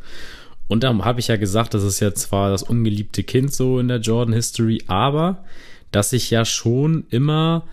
Und 0.69 0.85
da 0.85 0.97
habe 1.05 1.21
ich 1.21 1.29
ja 1.29 1.37
gesagt, 1.37 1.75
das 1.75 1.83
ist 1.83 2.01
ja 2.01 2.15
zwar 2.15 2.51
das 2.51 2.63
ungeliebte 2.63 3.25
Kind 3.25 3.53
so 3.53 3.79
in 3.79 3.89
der 3.89 3.99
Jordan 3.99 4.35
History, 4.35 4.83
aber 4.87 5.45
dass 5.91 6.13
ich 6.15 6.31
ja 6.31 6.45
schon 6.45 7.05
immer 7.11 7.65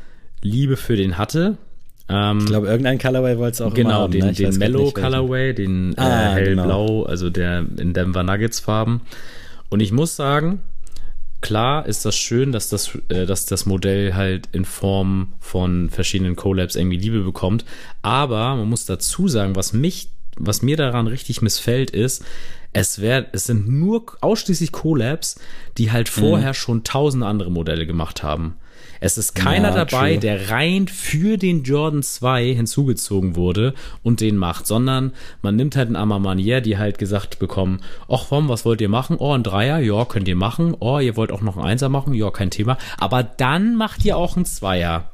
Liebe 0.42 0.76
für 0.76 0.98
den 0.98 1.18
hatte. 1.18 1.58
Ähm, 2.10 2.40
ich 2.40 2.46
glaube, 2.48 2.68
irgendein 2.68 2.98
Colorway 2.98 3.38
wollte 3.38 3.54
es 3.54 3.62
auch 3.62 3.74
Genau, 3.74 4.02
haben, 4.02 4.12
den, 4.12 4.26
ne? 4.26 4.34
den 4.34 4.58
Mellow 4.58 4.92
Colorway, 4.92 5.54
den 5.54 5.94
äh, 5.94 6.02
ah, 6.02 6.34
hellblau, 6.34 6.86
genau. 6.86 7.04
also 7.04 7.30
der 7.30 7.66
in 7.78 7.94
Denver 7.94 8.24
Nuggets 8.24 8.60
Farben. 8.60 9.02
Und 9.70 9.80
ich 9.80 9.92
muss 9.92 10.16
sagen, 10.16 10.60
klar 11.42 11.86
ist 11.86 12.06
das 12.06 12.18
schön, 12.18 12.52
dass 12.52 12.70
das, 12.70 12.98
äh, 13.10 13.26
dass 13.26 13.46
das 13.46 13.66
Modell 13.66 14.14
halt 14.14 14.50
in 14.52 14.66
Form 14.66 15.34
von 15.40 15.90
verschiedenen 15.90 16.36
Collabs 16.36 16.76
irgendwie 16.76 16.98
Liebe 16.98 17.22
bekommt. 17.22 17.66
Aber 18.02 18.56
man 18.56 18.70
muss 18.70 18.86
dazu 18.86 19.28
sagen, 19.28 19.56
was 19.56 19.74
mich, 19.74 20.10
was 20.38 20.62
mir 20.62 20.78
daran 20.78 21.08
richtig 21.08 21.42
missfällt, 21.42 21.92
ist, 21.92 22.24
es, 22.72 23.02
wär, 23.02 23.28
es 23.32 23.46
sind 23.46 23.68
nur 23.68 24.06
ausschließlich 24.22 24.72
Collabs, 24.72 25.40
die 25.78 25.92
halt 25.92 26.10
vorher 26.10 26.50
mhm. 26.50 26.56
schon 26.56 26.84
tausend 26.84 27.24
andere 27.24 27.52
Modelle 27.52 27.86
gemacht 27.86 28.22
haben. 28.24 28.58
Es 29.00 29.18
ist 29.18 29.34
keiner 29.34 29.70
ja, 29.70 29.86
dabei, 29.86 30.12
true. 30.12 30.20
der 30.20 30.50
rein 30.50 30.88
für 30.88 31.38
den 31.38 31.64
Jordan 31.64 32.04
2 32.04 32.54
hinzugezogen 32.54 33.36
wurde 33.36 33.74
und 34.04 34.22
den 34.22 34.38
macht, 34.38 34.68
sondern 34.68 35.14
man 35.42 35.56
nimmt 35.56 35.76
halt 35.76 35.88
einen 35.88 35.96
Amamanier, 35.96 36.62
die 36.62 36.78
halt 36.78 36.98
gesagt 36.98 37.40
bekommen, 37.40 37.82
ach 38.10 38.26
komm, 38.30 38.50
was 38.50 38.66
wollt 38.66 38.82
ihr 38.82 38.90
machen? 38.90 39.18
Oh, 39.20 39.34
ein 39.34 39.44
Dreier, 39.44 39.80
ja, 39.80 40.06
könnt 40.06 40.28
ihr 40.28 40.36
machen. 40.36 40.76
Oh, 40.80 41.00
ihr 41.00 41.16
wollt 41.16 41.32
auch 41.32 41.42
noch 41.42 41.58
einen 41.58 41.66
Einser 41.66 41.90
machen? 41.90 42.14
Ja, 42.14 42.32
kein 42.32 42.52
Thema. 42.52 42.78
Aber 42.98 43.24
dann 43.24 43.76
macht 43.76 44.04
ihr 44.06 44.18
auch 44.18 44.36
einen 44.36 44.46
Zweier. 44.46 45.10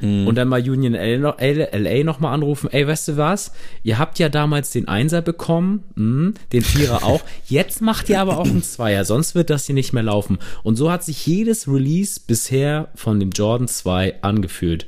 Mhm. 0.00 0.26
Und 0.26 0.34
dann 0.36 0.48
mal 0.48 0.60
Union 0.60 0.94
LA 0.94 2.04
nochmal 2.04 2.34
anrufen, 2.34 2.68
ey, 2.70 2.86
weißt 2.86 3.08
du 3.08 3.16
was? 3.16 3.52
Ihr 3.82 3.98
habt 3.98 4.18
ja 4.18 4.28
damals 4.28 4.70
den 4.70 4.88
Einser 4.88 5.22
bekommen, 5.22 5.84
mh, 5.94 6.32
den 6.52 6.62
Vierer 6.62 7.04
auch. 7.04 7.22
Jetzt 7.46 7.80
macht 7.80 8.08
ihr 8.08 8.20
aber 8.20 8.38
auch 8.38 8.46
einen 8.46 8.62
Zweier, 8.62 9.04
sonst 9.04 9.34
wird 9.34 9.50
das 9.50 9.66
hier 9.66 9.74
nicht 9.74 9.92
mehr 9.92 10.02
laufen. 10.02 10.38
Und 10.62 10.76
so 10.76 10.90
hat 10.90 11.04
sich 11.04 11.26
jedes 11.26 11.68
Release 11.68 12.20
bisher 12.26 12.88
von 12.94 13.20
dem 13.20 13.30
Jordan 13.30 13.68
2 13.68 14.22
angefühlt. 14.22 14.86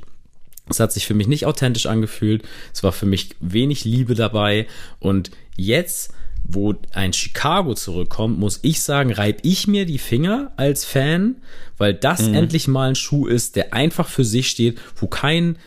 Es 0.69 0.79
hat 0.79 0.91
sich 0.91 1.07
für 1.07 1.15
mich 1.15 1.27
nicht 1.27 1.45
authentisch 1.45 1.87
angefühlt. 1.87 2.43
Es 2.73 2.83
war 2.83 2.91
für 2.91 3.07
mich 3.07 3.31
wenig 3.39 3.85
Liebe 3.85 4.13
dabei. 4.13 4.67
Und 4.99 5.31
jetzt 5.57 6.13
wo 6.51 6.73
ein 6.93 7.13
Chicago 7.13 7.75
zurückkommt, 7.75 8.39
muss 8.39 8.59
ich 8.63 8.81
sagen, 8.81 9.13
reib 9.13 9.39
ich 9.43 9.67
mir 9.67 9.85
die 9.85 9.99
Finger 9.99 10.51
als 10.57 10.83
Fan, 10.83 11.37
weil 11.77 11.93
das 11.93 12.27
mhm. 12.27 12.33
endlich 12.33 12.67
mal 12.67 12.89
ein 12.89 12.95
Schuh 12.95 13.27
ist, 13.27 13.55
der 13.55 13.73
einfach 13.73 14.07
für 14.07 14.25
sich 14.25 14.49
steht, 14.49 14.79
wo 14.95 15.07
kein, 15.07 15.57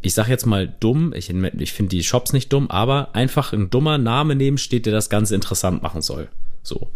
ich 0.00 0.14
sag 0.14 0.28
jetzt 0.28 0.46
mal 0.46 0.74
dumm, 0.80 1.12
ich, 1.14 1.30
ich 1.30 1.72
finde 1.72 1.90
die 1.90 2.02
Shops 2.02 2.32
nicht 2.32 2.52
dumm, 2.52 2.70
aber 2.70 3.14
einfach 3.14 3.52
ein 3.52 3.68
dummer 3.68 3.98
Name 3.98 4.34
neben 4.34 4.56
steht, 4.56 4.86
der 4.86 4.92
das 4.94 5.10
Ganze 5.10 5.34
interessant 5.34 5.82
machen 5.82 6.00
soll. 6.00 6.28
So. 6.62 6.90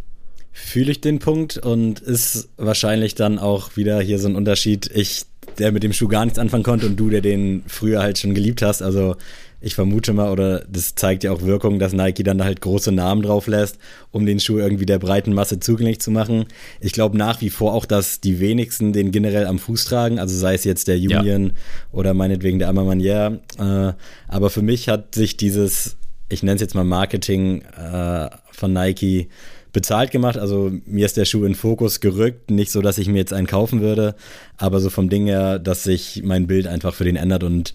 Fühle 0.53 0.90
ich 0.90 1.03
den 1.03 1.18
Punkt 1.18 1.59
und 1.59 2.01
ist 2.01 2.49
wahrscheinlich 2.57 3.14
dann 3.14 3.38
auch 3.38 3.77
wieder 3.77 4.01
hier 4.01 4.18
so 4.18 4.29
ein 4.29 4.37
Unterschied. 4.37 4.90
Ich, 4.94 5.27
der 5.59 5.70
mit 5.70 5.83
dem 5.83 5.92
Schuh 5.92 6.09
gar 6.09 6.25
nichts 6.25 6.38
anfangen 6.38 6.62
konnte 6.64 6.87
und 6.87 6.96
du, 6.96 7.11
der 7.11 7.20
den 7.20 7.62
früher 7.66 8.01
halt 8.01 8.18
schon 8.18 8.35
geliebt 8.35 8.62
hast. 8.62 8.81
Also 8.81 9.16
ich 9.61 9.75
vermute 9.75 10.12
mal, 10.12 10.31
oder 10.31 10.64
das 10.71 10.95
zeigt 10.95 11.25
ja 11.25 11.33
auch 11.33 11.42
Wirkung, 11.42 11.79
dass 11.79 11.92
Nike 11.92 12.23
dann 12.23 12.45
halt 12.45 12.61
große 12.61 12.92
Namen 12.92 13.23
drauf 13.23 13.47
lässt, 13.47 13.79
um 14.11 14.27
den 14.27 14.38
Schuh 14.38 14.59
irgendwie 14.59 14.87
der 14.87 14.99
breiten 14.99 15.33
Masse 15.33 15.61
zugänglich 15.61 16.01
zu 16.01 16.11
machen. 16.11 16.47
Ich 16.81 16.92
glaube 16.92 17.16
nach 17.16 17.40
wie 17.40 17.51
vor 17.51 17.73
auch, 17.73 17.87
dass 17.87 18.21
die 18.21 18.38
wenigsten 18.38 18.92
den 18.92 19.12
generell 19.12 19.47
am 19.47 19.59
Fuß 19.59 19.85
tragen, 19.85 20.19
also 20.19 20.37
sei 20.37 20.55
es 20.55 20.64
jetzt 20.64 20.88
der 20.88 20.97
Union 20.97 21.47
ja. 21.47 21.53
oder 21.92 22.12
meinetwegen 22.12 22.59
der 22.59 22.69
Amamanier. 22.69 23.40
Äh, 23.59 23.92
aber 24.29 24.51
für 24.51 24.62
mich 24.62 24.88
hat 24.88 25.14
sich 25.14 25.37
dieses, 25.37 25.97
ich 26.29 26.42
nenne 26.42 26.57
es 26.57 26.61
jetzt 26.61 26.75
mal 26.75 26.85
Marketing 26.85 27.62
äh, 27.62 28.29
von 28.53 28.73
Nike, 28.73 29.29
bezahlt 29.77 30.11
gemacht. 30.11 30.38
Also 30.38 30.73
mir 30.87 31.05
ist 31.05 31.19
der 31.19 31.27
Schuh 31.27 31.45
in 31.45 31.55
Fokus 31.55 32.01
gerückt. 32.01 32.51
Nicht 32.51 32.73
so, 32.73 32.81
dass 32.81 32.97
ich 32.97 33.09
mir 33.09 33.19
jetzt 33.19 33.35
einen 33.35 33.47
kaufen 33.47 33.83
würde, 33.83 34.14
aber 34.57 34.81
so 34.81 34.88
vom 34.88 35.11
Ding 35.11 35.27
her, 35.27 35.59
dass 35.59 35.85
sich 35.85 36.23
mein 36.25 36.47
Bild 36.47 36.66
einfach 36.66 36.95
für 36.95 37.05
den 37.05 37.16
ändert 37.16 37.45
und 37.45 37.75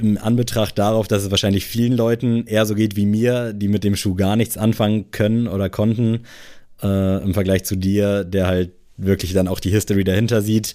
im 0.00 0.18
Anbetracht 0.18 0.78
darauf, 0.78 1.08
dass 1.08 1.22
es 1.22 1.30
wahrscheinlich 1.30 1.64
vielen 1.66 1.92
Leuten 1.92 2.46
eher 2.46 2.66
so 2.66 2.74
geht 2.74 2.96
wie 2.96 3.06
mir, 3.06 3.52
die 3.52 3.68
mit 3.68 3.84
dem 3.84 3.96
Schuh 3.96 4.14
gar 4.14 4.36
nichts 4.36 4.56
anfangen 4.56 5.10
können 5.10 5.48
oder 5.48 5.68
konnten, 5.68 6.20
äh, 6.82 7.22
im 7.22 7.34
Vergleich 7.34 7.64
zu 7.64 7.76
dir, 7.76 8.24
der 8.24 8.46
halt 8.46 8.72
wirklich 8.96 9.32
dann 9.32 9.48
auch 9.48 9.60
die 9.60 9.70
History 9.70 10.04
dahinter 10.04 10.42
sieht, 10.42 10.74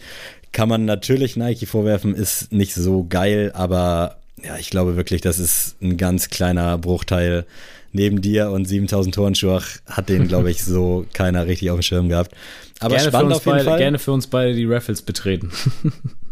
kann 0.51 0.69
man 0.69 0.85
natürlich 0.85 1.35
Nike 1.35 1.65
vorwerfen, 1.65 2.15
ist 2.15 2.51
nicht 2.51 2.73
so 2.73 3.05
geil, 3.07 3.51
aber 3.53 4.17
ja, 4.43 4.57
ich 4.57 4.69
glaube 4.69 4.95
wirklich, 4.95 5.21
das 5.21 5.39
ist 5.39 5.81
ein 5.81 5.97
ganz 5.97 6.29
kleiner 6.29 6.77
Bruchteil 6.77 7.45
neben 7.91 8.21
dir 8.21 8.51
und 8.51 8.65
7000 8.65 9.15
Turnschuhe 9.15 9.61
hat 9.87 10.09
den, 10.09 10.27
glaube 10.27 10.51
ich, 10.51 10.63
so 10.63 11.05
keiner 11.13 11.47
richtig 11.47 11.71
auf 11.71 11.79
dem 11.79 11.83
Schirm 11.83 12.09
gehabt. 12.09 12.31
Aber 12.79 12.95
gerne 12.95 13.09
spannend 13.09 13.33
auf 13.33 13.45
jeden 13.45 13.57
beide, 13.57 13.69
Fall. 13.69 13.79
Gerne 13.79 13.99
für 13.99 14.11
uns 14.11 14.27
beide 14.27 14.53
die 14.53 14.65
Raffles 14.65 15.01
betreten. 15.01 15.51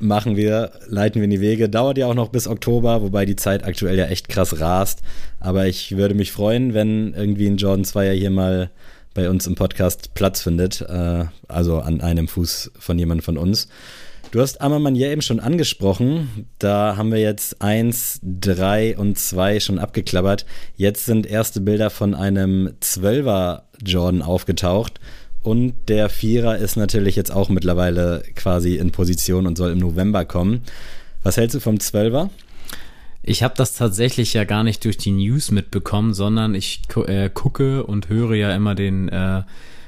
machen 0.00 0.36
wir, 0.36 0.72
leiten 0.86 1.20
wir 1.20 1.24
in 1.24 1.30
die 1.30 1.40
Wege. 1.40 1.68
Dauert 1.68 1.98
ja 1.98 2.06
auch 2.06 2.14
noch 2.14 2.28
bis 2.28 2.48
Oktober, 2.48 3.02
wobei 3.02 3.26
die 3.26 3.36
Zeit 3.36 3.64
aktuell 3.64 3.98
ja 3.98 4.06
echt 4.06 4.28
krass 4.28 4.60
rast. 4.60 5.02
Aber 5.38 5.66
ich 5.66 5.96
würde 5.96 6.14
mich 6.14 6.32
freuen, 6.32 6.74
wenn 6.74 7.14
irgendwie 7.14 7.46
ein 7.46 7.56
Jordan 7.56 7.84
2 7.84 8.06
ja 8.06 8.12
hier 8.12 8.30
mal 8.30 8.70
bei 9.14 9.28
uns 9.28 9.46
im 9.46 9.54
Podcast 9.54 10.14
Platz 10.14 10.42
findet. 10.42 10.80
Äh, 10.80 11.24
also 11.48 11.78
an 11.80 12.00
einem 12.00 12.28
Fuß 12.28 12.72
von 12.78 12.98
jemandem 12.98 13.24
von 13.24 13.38
uns. 13.38 13.68
Du 14.32 14.40
hast 14.40 14.60
Amamanier 14.60 15.10
eben 15.10 15.22
schon 15.22 15.40
angesprochen. 15.40 16.46
Da 16.60 16.96
haben 16.96 17.10
wir 17.10 17.18
jetzt 17.18 17.60
eins, 17.60 18.20
drei 18.22 18.96
und 18.96 19.18
zwei 19.18 19.58
schon 19.58 19.80
abgeklappert. 19.80 20.46
Jetzt 20.76 21.06
sind 21.06 21.26
erste 21.26 21.60
Bilder 21.60 21.90
von 21.90 22.14
einem 22.14 22.74
Zwölfer 22.78 23.64
Jordan 23.84 24.22
aufgetaucht. 24.22 25.00
Und 25.42 25.74
der 25.88 26.08
Vierer 26.10 26.58
ist 26.58 26.76
natürlich 26.76 27.16
jetzt 27.16 27.32
auch 27.32 27.48
mittlerweile 27.48 28.22
quasi 28.34 28.76
in 28.76 28.90
Position 28.90 29.46
und 29.46 29.56
soll 29.56 29.72
im 29.72 29.78
November 29.78 30.24
kommen. 30.24 30.62
Was 31.22 31.36
hältst 31.36 31.54
du 31.54 31.60
vom 31.60 31.80
Zwölfer? 31.80 32.30
Ich 33.22 33.42
habe 33.42 33.54
das 33.56 33.74
tatsächlich 33.74 34.34
ja 34.34 34.44
gar 34.44 34.64
nicht 34.64 34.84
durch 34.84 34.96
die 34.96 35.12
News 35.12 35.50
mitbekommen, 35.50 36.14
sondern 36.14 36.54
ich 36.54 36.82
äh, 37.06 37.28
gucke 37.28 37.84
und 37.84 38.08
höre 38.08 38.34
ja 38.34 38.54
immer 38.54 38.74
den 38.74 39.08
äh, 39.08 39.42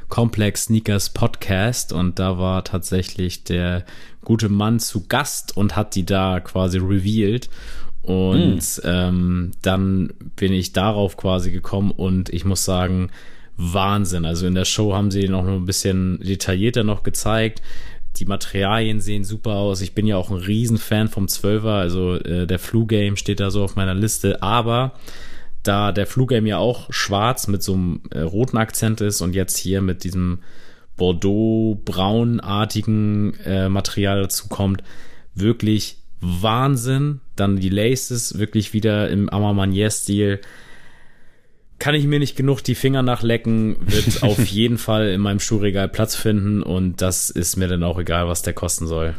Complex 0.09 0.65
Sneakers 0.65 1.11
Podcast 1.11 1.93
und 1.93 2.19
da 2.19 2.39
war 2.39 2.65
tatsächlich 2.65 3.45
der 3.45 3.85
gute 4.23 4.51
Mann 4.51 4.79
zu 4.79 5.07
Gast 5.07 5.57
und 5.57 5.75
hat 5.75 5.95
die 5.95 6.05
da 6.05 6.41
quasi 6.41 6.79
revealed. 6.79 7.49
Und 8.03 8.59
mm. 8.59 8.81
ähm, 8.85 9.53
dann 9.63 10.13
bin 10.37 10.53
ich 10.53 10.73
darauf 10.73 11.17
quasi 11.17 11.51
gekommen 11.51 11.93
und 11.93 12.29
ich 12.29 12.45
muss 12.45 12.65
sagen, 12.65 13.11
Wahnsinn. 13.57 14.25
Also 14.25 14.47
in 14.47 14.55
der 14.55 14.65
Show 14.65 14.95
haben 14.95 15.11
sie 15.11 15.29
noch 15.29 15.47
ein 15.47 15.67
bisschen 15.67 16.19
detaillierter 16.21 16.85
noch 16.85 17.03
gezeigt. 17.03 17.63
Die 18.17 18.25
Materialien 18.25 19.01
sehen 19.01 19.25
super 19.25 19.53
aus. 19.53 19.81
Ich 19.81 19.95
bin 19.95 20.07
ja 20.07 20.17
auch 20.17 20.31
ein 20.31 20.37
Riesenfan 20.37 21.09
vom 21.09 21.27
12er. 21.27 21.79
Also 21.79 22.15
äh, 22.17 22.47
der 22.47 22.59
Flu 22.59 22.87
Game 22.87 23.17
steht 23.17 23.41
da 23.41 23.51
so 23.51 23.65
auf 23.65 23.77
meiner 23.77 23.95
Liste. 23.95 24.43
Aber 24.43 24.95
da 25.63 25.93
der 25.93 26.07
Flu 26.07 26.27
Game 26.27 26.47
ja 26.47 26.59
auch 26.59 26.93
schwarz 26.93 27.49
mit 27.49 27.63
so 27.63 27.75
einem 27.75 28.01
äh, 28.11 28.21
roten 28.21 28.59
Akzent 28.59 29.01
ist 29.01 29.21
und 29.21 29.35
jetzt 29.35 29.57
hier 29.57 29.81
mit 29.81 30.05
diesem 30.05 30.41
Bordeaux-braunartigen 30.97 33.35
äh, 33.45 33.69
Material 33.69 34.23
dazu 34.23 34.49
kommt, 34.49 34.83
wirklich 35.35 35.99
Wahnsinn. 36.21 37.21
Dann 37.35 37.57
die 37.57 37.71
Laces 37.71 38.39
wirklich 38.39 38.73
wieder 38.73 39.09
im 39.09 39.29
Amamanier-Stil 39.31 40.41
kann 41.83 41.97
ich 41.97 42.07
mir 42.07 42.21
nicht 42.21 42.37
genug 42.37 42.63
die 42.63 42.77
Finger 42.77 43.03
nachlecken, 43.03 43.75
wird 43.81 44.23
auf 44.23 44.47
jeden 44.47 44.79
Fall 44.79 45.09
in 45.09 45.21
meinem 45.21 45.41
Schuhregal 45.41 45.89
Platz 45.89 46.15
finden 46.15 46.63
und 46.63 47.03
das 47.03 47.29
ist 47.29 47.57
mir 47.57 47.67
dann 47.67 47.83
auch 47.83 47.99
egal, 47.99 48.29
was 48.29 48.43
der 48.43 48.53
kosten 48.53 48.87
soll. 48.87 49.17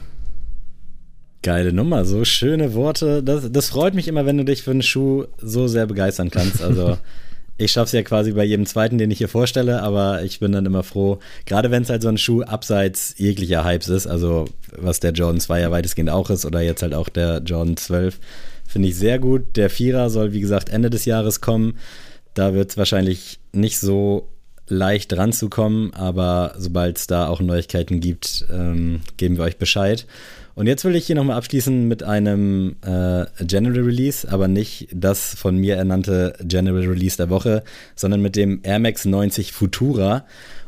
Geile 1.41 1.73
Nummer, 1.73 2.05
so 2.05 2.23
schöne 2.23 2.73
Worte. 2.73 3.21
Das, 3.21 3.51
das 3.51 3.67
freut 3.67 3.95
mich 3.95 4.07
immer, 4.07 4.25
wenn 4.25 4.37
du 4.37 4.45
dich 4.45 4.63
für 4.63 4.71
einen 4.71 4.81
Schuh 4.81 5.25
so 5.41 5.67
sehr 5.67 5.87
begeistern 5.87 6.31
kannst. 6.31 6.63
Also 6.63 6.97
ich 7.57 7.73
schaffe 7.73 7.87
es 7.87 7.91
ja 7.91 8.01
quasi 8.01 8.31
bei 8.31 8.45
jedem 8.45 8.65
zweiten, 8.65 8.97
den 8.97 9.11
ich 9.11 9.17
hier 9.17 9.27
vorstelle, 9.27 9.81
aber 9.81 10.23
ich 10.23 10.39
bin 10.39 10.53
dann 10.53 10.65
immer 10.65 10.83
froh, 10.83 11.19
gerade 11.45 11.69
wenn 11.69 11.83
es 11.83 11.89
halt 11.89 12.01
so 12.01 12.07
ein 12.07 12.17
Schuh 12.17 12.43
abseits 12.43 13.15
jeglicher 13.17 13.65
Hypes 13.65 13.89
ist, 13.89 14.07
also 14.07 14.45
was 14.77 15.01
der 15.01 15.11
Jordan 15.11 15.41
2 15.41 15.59
ja 15.59 15.71
weitestgehend 15.71 16.09
auch 16.09 16.29
ist 16.29 16.45
oder 16.45 16.61
jetzt 16.61 16.81
halt 16.81 16.93
auch 16.93 17.09
der 17.09 17.39
Jordan 17.39 17.75
12, 17.75 18.21
finde 18.65 18.87
ich 18.87 18.95
sehr 18.95 19.19
gut. 19.19 19.57
Der 19.57 19.69
Vierer 19.69 20.09
soll, 20.09 20.31
wie 20.31 20.39
gesagt, 20.39 20.69
Ende 20.69 20.89
des 20.89 21.03
Jahres 21.03 21.41
kommen. 21.41 21.75
Da 22.33 22.53
wird 22.53 22.71
es 22.71 22.77
wahrscheinlich 22.77 23.39
nicht 23.51 23.79
so 23.79 24.27
leicht 24.67 25.15
ranzukommen, 25.15 25.93
aber 25.93 26.55
sobald 26.57 26.97
es 26.97 27.07
da 27.07 27.27
auch 27.27 27.41
Neuigkeiten 27.41 27.99
gibt, 27.99 28.45
ähm, 28.51 29.01
geben 29.17 29.37
wir 29.37 29.43
euch 29.43 29.57
Bescheid. 29.57 30.05
Und 30.55 30.67
jetzt 30.67 30.85
will 30.85 30.95
ich 30.95 31.07
hier 31.07 31.15
nochmal 31.15 31.37
abschließen 31.37 31.87
mit 31.87 32.03
einem 32.03 32.75
äh, 32.81 33.25
General 33.43 33.81
Release, 33.81 34.31
aber 34.31 34.47
nicht 34.47 34.87
das 34.93 35.35
von 35.35 35.57
mir 35.57 35.75
ernannte 35.75 36.35
General 36.43 36.85
Release 36.85 37.17
der 37.17 37.29
Woche, 37.29 37.63
sondern 37.95 38.21
mit 38.21 38.35
dem 38.35 38.59
Air 38.63 38.79
Max 38.79 39.05
90 39.05 39.51
Futura. 39.51 40.25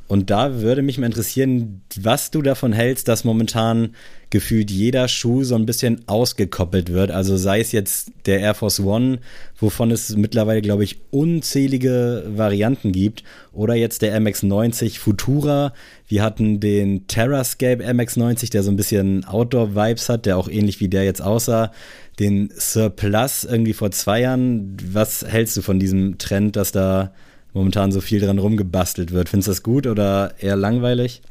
Und 0.07 0.29
da 0.29 0.61
würde 0.61 0.83
mich 0.83 0.99
mal 0.99 1.07
interessieren, 1.07 1.81
was 1.99 2.29
du 2.29 2.43
davon 2.43 2.73
hältst, 2.73 3.07
dass 3.07 3.23
momentan 3.23 3.95
gefühlt 4.29 4.69
jeder 4.69 5.07
Schuh 5.07 5.43
so 5.43 5.55
ein 5.55 5.65
bisschen 5.65 6.07
ausgekoppelt 6.07 6.91
wird. 6.91 7.09
Also 7.09 7.37
sei 7.37 7.59
es 7.59 7.71
jetzt 7.71 8.11
der 8.25 8.39
Air 8.39 8.53
Force 8.53 8.79
One, 8.79 9.19
wovon 9.57 9.89
es 9.89 10.15
mittlerweile, 10.15 10.61
glaube 10.61 10.83
ich, 10.83 10.99
unzählige 11.09 12.23
Varianten 12.27 12.91
gibt, 12.91 13.23
oder 13.51 13.73
jetzt 13.73 14.03
der 14.03 14.19
MX90 14.19 14.99
Futura. 14.99 15.73
Wir 16.07 16.21
hatten 16.21 16.59
den 16.59 17.07
Terrascape 17.07 17.83
MX90, 17.83 18.51
der 18.51 18.61
so 18.61 18.69
ein 18.69 18.75
bisschen 18.75 19.25
Outdoor-Vibes 19.25 20.09
hat, 20.09 20.27
der 20.27 20.37
auch 20.37 20.49
ähnlich 20.49 20.79
wie 20.79 20.89
der 20.89 21.03
jetzt 21.03 21.21
aussah. 21.21 21.71
Den 22.19 22.51
Surplus 22.55 23.43
irgendwie 23.43 23.73
vor 23.73 23.89
zwei 23.91 24.21
Jahren. 24.21 24.77
Was 24.91 25.25
hältst 25.25 25.57
du 25.57 25.61
von 25.61 25.79
diesem 25.79 26.17
Trend, 26.19 26.55
dass 26.57 26.71
da 26.71 27.11
momentan 27.55 27.91
so 27.91 28.01
viel 28.01 28.19
dran 28.19 28.37
rumgebastelt 28.37 29.11
wird. 29.11 29.29
Findest 29.29 29.47
du 29.47 29.51
das 29.51 29.63
gut 29.63 29.87
oder 29.87 30.35
eher 30.39 30.57
langweilig? 30.57 31.21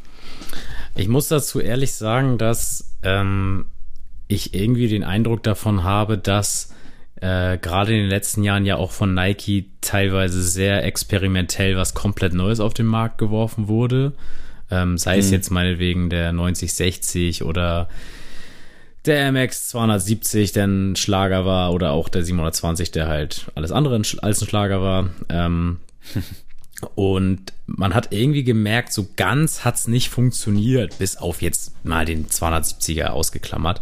Ich 0.97 1.07
muss 1.07 1.29
dazu 1.29 1.61
ehrlich 1.61 1.93
sagen, 1.93 2.39
dass 2.39 2.97
ähm, 3.03 3.67
ich 4.27 4.55
irgendwie 4.55 4.89
den 4.89 5.05
Eindruck 5.05 5.43
davon 5.43 5.85
habe, 5.85 6.17
dass 6.17 6.73
äh, 7.21 7.59
gerade 7.59 7.93
in 7.93 8.01
den 8.01 8.09
letzten 8.09 8.43
Jahren 8.43 8.65
ja 8.65 8.77
auch 8.77 8.91
von 8.91 9.13
Nike 9.13 9.71
teilweise 9.83 10.43
sehr 10.43 10.83
experimentell 10.85 11.77
was 11.77 11.93
komplett 11.93 12.33
Neues 12.33 12.59
auf 12.59 12.73
den 12.73 12.87
Markt 12.87 13.19
geworfen 13.19 13.69
wurde. 13.69 14.15
Ähm, 14.71 14.97
sei 14.97 15.15
hm. 15.15 15.21
es 15.21 15.31
jetzt 15.31 15.51
meinetwegen 15.51 16.09
der 16.09 16.33
9060 16.33 17.45
oder 17.45 17.89
der 19.05 19.31
MX 19.31 19.69
270, 19.69 20.53
der 20.53 20.67
ein 20.67 20.97
Schlager 20.97 21.45
war, 21.45 21.75
oder 21.75 21.91
auch 21.93 22.09
der 22.09 22.25
720, 22.25 22.91
der 22.91 23.09
halt 23.09 23.51
alles 23.55 23.71
andere 23.71 24.01
als 24.23 24.41
ein 24.41 24.49
Schlager 24.49 24.81
war. 24.81 25.11
Ähm, 25.29 25.81
und 26.95 27.53
man 27.67 27.95
hat 27.95 28.13
irgendwie 28.13 28.45
gemerkt, 28.45 28.93
so 28.93 29.09
ganz 29.17 29.65
hat 29.65 29.77
es 29.77 29.89
nicht 29.89 30.11
funktioniert, 30.11 30.99
bis 30.99 31.17
auf 31.17 31.43
jetzt 31.43 31.85
mal 31.85 32.05
den 32.05 32.27
270er 32.27 33.07
ausgeklammert, 33.07 33.81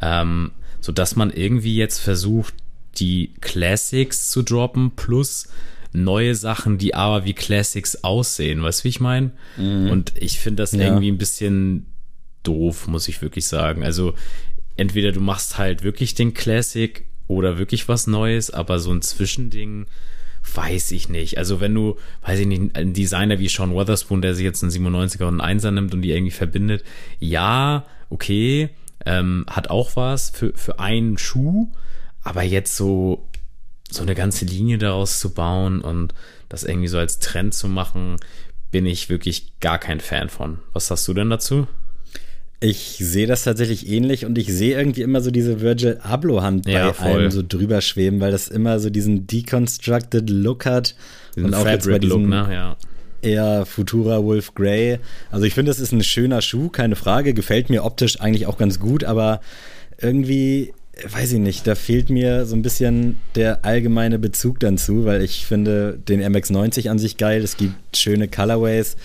ähm, 0.00 0.52
so 0.80 0.92
dass 0.92 1.16
man 1.16 1.30
irgendwie 1.30 1.76
jetzt 1.76 1.98
versucht, 1.98 2.54
die 2.98 3.32
Classics 3.40 4.30
zu 4.30 4.42
droppen 4.42 4.90
plus 4.92 5.48
neue 5.92 6.34
Sachen, 6.34 6.78
die 6.78 6.94
aber 6.94 7.24
wie 7.24 7.34
Classics 7.34 8.02
aussehen. 8.02 8.62
Weißt 8.62 8.80
du, 8.80 8.84
wie 8.84 8.88
ich 8.88 9.00
meine? 9.00 9.30
Mhm. 9.56 9.90
Und 9.90 10.12
ich 10.16 10.40
finde 10.40 10.62
das 10.62 10.72
ja. 10.72 10.80
irgendwie 10.80 11.10
ein 11.10 11.18
bisschen 11.18 11.86
doof, 12.42 12.86
muss 12.88 13.08
ich 13.08 13.22
wirklich 13.22 13.46
sagen. 13.46 13.84
Also 13.84 14.14
entweder 14.76 15.12
du 15.12 15.20
machst 15.20 15.58
halt 15.58 15.82
wirklich 15.82 16.14
den 16.14 16.34
Classic 16.34 17.04
oder 17.28 17.58
wirklich 17.58 17.88
was 17.88 18.06
Neues, 18.06 18.50
aber 18.50 18.78
so 18.78 18.92
ein 18.92 19.02
Zwischending 19.02 19.86
weiß 20.54 20.90
ich 20.92 21.08
nicht. 21.08 21.38
Also 21.38 21.60
wenn 21.60 21.74
du, 21.74 21.96
weiß 22.22 22.40
ich 22.40 22.46
nicht, 22.46 22.76
ein 22.76 22.92
Designer 22.92 23.38
wie 23.38 23.48
Sean 23.48 23.74
Weatherspoon, 23.74 24.22
der 24.22 24.34
sich 24.34 24.44
jetzt 24.44 24.62
einen 24.62 24.72
97er 24.72 25.24
und 25.24 25.40
einen 25.40 25.60
1er 25.60 25.70
nimmt 25.70 25.94
und 25.94 26.02
die 26.02 26.10
irgendwie 26.10 26.32
verbindet, 26.32 26.84
ja, 27.18 27.86
okay, 28.10 28.70
ähm, 29.06 29.46
hat 29.48 29.70
auch 29.70 29.96
was 29.96 30.30
für, 30.30 30.52
für 30.54 30.78
einen 30.78 31.18
Schuh, 31.18 31.70
aber 32.22 32.42
jetzt 32.42 32.76
so, 32.76 33.28
so 33.90 34.02
eine 34.02 34.14
ganze 34.14 34.44
Linie 34.44 34.78
daraus 34.78 35.18
zu 35.18 35.32
bauen 35.32 35.80
und 35.80 36.14
das 36.48 36.64
irgendwie 36.64 36.88
so 36.88 36.98
als 36.98 37.18
Trend 37.18 37.54
zu 37.54 37.68
machen, 37.68 38.16
bin 38.70 38.86
ich 38.86 39.08
wirklich 39.08 39.58
gar 39.60 39.78
kein 39.78 40.00
Fan 40.00 40.28
von. 40.28 40.58
Was 40.72 40.90
hast 40.90 41.06
du 41.08 41.14
denn 41.14 41.30
dazu? 41.30 41.66
Ich 42.62 42.96
sehe 43.00 43.26
das 43.26 43.42
tatsächlich 43.42 43.88
ähnlich 43.88 44.24
und 44.24 44.38
ich 44.38 44.46
sehe 44.46 44.78
irgendwie 44.78 45.02
immer 45.02 45.20
so 45.20 45.32
diese 45.32 45.60
Virgil 45.60 45.98
Abloh-Hand 46.00 46.64
bei 46.66 46.72
ja, 46.72 46.92
allem 46.92 47.32
so 47.32 47.42
drüber 47.46 47.80
schweben, 47.80 48.20
weil 48.20 48.30
das 48.30 48.46
immer 48.46 48.78
so 48.78 48.88
diesen 48.88 49.26
deconstructed 49.26 50.30
Look 50.30 50.64
hat. 50.64 50.94
Diesen 51.34 51.46
und 51.46 51.54
auch 51.54 51.66
jetzt 51.66 51.88
bei 51.88 51.98
diesem 51.98 52.30
Look, 52.30 52.48
ne? 52.48 52.54
ja. 52.54 52.76
eher 53.20 53.66
Futura 53.66 54.22
Wolf 54.22 54.54
Grey. 54.54 55.00
Also 55.32 55.44
ich 55.44 55.54
finde, 55.54 55.70
das 55.70 55.80
ist 55.80 55.90
ein 55.90 56.04
schöner 56.04 56.40
Schuh, 56.40 56.68
keine 56.68 56.94
Frage. 56.94 57.34
Gefällt 57.34 57.68
mir 57.68 57.82
optisch 57.82 58.20
eigentlich 58.20 58.46
auch 58.46 58.58
ganz 58.58 58.78
gut, 58.78 59.02
aber 59.02 59.40
irgendwie, 60.00 60.72
weiß 61.10 61.32
ich 61.32 61.40
nicht, 61.40 61.66
da 61.66 61.74
fehlt 61.74 62.10
mir 62.10 62.46
so 62.46 62.54
ein 62.54 62.62
bisschen 62.62 63.18
der 63.34 63.64
allgemeine 63.64 64.20
Bezug 64.20 64.60
dann 64.60 64.78
zu, 64.78 65.04
weil 65.04 65.22
ich 65.22 65.46
finde 65.46 65.98
den 65.98 66.22
MX90 66.22 66.90
an 66.90 67.00
sich 67.00 67.16
geil. 67.16 67.42
Es 67.42 67.56
gibt 67.56 67.96
schöne 67.96 68.28
Colorways. 68.28 68.96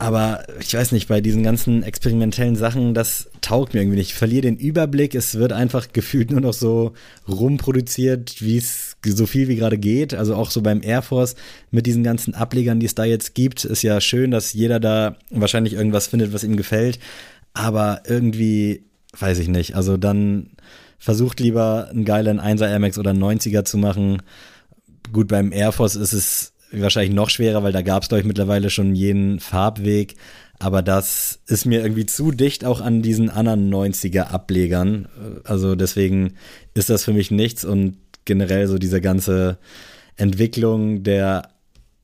Aber 0.00 0.44
ich 0.58 0.72
weiß 0.72 0.92
nicht, 0.92 1.08
bei 1.08 1.20
diesen 1.20 1.42
ganzen 1.42 1.82
experimentellen 1.82 2.56
Sachen, 2.56 2.94
das 2.94 3.28
taugt 3.42 3.74
mir 3.74 3.80
irgendwie 3.80 3.98
nicht. 3.98 4.12
Ich 4.12 4.14
verliere 4.14 4.40
den 4.40 4.56
Überblick. 4.56 5.14
Es 5.14 5.34
wird 5.34 5.52
einfach 5.52 5.88
gefühlt 5.92 6.30
nur 6.30 6.40
noch 6.40 6.54
so 6.54 6.94
rumproduziert, 7.28 8.40
wie 8.40 8.56
es 8.56 8.96
so 9.04 9.26
viel 9.26 9.48
wie 9.48 9.56
gerade 9.56 9.76
geht. 9.76 10.14
Also 10.14 10.36
auch 10.36 10.50
so 10.50 10.62
beim 10.62 10.82
Air 10.82 11.02
Force 11.02 11.36
mit 11.70 11.84
diesen 11.84 12.02
ganzen 12.02 12.34
Ablegern, 12.34 12.80
die 12.80 12.86
es 12.86 12.94
da 12.94 13.04
jetzt 13.04 13.34
gibt, 13.34 13.66
ist 13.66 13.82
ja 13.82 14.00
schön, 14.00 14.30
dass 14.30 14.54
jeder 14.54 14.80
da 14.80 15.18
wahrscheinlich 15.28 15.74
irgendwas 15.74 16.06
findet, 16.06 16.32
was 16.32 16.44
ihm 16.44 16.56
gefällt. 16.56 16.98
Aber 17.52 18.00
irgendwie, 18.06 18.84
weiß 19.18 19.38
ich 19.38 19.48
nicht. 19.48 19.76
Also 19.76 19.98
dann 19.98 20.52
versucht 20.98 21.40
lieber 21.40 21.88
einen 21.90 22.06
geilen 22.06 22.40
1er 22.40 22.70
Air 22.70 22.78
Max 22.78 22.96
oder 22.96 23.10
einen 23.10 23.22
90er 23.22 23.66
zu 23.66 23.76
machen. 23.76 24.22
Gut, 25.12 25.28
beim 25.28 25.52
Air 25.52 25.72
Force 25.72 25.96
ist 25.96 26.14
es 26.14 26.49
wahrscheinlich 26.72 27.14
noch 27.14 27.30
schwerer, 27.30 27.62
weil 27.62 27.72
da 27.72 27.82
gab 27.82 28.02
es, 28.02 28.08
glaube 28.08 28.24
mittlerweile 28.24 28.70
schon 28.70 28.94
jeden 28.94 29.40
Farbweg. 29.40 30.16
Aber 30.58 30.82
das 30.82 31.40
ist 31.46 31.64
mir 31.64 31.80
irgendwie 31.80 32.06
zu 32.06 32.32
dicht 32.32 32.64
auch 32.66 32.80
an 32.82 33.00
diesen 33.00 33.30
anderen 33.30 33.72
90er-Ablegern. 33.72 35.08
Also 35.44 35.74
deswegen 35.74 36.34
ist 36.74 36.90
das 36.90 37.04
für 37.04 37.14
mich 37.14 37.30
nichts 37.30 37.64
und 37.64 37.96
generell 38.26 38.68
so 38.68 38.76
diese 38.76 39.00
ganze 39.00 39.58
Entwicklung 40.16 41.02
der, 41.02 41.48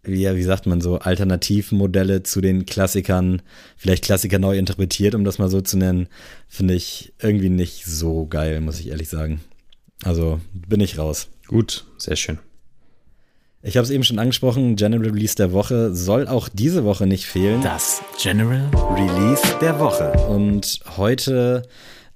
wie, 0.03 0.25
wie 0.35 0.43
sagt 0.43 0.67
man 0.67 0.81
so, 0.81 0.99
Alternativmodelle 0.99 2.23
zu 2.23 2.41
den 2.41 2.65
Klassikern, 2.65 3.43
vielleicht 3.77 4.05
Klassiker 4.05 4.39
neu 4.39 4.57
interpretiert, 4.57 5.15
um 5.15 5.25
das 5.25 5.39
mal 5.39 5.51
so 5.51 5.61
zu 5.61 5.77
nennen, 5.77 6.09
finde 6.49 6.75
ich 6.75 7.13
irgendwie 7.21 7.51
nicht 7.51 7.85
so 7.85 8.27
geil, 8.27 8.63
muss 8.63 8.81
ich 8.81 8.89
ehrlich 8.89 9.11
sagen. 9.11 9.41
Also 10.03 10.41
bin 10.53 10.81
ich 10.81 10.97
raus. 10.97 11.29
Gut, 11.47 11.85
sehr 11.99 12.17
schön. 12.17 12.39
Ich 13.67 13.77
habe 13.77 13.85
es 13.85 13.91
eben 13.91 14.05
schon 14.05 14.21
angesprochen, 14.21 14.77
General 14.77 15.11
Release 15.11 15.35
der 15.35 15.51
Woche 15.51 15.93
soll 15.93 16.29
auch 16.29 16.49
diese 16.49 16.85
Woche 16.85 17.05
nicht 17.05 17.27
fehlen. 17.27 17.61
Das 17.63 18.01
General 18.23 18.71
Release 18.95 19.43
der 19.61 19.81
Woche. 19.81 20.13
Und 20.29 20.79
heute 20.97 21.65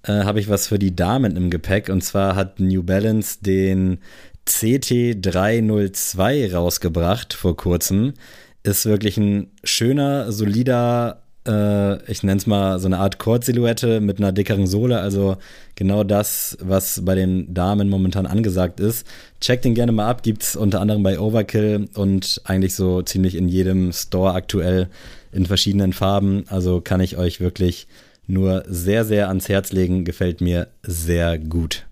äh, 0.04 0.12
habe 0.12 0.38
ich 0.38 0.48
was 0.48 0.68
für 0.68 0.78
die 0.78 0.94
Damen 0.94 1.34
im 1.34 1.50
Gepäck. 1.50 1.88
Und 1.88 2.04
zwar 2.04 2.36
hat 2.36 2.60
New 2.60 2.84
Balance 2.84 3.38
den 3.40 3.98
CT302 4.46 6.54
rausgebracht 6.54 7.34
vor 7.34 7.56
kurzem. 7.56 8.14
Ist 8.62 8.86
wirklich 8.86 9.16
ein 9.16 9.50
schöner, 9.64 10.30
solider 10.30 11.24
äh, 11.46 12.10
ich 12.10 12.22
nenne 12.22 12.38
es 12.38 12.46
mal 12.46 12.78
so 12.78 12.86
eine 12.86 12.98
Art 12.98 13.18
Kord-Silhouette 13.18 14.00
mit 14.00 14.18
einer 14.18 14.32
dickeren 14.32 14.66
Sohle, 14.66 15.00
also 15.00 15.36
genau 15.74 16.04
das, 16.04 16.56
was 16.60 17.04
bei 17.04 17.14
den 17.14 17.52
Damen 17.54 17.88
momentan 17.88 18.26
angesagt 18.26 18.80
ist. 18.80 19.06
Checkt 19.40 19.64
den 19.64 19.74
gerne 19.74 19.92
mal 19.92 20.08
ab, 20.08 20.22
gibt 20.22 20.42
es 20.42 20.56
unter 20.56 20.80
anderem 20.80 21.02
bei 21.02 21.18
Overkill 21.18 21.88
und 21.94 22.40
eigentlich 22.44 22.74
so 22.74 23.02
ziemlich 23.02 23.34
in 23.34 23.48
jedem 23.48 23.92
Store 23.92 24.34
aktuell 24.34 24.88
in 25.32 25.46
verschiedenen 25.46 25.92
Farben. 25.92 26.44
Also 26.48 26.80
kann 26.80 27.00
ich 27.00 27.16
euch 27.16 27.40
wirklich 27.40 27.86
nur 28.26 28.64
sehr, 28.68 29.04
sehr 29.04 29.28
ans 29.28 29.48
Herz 29.48 29.72
legen, 29.72 30.04
gefällt 30.04 30.40
mir 30.40 30.68
sehr 30.82 31.38
gut. 31.38 31.86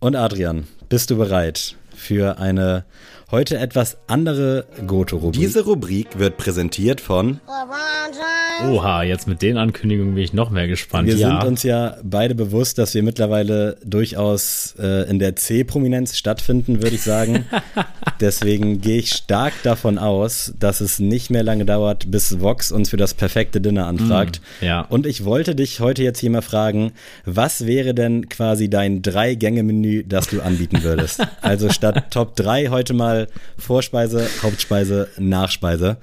Und 0.00 0.16
Adrian, 0.16 0.64
bist 0.88 1.10
du 1.10 1.16
bereit 1.16 1.76
für 1.94 2.38
eine 2.38 2.84
heute 3.30 3.58
etwas 3.58 3.98
andere 4.06 4.66
Goto-Rubrik? 4.86 5.40
Diese 5.40 5.64
Rubrik 5.64 6.18
wird 6.18 6.36
präsentiert 6.36 7.00
von 7.00 7.40
Oha, 8.62 9.02
jetzt 9.02 9.26
mit 9.26 9.42
den 9.42 9.56
Ankündigungen 9.56 10.14
bin 10.14 10.22
ich 10.22 10.32
noch 10.32 10.50
mehr 10.50 10.68
gespannt. 10.68 11.08
Wir 11.08 11.16
ja. 11.16 11.40
sind 11.40 11.48
uns 11.48 11.62
ja 11.64 11.96
beide 12.02 12.34
bewusst, 12.34 12.78
dass 12.78 12.94
wir 12.94 13.02
mittlerweile 13.02 13.76
durchaus 13.84 14.74
äh, 14.78 15.08
in 15.10 15.18
der 15.18 15.36
C-Prominenz 15.36 16.16
stattfinden, 16.16 16.82
würde 16.82 16.94
ich 16.94 17.02
sagen. 17.02 17.46
Deswegen 18.20 18.80
gehe 18.80 18.98
ich 18.98 19.10
stark 19.10 19.54
davon 19.64 19.98
aus, 19.98 20.54
dass 20.58 20.80
es 20.80 21.00
nicht 21.00 21.30
mehr 21.30 21.42
lange 21.42 21.64
dauert, 21.64 22.10
bis 22.10 22.40
Vox 22.40 22.70
uns 22.70 22.90
für 22.90 22.96
das 22.96 23.14
perfekte 23.14 23.60
Dinner 23.60 23.86
anfragt. 23.86 24.40
Mm, 24.60 24.64
ja. 24.64 24.80
Und 24.82 25.06
ich 25.06 25.24
wollte 25.24 25.54
dich 25.54 25.80
heute 25.80 26.02
jetzt 26.02 26.20
hier 26.20 26.30
mal 26.30 26.42
fragen, 26.42 26.92
was 27.24 27.66
wäre 27.66 27.92
denn 27.94 28.28
quasi 28.28 28.70
dein 28.70 29.02
Drei-Gänge-Menü, 29.02 30.04
das 30.04 30.28
du 30.28 30.40
anbieten 30.40 30.82
würdest? 30.82 31.26
also 31.42 31.70
statt 31.70 32.10
Top 32.10 32.36
3 32.36 32.68
heute 32.68 32.94
mal 32.94 33.13
Vorspeise, 33.58 34.26
Hauptspeise, 34.42 35.08
Nachspeise 35.18 35.98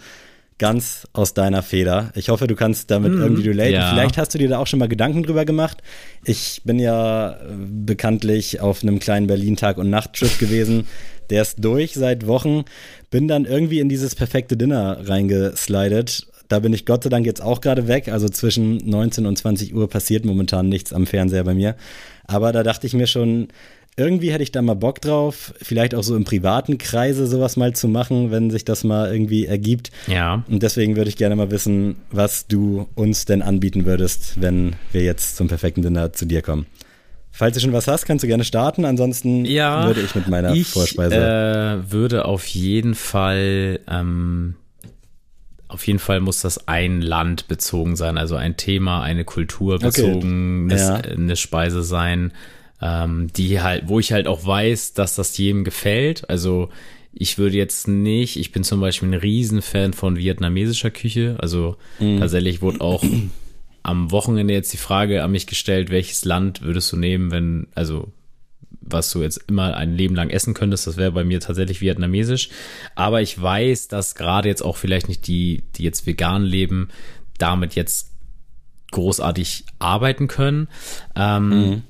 ganz 0.61 1.07
aus 1.13 1.33
deiner 1.33 1.63
Feder. 1.63 2.11
Ich 2.13 2.29
hoffe, 2.29 2.45
du 2.45 2.55
kannst 2.55 2.91
damit 2.91 3.13
mm, 3.13 3.19
irgendwie 3.19 3.49
relaten. 3.49 3.73
Ja. 3.73 3.89
Vielleicht 3.89 4.19
hast 4.19 4.35
du 4.35 4.37
dir 4.37 4.47
da 4.47 4.59
auch 4.59 4.67
schon 4.67 4.77
mal 4.77 4.87
Gedanken 4.87 5.23
drüber 5.23 5.43
gemacht. 5.43 5.79
Ich 6.23 6.61
bin 6.63 6.77
ja 6.77 7.35
bekanntlich 7.57 8.61
auf 8.61 8.83
einem 8.83 8.99
kleinen 8.99 9.25
Berlin-Tag- 9.25 9.79
und 9.79 9.89
Nachttrip 9.89 10.37
gewesen. 10.37 10.85
Der 11.31 11.41
ist 11.41 11.55
durch 11.65 11.95
seit 11.95 12.27
Wochen. 12.27 12.65
Bin 13.09 13.27
dann 13.27 13.45
irgendwie 13.45 13.79
in 13.79 13.89
dieses 13.89 14.13
perfekte 14.13 14.55
Dinner 14.55 14.99
reingeslidet. 15.09 16.27
Da 16.47 16.59
bin 16.59 16.73
ich 16.73 16.85
Gott 16.85 17.05
sei 17.05 17.09
Dank 17.09 17.25
jetzt 17.25 17.41
auch 17.41 17.59
gerade 17.59 17.87
weg. 17.87 18.09
Also 18.09 18.29
zwischen 18.29 18.87
19 18.87 19.25
und 19.25 19.39
20 19.39 19.73
Uhr 19.73 19.89
passiert 19.89 20.25
momentan 20.25 20.69
nichts 20.69 20.93
am 20.93 21.07
Fernseher 21.07 21.43
bei 21.43 21.55
mir. 21.55 21.75
Aber 22.25 22.51
da 22.51 22.61
dachte 22.61 22.85
ich 22.85 22.93
mir 22.93 23.07
schon, 23.07 23.47
irgendwie 23.97 24.31
hätte 24.31 24.43
ich 24.43 24.51
da 24.51 24.61
mal 24.61 24.75
Bock 24.75 25.01
drauf, 25.01 25.53
vielleicht 25.61 25.93
auch 25.95 26.03
so 26.03 26.15
im 26.15 26.23
privaten 26.23 26.77
Kreise 26.77 27.27
sowas 27.27 27.57
mal 27.57 27.73
zu 27.73 27.87
machen, 27.87 28.31
wenn 28.31 28.49
sich 28.49 28.63
das 28.63 28.83
mal 28.83 29.11
irgendwie 29.11 29.45
ergibt. 29.45 29.91
Ja. 30.07 30.43
Und 30.49 30.63
deswegen 30.63 30.95
würde 30.95 31.09
ich 31.09 31.17
gerne 31.17 31.35
mal 31.35 31.51
wissen, 31.51 31.97
was 32.09 32.47
du 32.47 32.87
uns 32.95 33.25
denn 33.25 33.41
anbieten 33.41 33.85
würdest, 33.85 34.41
wenn 34.41 34.75
wir 34.91 35.03
jetzt 35.03 35.35
zum 35.35 35.47
perfekten 35.47 35.81
Dinner 35.81 36.13
zu 36.13 36.25
dir 36.25 36.41
kommen. 36.41 36.65
Falls 37.31 37.55
du 37.55 37.61
schon 37.61 37.73
was 37.73 37.87
hast, 37.87 38.05
kannst 38.05 38.23
du 38.23 38.27
gerne 38.27 38.43
starten. 38.43 38.85
Ansonsten 38.85 39.45
ja, 39.45 39.85
würde 39.85 40.01
ich 40.01 40.15
mit 40.15 40.27
meiner 40.27 40.53
ich, 40.53 40.67
Vorspeise. 40.67 41.15
Äh, 41.15 41.91
würde 41.91 42.25
auf 42.25 42.45
jeden 42.45 42.95
Fall, 42.95 43.79
ähm, 43.89 44.55
auf 45.67 45.85
jeden 45.87 45.99
Fall 45.99 46.19
muss 46.21 46.41
das 46.41 46.67
ein 46.67 47.01
Land 47.01 47.47
bezogen 47.47 47.95
sein, 47.95 48.17
also 48.17 48.35
ein 48.35 48.57
Thema, 48.57 49.03
eine 49.03 49.25
Kultur 49.25 49.79
bezogen, 49.79 50.69
okay. 50.71 50.79
ja. 50.79 50.95
eine 50.95 51.35
Speise 51.35 51.83
sein 51.83 52.31
ähm, 52.81 53.31
die 53.33 53.61
halt, 53.61 53.87
wo 53.87 53.99
ich 53.99 54.11
halt 54.11 54.27
auch 54.27 54.45
weiß, 54.45 54.93
dass 54.93 55.15
das 55.15 55.37
jedem 55.37 55.63
gefällt. 55.63 56.29
Also 56.29 56.69
ich 57.13 57.37
würde 57.37 57.57
jetzt 57.57 57.87
nicht, 57.87 58.37
ich 58.37 58.51
bin 58.51 58.63
zum 58.63 58.79
Beispiel 58.81 59.09
ein 59.09 59.13
Riesenfan 59.13 59.93
von 59.93 60.17
vietnamesischer 60.17 60.91
Küche. 60.91 61.35
Also 61.39 61.75
mhm. 61.99 62.19
tatsächlich 62.19 62.61
wurde 62.61 62.81
auch 62.81 63.03
am 63.83 64.11
Wochenende 64.11 64.53
jetzt 64.53 64.73
die 64.73 64.77
Frage 64.77 65.23
an 65.23 65.31
mich 65.31 65.47
gestellt, 65.47 65.89
welches 65.89 66.25
Land 66.25 66.61
würdest 66.61 66.91
du 66.91 66.97
nehmen, 66.97 67.31
wenn, 67.31 67.67
also 67.75 68.11
was 68.81 69.11
du 69.11 69.21
jetzt 69.21 69.45
immer 69.47 69.75
ein 69.77 69.95
Leben 69.95 70.15
lang 70.15 70.29
essen 70.29 70.53
könntest, 70.53 70.87
das 70.87 70.97
wäre 70.97 71.11
bei 71.11 71.23
mir 71.23 71.39
tatsächlich 71.39 71.81
vietnamesisch. 71.81 72.49
Aber 72.95 73.21
ich 73.21 73.39
weiß, 73.39 73.87
dass 73.87 74.15
gerade 74.15 74.49
jetzt 74.49 74.63
auch 74.63 74.77
vielleicht 74.77 75.07
nicht 75.07 75.27
die, 75.27 75.63
die 75.75 75.83
jetzt 75.83 76.07
vegan 76.07 76.43
leben, 76.43 76.89
damit 77.37 77.75
jetzt 77.75 78.11
großartig 78.91 79.65
arbeiten 79.79 80.27
können. 80.27 80.67
Ähm, 81.15 81.49
mhm. 81.49 81.83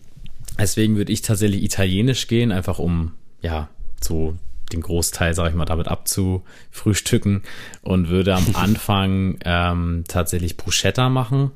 Deswegen 0.60 0.96
würde 0.96 1.12
ich 1.12 1.22
tatsächlich 1.22 1.64
italienisch 1.64 2.28
gehen, 2.28 2.52
einfach 2.52 2.80
um, 2.80 3.14
ja, 3.42 3.70
so 4.02 4.36
den 4.72 4.82
Großteil, 4.82 5.34
sage 5.34 5.50
ich 5.50 5.56
mal, 5.56 5.66
damit 5.66 5.88
abzufrühstücken 5.88 7.44
und 7.82 8.10
würde 8.10 8.36
am 8.36 8.48
Anfang 8.54 9.38
ähm, 9.46 10.04
tatsächlich 10.08 10.58
Bruschetta 10.58 11.10
machen. 11.10 11.52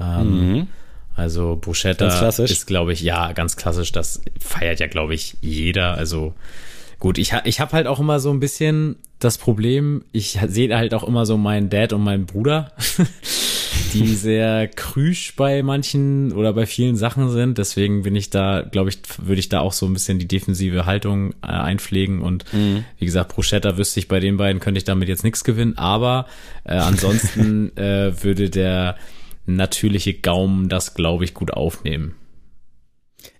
Ähm, 0.00 0.52
mhm. 0.52 0.66
Also 1.14 1.58
Bruschetta 1.60 2.28
ist, 2.28 2.66
glaube 2.66 2.92
ich, 2.92 3.02
ja, 3.02 3.32
ganz 3.32 3.56
klassisch. 3.56 3.90
Das 3.90 4.22
feiert 4.38 4.78
ja, 4.78 4.86
glaube 4.86 5.14
ich, 5.14 5.36
jeder. 5.40 5.94
Also 5.94 6.34
gut, 7.00 7.18
ich, 7.18 7.32
ich 7.44 7.60
habe 7.60 7.72
halt 7.72 7.88
auch 7.88 7.98
immer 7.98 8.20
so 8.20 8.30
ein 8.30 8.38
bisschen 8.38 8.96
das 9.18 9.36
Problem, 9.36 10.04
ich 10.12 10.38
sehe 10.46 10.76
halt 10.76 10.94
auch 10.94 11.02
immer 11.02 11.26
so 11.26 11.36
meinen 11.36 11.70
Dad 11.70 11.92
und 11.92 12.04
meinen 12.04 12.26
Bruder. 12.26 12.72
die 13.92 14.14
sehr 14.14 14.68
krüsch 14.68 15.34
bei 15.36 15.62
manchen 15.62 16.32
oder 16.32 16.52
bei 16.52 16.66
vielen 16.66 16.96
Sachen 16.96 17.30
sind. 17.30 17.58
Deswegen 17.58 18.02
bin 18.02 18.16
ich 18.16 18.30
da, 18.30 18.62
glaube 18.62 18.90
ich, 18.90 18.98
würde 19.18 19.40
ich 19.40 19.48
da 19.48 19.60
auch 19.60 19.72
so 19.72 19.86
ein 19.86 19.92
bisschen 19.92 20.18
die 20.18 20.28
defensive 20.28 20.86
Haltung 20.86 21.32
äh, 21.42 21.46
einpflegen. 21.46 22.20
Und 22.20 22.44
mhm. 22.52 22.84
wie 22.98 23.04
gesagt, 23.04 23.34
Bruschetta 23.34 23.76
wüsste 23.76 24.00
ich 24.00 24.08
bei 24.08 24.20
den 24.20 24.36
beiden, 24.36 24.60
könnte 24.60 24.78
ich 24.78 24.84
damit 24.84 25.08
jetzt 25.08 25.24
nichts 25.24 25.44
gewinnen. 25.44 25.78
Aber 25.78 26.26
äh, 26.64 26.74
ansonsten 26.74 27.76
äh, 27.76 28.22
würde 28.22 28.50
der 28.50 28.96
natürliche 29.46 30.14
Gaumen 30.14 30.68
das, 30.68 30.94
glaube 30.94 31.24
ich, 31.24 31.34
gut 31.34 31.52
aufnehmen. 31.52 32.14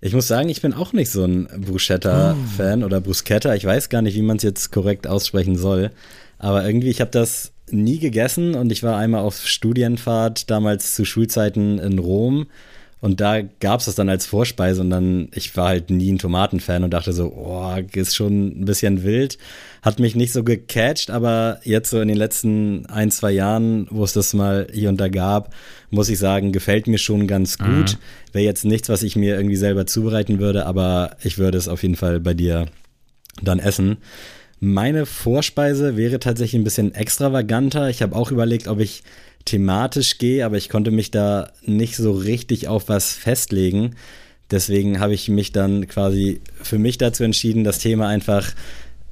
Ich 0.00 0.14
muss 0.14 0.28
sagen, 0.28 0.48
ich 0.48 0.62
bin 0.62 0.74
auch 0.74 0.92
nicht 0.92 1.10
so 1.10 1.24
ein 1.24 1.46
Bruschetta-Fan 1.46 2.82
oh. 2.82 2.86
oder 2.86 3.00
Bruschetta. 3.00 3.54
Ich 3.54 3.64
weiß 3.64 3.88
gar 3.88 4.02
nicht, 4.02 4.14
wie 4.14 4.22
man 4.22 4.36
es 4.36 4.42
jetzt 4.42 4.70
korrekt 4.72 5.06
aussprechen 5.06 5.56
soll. 5.56 5.90
Aber 6.38 6.64
irgendwie, 6.64 6.88
ich 6.88 7.00
habe 7.00 7.10
das 7.10 7.52
nie 7.72 7.98
gegessen 7.98 8.54
und 8.54 8.70
ich 8.72 8.82
war 8.82 8.96
einmal 8.96 9.22
auf 9.22 9.46
Studienfahrt 9.46 10.50
damals 10.50 10.94
zu 10.94 11.04
Schulzeiten 11.04 11.78
in 11.78 11.98
Rom 11.98 12.46
und 13.00 13.20
da 13.20 13.42
gab 13.42 13.78
es 13.78 13.86
das 13.86 13.94
dann 13.94 14.08
als 14.08 14.26
Vorspeise 14.26 14.80
und 14.80 14.90
dann, 14.90 15.28
ich 15.32 15.56
war 15.56 15.68
halt 15.68 15.90
nie 15.90 16.12
ein 16.12 16.18
Tomatenfan 16.18 16.82
und 16.82 16.90
dachte 16.90 17.12
so, 17.12 17.32
oh, 17.32 17.76
ist 17.92 18.16
schon 18.16 18.60
ein 18.60 18.64
bisschen 18.64 19.04
wild. 19.04 19.38
Hat 19.82 20.00
mich 20.00 20.16
nicht 20.16 20.32
so 20.32 20.42
gecatcht, 20.42 21.10
aber 21.10 21.60
jetzt 21.62 21.90
so 21.90 22.00
in 22.00 22.08
den 22.08 22.16
letzten 22.16 22.86
ein, 22.86 23.12
zwei 23.12 23.30
Jahren, 23.30 23.86
wo 23.90 24.02
es 24.02 24.14
das 24.14 24.34
mal 24.34 24.66
hier 24.72 24.88
und 24.88 25.00
da 25.00 25.08
gab, 25.08 25.54
muss 25.90 26.08
ich 26.08 26.18
sagen, 26.18 26.50
gefällt 26.50 26.88
mir 26.88 26.98
schon 26.98 27.28
ganz 27.28 27.58
gut. 27.58 27.68
Mhm. 27.92 28.32
Wäre 28.32 28.44
jetzt 28.44 28.64
nichts, 28.64 28.88
was 28.88 29.04
ich 29.04 29.14
mir 29.14 29.36
irgendwie 29.36 29.56
selber 29.56 29.86
zubereiten 29.86 30.40
würde, 30.40 30.66
aber 30.66 31.16
ich 31.22 31.38
würde 31.38 31.56
es 31.56 31.68
auf 31.68 31.82
jeden 31.82 31.96
Fall 31.96 32.18
bei 32.18 32.34
dir 32.34 32.66
dann 33.40 33.60
essen. 33.60 33.98
Meine 34.60 35.06
Vorspeise 35.06 35.96
wäre 35.96 36.18
tatsächlich 36.18 36.60
ein 36.60 36.64
bisschen 36.64 36.94
extravaganter. 36.94 37.88
Ich 37.90 38.02
habe 38.02 38.16
auch 38.16 38.30
überlegt, 38.30 38.66
ob 38.66 38.80
ich 38.80 39.02
thematisch 39.44 40.18
gehe, 40.18 40.44
aber 40.44 40.56
ich 40.56 40.68
konnte 40.68 40.90
mich 40.90 41.10
da 41.10 41.52
nicht 41.64 41.96
so 41.96 42.12
richtig 42.12 42.68
auf 42.68 42.88
was 42.88 43.12
festlegen. 43.12 43.94
Deswegen 44.50 44.98
habe 44.98 45.14
ich 45.14 45.28
mich 45.28 45.52
dann 45.52 45.86
quasi 45.86 46.40
für 46.62 46.78
mich 46.78 46.98
dazu 46.98 47.22
entschieden, 47.22 47.64
das 47.64 47.78
Thema 47.78 48.08
einfach 48.08 48.52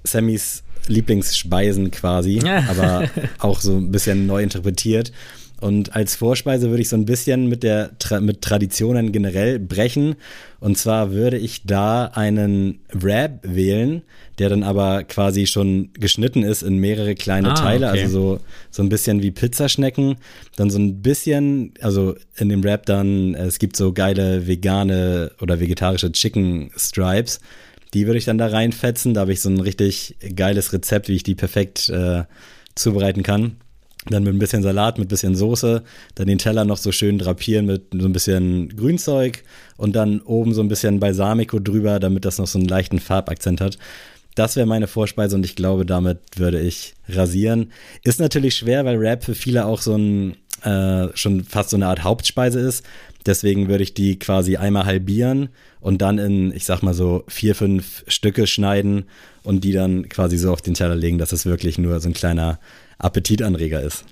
Sammys 0.03 0.62
Lieblingsspeisen 0.88 1.90
quasi, 1.90 2.40
aber 2.68 3.11
auch 3.38 3.61
so 3.61 3.76
ein 3.76 3.90
bisschen 3.90 4.26
neu 4.26 4.42
interpretiert. 4.42 5.12
Und 5.61 5.97
als 5.97 6.17
Vorspeise 6.17 6.69
würde 6.69 6.83
ich 6.83 6.91
so 6.91 6.97
ein 6.97 7.07
bisschen 7.07 7.47
mit 7.47 7.63
der 7.63 7.93
mit 8.21 8.43
Traditionen 8.43 9.11
generell 9.11 9.59
brechen. 9.59 10.17
Und 10.61 10.77
zwar 10.77 11.13
würde 11.13 11.39
ich 11.39 11.65
da 11.65 12.07
einen 12.07 12.81
Wrap 12.93 13.41
wählen, 13.43 14.03
der 14.39 14.51
dann 14.51 14.63
aber 14.63 15.05
quasi 15.05 15.47
schon 15.47 15.91
geschnitten 15.95 16.43
ist 16.43 16.63
in 16.63 16.77
mehrere 16.79 17.15
kleine 17.15 17.53
ah, 17.53 17.55
Teile, 17.55 17.89
okay. 17.89 18.03
also 18.03 18.37
so, 18.37 18.41
so 18.71 18.83
ein 18.83 18.91
bisschen 18.91 19.23
wie 19.23 19.31
Pizzaschnecken. 19.31 20.17
Dann 20.57 20.69
so 20.69 20.79
ein 20.79 21.01
bisschen, 21.01 21.73
also 21.81 22.15
in 22.37 22.51
dem 22.51 22.63
Wrap 22.63 22.85
dann, 22.85 23.35
es 23.35 23.59
gibt 23.59 23.77
so 23.77 23.95
geile 23.95 24.47
vegane 24.47 25.33
oder 25.41 25.59
vegetarische 25.59 26.13
Chicken 26.13 26.71
Stripes. 26.77 27.41
Die 27.95 28.07
würde 28.07 28.19
ich 28.19 28.27
dann 28.27 28.37
da 28.37 28.49
reinfetzen. 28.49 29.15
Da 29.15 29.23
habe 29.23 29.33
ich 29.33 29.41
so 29.41 29.49
ein 29.49 29.61
richtig 29.61 30.17
geiles 30.35 30.75
Rezept, 30.75 31.09
wie 31.09 31.15
ich 31.15 31.23
die 31.23 31.35
perfekt 31.35 31.89
äh, 31.89 32.25
zubereiten 32.75 33.23
kann. 33.23 33.57
Dann 34.09 34.23
mit 34.23 34.35
ein 34.35 34.39
bisschen 34.39 34.63
Salat, 34.63 34.99
mit 34.99 35.07
ein 35.07 35.09
bisschen 35.09 35.35
Soße, 35.35 35.83
dann 36.15 36.27
den 36.27 36.39
Teller 36.39 36.65
noch 36.65 36.77
so 36.77 36.93
schön 36.93 37.19
drapieren 37.19 37.67
mit 37.67 37.87
so 37.93 38.07
ein 38.07 38.13
bisschen 38.13 38.69
Grünzeug 38.77 39.43
und 39.77 39.97
dann 39.97 40.21
oben 40.21 40.55
so 40.55 40.63
ein 40.63 40.69
bisschen 40.69 41.01
Balsamico 41.01 41.59
drüber, 41.59 41.99
damit 41.99 42.25
das 42.25 42.39
noch 42.39 42.47
so 42.47 42.59
einen 42.59 42.69
leichten 42.69 43.01
Farbakzent 43.01 43.61
hat. 43.61 43.79
Das 44.37 44.55
wäre 44.55 44.67
meine 44.67 44.87
Vorspeise 44.87 45.35
und 45.35 45.45
ich 45.45 45.57
glaube, 45.57 45.87
damit 45.87 46.19
würde 46.37 46.61
ich 46.61 46.95
rasieren. 47.09 47.73
Ist 48.05 48.21
natürlich 48.21 48.55
schwer, 48.55 48.85
weil 48.85 48.97
Rap 48.97 49.25
für 49.25 49.35
viele 49.35 49.65
auch 49.65 49.81
so 49.81 49.97
ein 49.97 50.37
äh, 50.63 51.09
schon 51.15 51.45
fast 51.45 51.71
so 51.71 51.77
eine 51.77 51.87
Art 51.87 52.05
Hauptspeise 52.05 52.61
ist. 52.61 52.85
Deswegen 53.27 53.69
würde 53.69 53.83
ich 53.83 53.95
die 53.95 54.19
quasi 54.19 54.57
einmal 54.57 54.87
halbieren 54.87 55.49
und 55.81 56.01
dann 56.01 56.19
in, 56.19 56.53
ich 56.53 56.65
sag 56.65 56.83
mal 56.83 56.95
so, 56.95 57.25
vier, 57.29 57.55
fünf 57.55 58.05
Stücke 58.07 58.47
schneiden 58.47 59.05
und 59.43 59.65
die 59.65 59.73
dann 59.73 60.09
quasi 60.09 60.39
so 60.39 60.53
auf 60.53 60.63
den 60.63 60.75
Teller 60.75 60.95
legen, 60.95 61.19
dass 61.19 61.33
es 61.33 61.45
wirklich 61.45 61.79
nur 61.79 61.99
so 62.01 62.09
ein 62.09 62.15
kleiner 62.15 62.59
Appetitanreger 62.99 63.82
ist. 63.82 64.05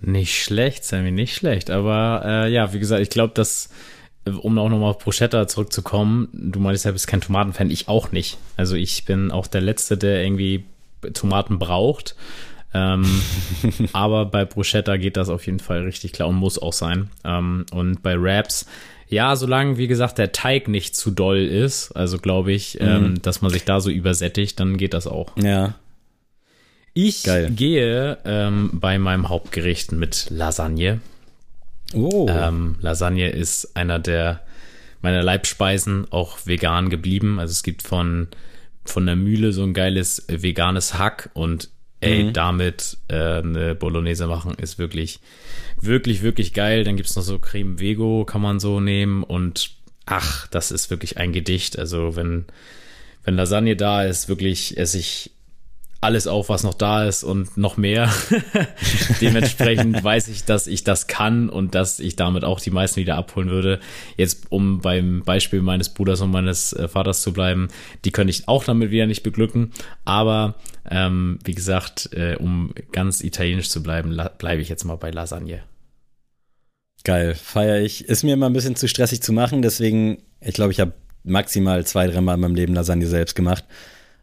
Nicht 0.00 0.42
schlecht, 0.42 0.84
Sammy, 0.84 1.10
nicht 1.10 1.34
schlecht. 1.34 1.70
Aber 1.70 2.22
äh, 2.24 2.52
ja, 2.52 2.72
wie 2.72 2.78
gesagt, 2.78 3.02
ich 3.02 3.10
glaube, 3.10 3.34
dass, 3.34 3.70
um 4.24 4.58
auch 4.58 4.68
nochmal 4.68 4.90
auf 4.90 4.98
Bruschetta 4.98 5.48
zurückzukommen, 5.48 6.28
du 6.32 6.60
meinst 6.60 6.84
ja, 6.84 6.92
bist 6.92 7.06
kein 7.06 7.20
Tomatenfan, 7.20 7.70
ich 7.70 7.88
auch 7.88 8.12
nicht. 8.12 8.38
Also 8.56 8.76
ich 8.76 9.04
bin 9.04 9.30
auch 9.30 9.46
der 9.46 9.62
Letzte, 9.62 9.96
der 9.96 10.22
irgendwie 10.22 10.64
Tomaten 11.14 11.58
braucht. 11.58 12.14
Ähm, 12.74 13.06
aber 13.92 14.26
bei 14.26 14.44
Bruschetta 14.44 14.96
geht 14.96 15.16
das 15.16 15.30
auf 15.30 15.46
jeden 15.46 15.60
Fall 15.60 15.82
richtig 15.82 16.12
klar 16.12 16.28
und 16.28 16.36
muss 16.36 16.58
auch 16.60 16.74
sein. 16.74 17.08
Ähm, 17.24 17.64
und 17.72 18.02
bei 18.02 18.14
Raps, 18.16 18.66
ja, 19.08 19.34
solange, 19.36 19.78
wie 19.78 19.86
gesagt, 19.86 20.18
der 20.18 20.32
Teig 20.32 20.68
nicht 20.68 20.94
zu 20.94 21.10
doll 21.10 21.38
ist, 21.38 21.92
also 21.92 22.18
glaube 22.18 22.52
ich, 22.52 22.80
ähm, 22.80 22.86
mhm. 22.86 23.06
ähm, 23.06 23.22
dass 23.22 23.40
man 23.40 23.50
sich 23.50 23.64
da 23.64 23.80
so 23.80 23.90
übersättigt, 23.90 24.60
dann 24.60 24.76
geht 24.76 24.94
das 24.94 25.06
auch. 25.06 25.36
Ja. 25.38 25.74
Ich 26.98 27.24
Geil. 27.24 27.50
gehe 27.50 28.16
ähm, 28.24 28.70
bei 28.72 28.98
meinem 28.98 29.28
Hauptgericht 29.28 29.92
mit 29.92 30.28
Lasagne. 30.30 31.02
Oh. 31.92 32.26
Ähm, 32.26 32.76
Lasagne 32.80 33.28
ist 33.28 33.76
einer 33.76 33.98
der 33.98 34.40
meiner 35.02 35.22
Leibspeisen, 35.22 36.10
auch 36.10 36.38
vegan 36.46 36.88
geblieben. 36.88 37.38
Also 37.38 37.52
es 37.52 37.62
gibt 37.62 37.82
von, 37.82 38.28
von 38.86 39.04
der 39.04 39.14
Mühle 39.14 39.52
so 39.52 39.62
ein 39.62 39.74
geiles 39.74 40.24
veganes 40.28 40.94
Hack 40.94 41.28
und 41.34 41.68
ey, 42.00 42.24
mhm. 42.24 42.32
damit 42.32 42.96
äh, 43.08 43.40
eine 43.40 43.74
Bolognese 43.74 44.26
machen 44.26 44.54
ist 44.54 44.78
wirklich, 44.78 45.20
wirklich, 45.78 46.22
wirklich 46.22 46.54
geil. 46.54 46.82
Dann 46.82 46.96
gibt's 46.96 47.14
noch 47.14 47.22
so 47.22 47.38
Creme 47.38 47.78
Vego, 47.78 48.24
kann 48.24 48.40
man 48.40 48.58
so 48.58 48.80
nehmen 48.80 49.22
und 49.22 49.72
ach, 50.06 50.46
das 50.46 50.70
ist 50.70 50.88
wirklich 50.88 51.18
ein 51.18 51.34
Gedicht. 51.34 51.78
Also 51.78 52.16
wenn, 52.16 52.46
wenn 53.22 53.36
Lasagne 53.36 53.76
da 53.76 54.02
ist, 54.02 54.30
wirklich 54.30 54.78
esse 54.78 54.96
ich 54.96 55.35
alles 56.06 56.28
auf, 56.28 56.48
was 56.48 56.62
noch 56.62 56.74
da 56.74 57.04
ist 57.04 57.24
und 57.24 57.56
noch 57.56 57.76
mehr. 57.76 58.12
Dementsprechend 59.20 60.02
weiß 60.04 60.28
ich, 60.28 60.44
dass 60.44 60.68
ich 60.68 60.84
das 60.84 61.08
kann 61.08 61.48
und 61.48 61.74
dass 61.74 61.98
ich 61.98 62.14
damit 62.14 62.44
auch 62.44 62.60
die 62.60 62.70
meisten 62.70 63.00
wieder 63.00 63.16
abholen 63.16 63.50
würde. 63.50 63.80
Jetzt, 64.16 64.46
um 64.50 64.80
beim 64.80 65.22
Beispiel 65.24 65.62
meines 65.62 65.88
Bruders 65.88 66.20
und 66.20 66.30
meines 66.30 66.72
äh, 66.72 66.86
Vaters 66.86 67.22
zu 67.22 67.32
bleiben, 67.32 67.68
die 68.04 68.12
könnte 68.12 68.30
ich 68.30 68.46
auch 68.46 68.62
damit 68.62 68.92
wieder 68.92 69.06
nicht 69.06 69.24
beglücken. 69.24 69.72
Aber 70.04 70.54
ähm, 70.88 71.40
wie 71.44 71.54
gesagt, 71.54 72.10
äh, 72.12 72.36
um 72.36 72.72
ganz 72.92 73.20
italienisch 73.20 73.68
zu 73.68 73.82
bleiben, 73.82 74.16
bleibe 74.38 74.62
ich 74.62 74.68
jetzt 74.68 74.84
mal 74.84 74.96
bei 74.96 75.10
Lasagne. 75.10 75.64
Geil, 77.02 77.34
feier 77.34 77.80
ich. 77.80 78.04
Ist 78.04 78.22
mir 78.22 78.34
immer 78.34 78.46
ein 78.46 78.52
bisschen 78.52 78.76
zu 78.76 78.86
stressig 78.86 79.22
zu 79.22 79.32
machen, 79.32 79.60
deswegen, 79.60 80.22
ich 80.40 80.54
glaube, 80.54 80.70
ich 80.70 80.78
habe 80.78 80.92
maximal 81.24 81.84
zwei, 81.84 82.06
dreimal 82.06 82.36
in 82.36 82.40
meinem 82.42 82.54
Leben 82.54 82.74
Lasagne 82.74 83.08
selbst 83.08 83.34
gemacht 83.34 83.64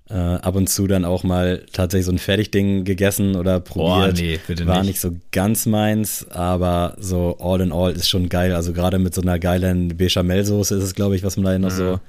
äh, 0.10 0.16
ab 0.16 0.56
und 0.56 0.68
zu 0.68 0.88
dann 0.88 1.06
auch 1.06 1.24
mal 1.24 1.64
tatsächlich 1.72 2.06
so 2.06 2.12
ein 2.12 2.20
Fertigding 2.20 2.84
gegessen 2.84 3.36
oder 3.36 3.60
probiert. 3.60 4.16
Boah, 4.16 4.22
nee, 4.22 4.39
bitte 4.45 4.68
War 4.68 4.80
nicht. 4.80 4.88
nicht 4.88 4.99
so 4.99 5.16
ganz 5.32 5.66
meins, 5.66 6.28
aber 6.30 6.95
so 6.99 7.38
all 7.39 7.62
in 7.62 7.72
all 7.72 7.93
ist 7.93 8.10
schon 8.10 8.30
geil. 8.30 8.54
Also 8.54 8.74
gerade 8.74 8.99
mit 8.99 9.14
so 9.14 9.22
einer 9.22 9.39
geilen 9.39 9.95
Bechamelsoße 9.97 10.76
ist 10.76 10.84
es, 10.84 10.95
glaube 10.95 11.16
ich, 11.16 11.24
was 11.24 11.38
man 11.38 11.45
da 11.45 11.58
noch 11.58 11.72
mhm. 11.72 11.76
so 11.76 11.99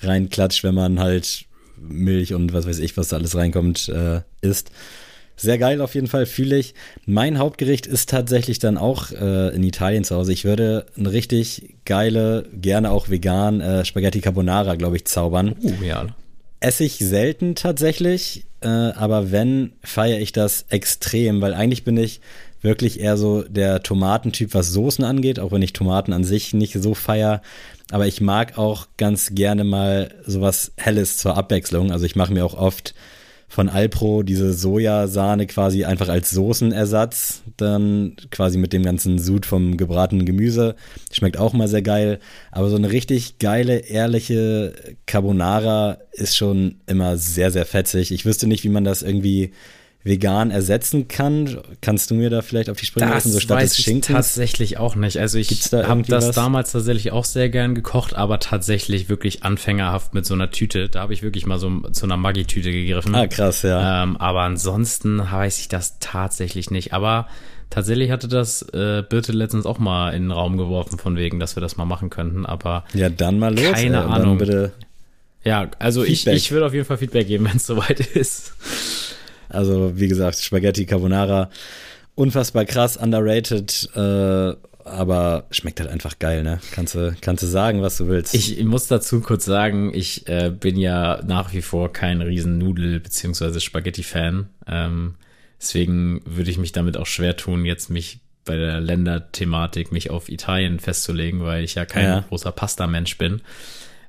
reinklatscht, 0.00 0.62
wenn 0.62 0.74
man 0.74 1.00
halt 1.00 1.44
Milch 1.76 2.32
und 2.32 2.52
was 2.52 2.66
weiß 2.66 2.78
ich, 2.78 2.96
was 2.96 3.08
da 3.08 3.16
alles 3.16 3.36
reinkommt, 3.36 3.88
äh, 3.88 4.20
isst. 4.40 4.70
Sehr 5.34 5.58
geil 5.58 5.80
auf 5.80 5.94
jeden 5.94 6.06
Fall, 6.06 6.26
fühle 6.26 6.56
ich. 6.56 6.74
Mein 7.06 7.38
Hauptgericht 7.38 7.86
ist 7.86 8.08
tatsächlich 8.08 8.60
dann 8.60 8.78
auch 8.78 9.10
äh, 9.10 9.52
in 9.54 9.64
Italien 9.64 10.04
zu 10.04 10.14
Hause. 10.14 10.32
Ich 10.32 10.44
würde 10.44 10.86
eine 10.96 11.10
richtig 11.10 11.74
geile, 11.84 12.44
gerne 12.52 12.92
auch 12.92 13.08
vegan 13.08 13.60
äh, 13.60 13.84
Spaghetti 13.84 14.20
Carbonara, 14.20 14.76
glaube 14.76 14.96
ich, 14.96 15.06
zaubern. 15.06 15.56
Uh, 15.60 15.82
ja 15.82 16.06
esse 16.62 16.84
ich 16.84 16.98
selten 16.98 17.54
tatsächlich, 17.54 18.44
äh, 18.60 18.68
aber 18.68 19.32
wenn, 19.32 19.72
feiere 19.82 20.20
ich 20.20 20.32
das 20.32 20.66
extrem, 20.68 21.40
weil 21.40 21.54
eigentlich 21.54 21.84
bin 21.84 21.96
ich 21.96 22.20
wirklich 22.60 23.00
eher 23.00 23.16
so 23.16 23.42
der 23.42 23.82
Tomatentyp, 23.82 24.54
was 24.54 24.70
Soßen 24.70 25.04
angeht, 25.04 25.40
auch 25.40 25.52
wenn 25.52 25.62
ich 25.62 25.72
Tomaten 25.72 26.12
an 26.12 26.24
sich 26.24 26.54
nicht 26.54 26.74
so 26.74 26.94
feier. 26.94 27.42
Aber 27.90 28.06
ich 28.06 28.20
mag 28.20 28.56
auch 28.56 28.86
ganz 28.96 29.34
gerne 29.34 29.64
mal 29.64 30.14
sowas 30.24 30.72
Helles 30.76 31.16
zur 31.16 31.36
Abwechslung. 31.36 31.90
Also 31.90 32.06
ich 32.06 32.16
mache 32.16 32.32
mir 32.32 32.44
auch 32.44 32.54
oft 32.54 32.94
von 33.52 33.68
Alpro 33.68 34.22
diese 34.22 34.54
Sojasahne 34.54 35.46
quasi 35.46 35.84
einfach 35.84 36.08
als 36.08 36.30
Soßenersatz, 36.30 37.42
dann 37.58 38.16
quasi 38.30 38.56
mit 38.56 38.72
dem 38.72 38.82
ganzen 38.82 39.18
Sud 39.18 39.44
vom 39.44 39.76
gebratenen 39.76 40.24
Gemüse. 40.24 40.74
Schmeckt 41.12 41.36
auch 41.36 41.52
mal 41.52 41.68
sehr 41.68 41.82
geil. 41.82 42.18
Aber 42.50 42.70
so 42.70 42.76
eine 42.76 42.90
richtig 42.90 43.36
geile, 43.36 43.80
ehrliche 43.80 44.72
Carbonara 45.04 45.98
ist 46.12 46.34
schon 46.34 46.76
immer 46.86 47.18
sehr, 47.18 47.50
sehr 47.50 47.66
fetzig. 47.66 48.10
Ich 48.10 48.24
wüsste 48.24 48.46
nicht, 48.46 48.64
wie 48.64 48.70
man 48.70 48.84
das 48.84 49.02
irgendwie 49.02 49.52
vegan 50.04 50.50
ersetzen 50.50 51.08
kann. 51.08 51.58
Kannst 51.80 52.10
du 52.10 52.14
mir 52.14 52.30
da 52.30 52.42
vielleicht 52.42 52.70
auf 52.70 52.76
die 52.76 52.86
Sprünge 52.86 53.12
helfen, 53.12 53.30
so 53.30 53.40
statt 53.40 53.58
weiß 53.58 53.74
des 53.74 53.84
Schinkens? 53.84 54.08
Ich 54.08 54.14
tatsächlich 54.14 54.78
auch 54.78 54.96
nicht. 54.96 55.18
Also 55.18 55.38
ich 55.38 55.70
da 55.70 55.86
habe 55.86 56.02
das 56.02 56.28
was? 56.28 56.34
damals 56.34 56.72
tatsächlich 56.72 57.12
auch 57.12 57.24
sehr 57.24 57.48
gern 57.48 57.74
gekocht, 57.74 58.14
aber 58.14 58.40
tatsächlich 58.40 59.08
wirklich 59.08 59.44
anfängerhaft 59.44 60.14
mit 60.14 60.26
so 60.26 60.34
einer 60.34 60.50
Tüte. 60.50 60.88
Da 60.88 61.00
habe 61.00 61.12
ich 61.12 61.22
wirklich 61.22 61.46
mal 61.46 61.58
so 61.58 61.80
zu 61.90 62.04
einer 62.04 62.16
Maggi-Tüte 62.16 62.72
gegriffen. 62.72 63.14
Ah, 63.14 63.26
krass, 63.26 63.62
ja. 63.62 64.02
Ähm, 64.02 64.16
aber 64.16 64.42
ansonsten 64.42 65.18
weiß 65.18 65.60
ich 65.60 65.68
das 65.68 65.98
tatsächlich 66.00 66.70
nicht. 66.70 66.92
Aber 66.92 67.28
tatsächlich 67.70 68.10
hatte 68.10 68.28
das 68.28 68.62
äh, 68.72 69.02
Birte 69.08 69.32
letztens 69.32 69.66
auch 69.66 69.78
mal 69.78 70.10
in 70.10 70.24
den 70.24 70.30
Raum 70.32 70.56
geworfen, 70.56 70.98
von 70.98 71.16
wegen, 71.16 71.38
dass 71.38 71.56
wir 71.56 71.60
das 71.60 71.76
mal 71.76 71.84
machen 71.84 72.10
könnten. 72.10 72.44
Aber 72.44 72.84
ja, 72.94 73.08
dann 73.08 73.38
mal 73.38 73.54
los. 73.54 73.72
Keine 73.72 73.98
ey, 73.98 74.04
Ahnung. 74.04 74.38
bitte 74.38 74.72
ja, 75.44 75.70
also 75.78 76.02
Feedback. 76.02 76.36
ich, 76.36 76.44
ich 76.44 76.52
würde 76.52 76.66
auf 76.66 76.74
jeden 76.74 76.84
Fall 76.84 76.98
Feedback 76.98 77.26
geben, 77.26 77.44
wenn 77.50 77.56
es 77.56 77.66
soweit 77.66 78.00
ist. 78.00 78.54
Also, 79.52 79.92
wie 79.98 80.08
gesagt, 80.08 80.38
Spaghetti 80.38 80.86
Carbonara, 80.86 81.50
unfassbar 82.14 82.64
krass, 82.64 82.96
underrated, 82.96 83.90
äh, 83.94 84.54
aber 84.84 85.46
schmeckt 85.50 85.80
halt 85.80 85.90
einfach 85.90 86.18
geil, 86.18 86.42
ne? 86.42 86.58
Kannst 86.72 86.94
du, 86.94 87.14
kannst 87.20 87.42
du 87.42 87.46
sagen, 87.46 87.82
was 87.82 87.98
du 87.98 88.08
willst. 88.08 88.34
Ich 88.34 88.62
muss 88.64 88.88
dazu 88.88 89.20
kurz 89.20 89.44
sagen, 89.44 89.92
ich 89.94 90.28
äh, 90.28 90.50
bin 90.50 90.76
ja 90.76 91.22
nach 91.24 91.52
wie 91.52 91.62
vor 91.62 91.92
kein 91.92 92.20
riesen 92.20 92.58
Nudel- 92.58 93.00
bzw. 93.00 93.60
Spaghetti-Fan. 93.60 94.48
Ähm, 94.66 95.14
deswegen 95.60 96.22
würde 96.24 96.50
ich 96.50 96.58
mich 96.58 96.72
damit 96.72 96.96
auch 96.96 97.06
schwer 97.06 97.36
tun, 97.36 97.64
jetzt 97.64 97.90
mich 97.90 98.18
bei 98.44 98.56
der 98.56 98.80
Länderthematik 98.80 99.92
mich 99.92 100.10
auf 100.10 100.28
Italien 100.28 100.80
festzulegen, 100.80 101.42
weil 101.42 101.62
ich 101.62 101.76
ja 101.76 101.84
kein 101.84 102.04
ja. 102.04 102.24
großer 102.28 102.50
Pasta-Mensch 102.50 103.18
bin. 103.18 103.40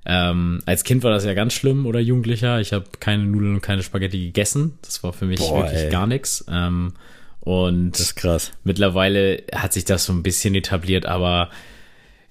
Ähm, 0.06 0.62
als 0.66 0.84
Kind 0.84 1.04
war 1.04 1.12
das 1.12 1.26
ja 1.26 1.34
ganz 1.34 1.54
schlimm 1.54 1.86
oder 1.86 2.00
Jugendlicher. 2.00 2.60
Ich 2.60 2.74
habe 2.74 2.86
keine 3.00 3.24
Nudeln 3.24 3.56
und 3.56 3.62
keine 3.62 3.84
Spaghetti 3.84 4.26
gegessen. 4.26 4.78
Das 4.82 5.04
war 5.04 5.14
für 5.14 5.26
mich 5.26 5.40
Boah, 5.40 5.64
wirklich 5.64 5.84
ey. 5.84 5.90
gar 5.90 6.08
nichts. 6.08 6.46
Ähm, 6.50 6.94
und 7.40 7.92
das 7.92 8.00
ist 8.02 8.16
krass. 8.16 8.52
Mittlerweile 8.64 9.44
hat 9.54 9.74
sich 9.74 9.86
das 9.86 10.06
so 10.06 10.14
ein 10.14 10.24
bisschen 10.24 10.56
etabliert, 10.56 11.06
aber 11.06 11.50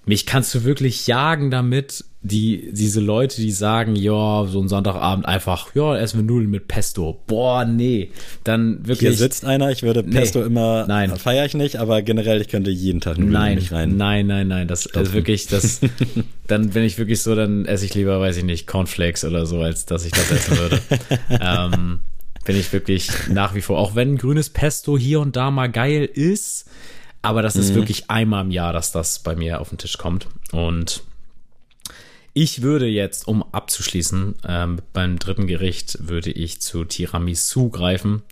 mich 0.05 0.25
kannst 0.25 0.53
du 0.53 0.63
wirklich 0.63 1.07
jagen 1.07 1.49
damit, 1.49 2.03
die, 2.21 2.69
diese 2.71 3.01
Leute, 3.01 3.41
die 3.41 3.51
sagen, 3.51 3.95
ja, 3.95 4.45
so 4.45 4.61
ein 4.61 4.69
Sonntagabend 4.69 5.25
einfach, 5.25 5.75
ja, 5.75 5.97
essen 5.97 6.19
wir 6.19 6.23
Nudeln 6.23 6.49
mit 6.49 6.69
Pesto. 6.69 7.21
Boah, 7.27 7.65
nee. 7.65 8.11
Dann 8.45 8.87
wirklich. 8.87 9.09
Hier 9.09 9.13
sitzt 9.13 9.45
einer, 9.45 9.71
ich 9.71 9.83
würde 9.83 10.03
Pesto 10.03 10.39
nee, 10.39 10.45
immer, 10.45 10.85
nein. 10.87 11.15
feiere 11.17 11.45
ich 11.45 11.53
nicht, 11.53 11.77
aber 11.77 12.01
generell, 12.01 12.39
ich 12.41 12.47
könnte 12.47 12.71
jeden 12.71 13.01
Tag 13.01 13.17
Nudeln 13.17 13.33
nein, 13.33 13.55
nicht 13.55 13.71
rein. 13.73 13.97
Nein, 13.97 14.27
nein, 14.27 14.47
nein, 14.47 14.67
das 14.67 14.83
Stopfen. 14.83 15.03
ist 15.03 15.13
wirklich, 15.13 15.47
das, 15.47 15.81
dann 16.47 16.69
bin 16.69 16.83
ich 16.83 16.97
wirklich 16.97 17.21
so, 17.21 17.35
dann 17.35 17.65
esse 17.65 17.85
ich 17.85 17.93
lieber, 17.93 18.19
weiß 18.19 18.37
ich 18.37 18.45
nicht, 18.45 18.67
Cornflakes 18.67 19.25
oder 19.25 19.45
so, 19.45 19.59
als 19.59 19.85
dass 19.85 20.05
ich 20.05 20.11
das 20.11 20.31
essen 20.31 20.57
würde. 20.57 20.79
ähm, 21.29 21.99
bin 22.45 22.57
ich 22.57 22.71
wirklich 22.73 23.09
nach 23.29 23.53
wie 23.55 23.61
vor, 23.61 23.77
auch 23.79 23.95
wenn 23.95 24.17
grünes 24.17 24.49
Pesto 24.49 24.97
hier 24.97 25.19
und 25.19 25.35
da 25.35 25.51
mal 25.51 25.67
geil 25.67 26.05
ist, 26.05 26.69
aber 27.23 27.41
das 27.41 27.55
ist 27.55 27.71
mhm. 27.71 27.75
wirklich 27.75 28.09
einmal 28.09 28.43
im 28.43 28.51
Jahr, 28.51 28.73
dass 28.73 28.91
das 28.91 29.19
bei 29.19 29.35
mir 29.35 29.61
auf 29.61 29.69
den 29.69 29.77
Tisch 29.79 29.97
kommt. 29.97 30.27
Und 30.51 31.03
ich 32.33 32.61
würde 32.61 32.85
jetzt, 32.85 33.27
um 33.27 33.43
abzuschließen, 33.43 34.35
ähm, 34.45 34.79
beim 34.91 35.17
dritten 35.17 35.47
Gericht 35.47 35.97
würde 36.07 36.31
ich 36.31 36.61
zu 36.61 36.83
Tiramisu 36.83 37.69
greifen. 37.69 38.23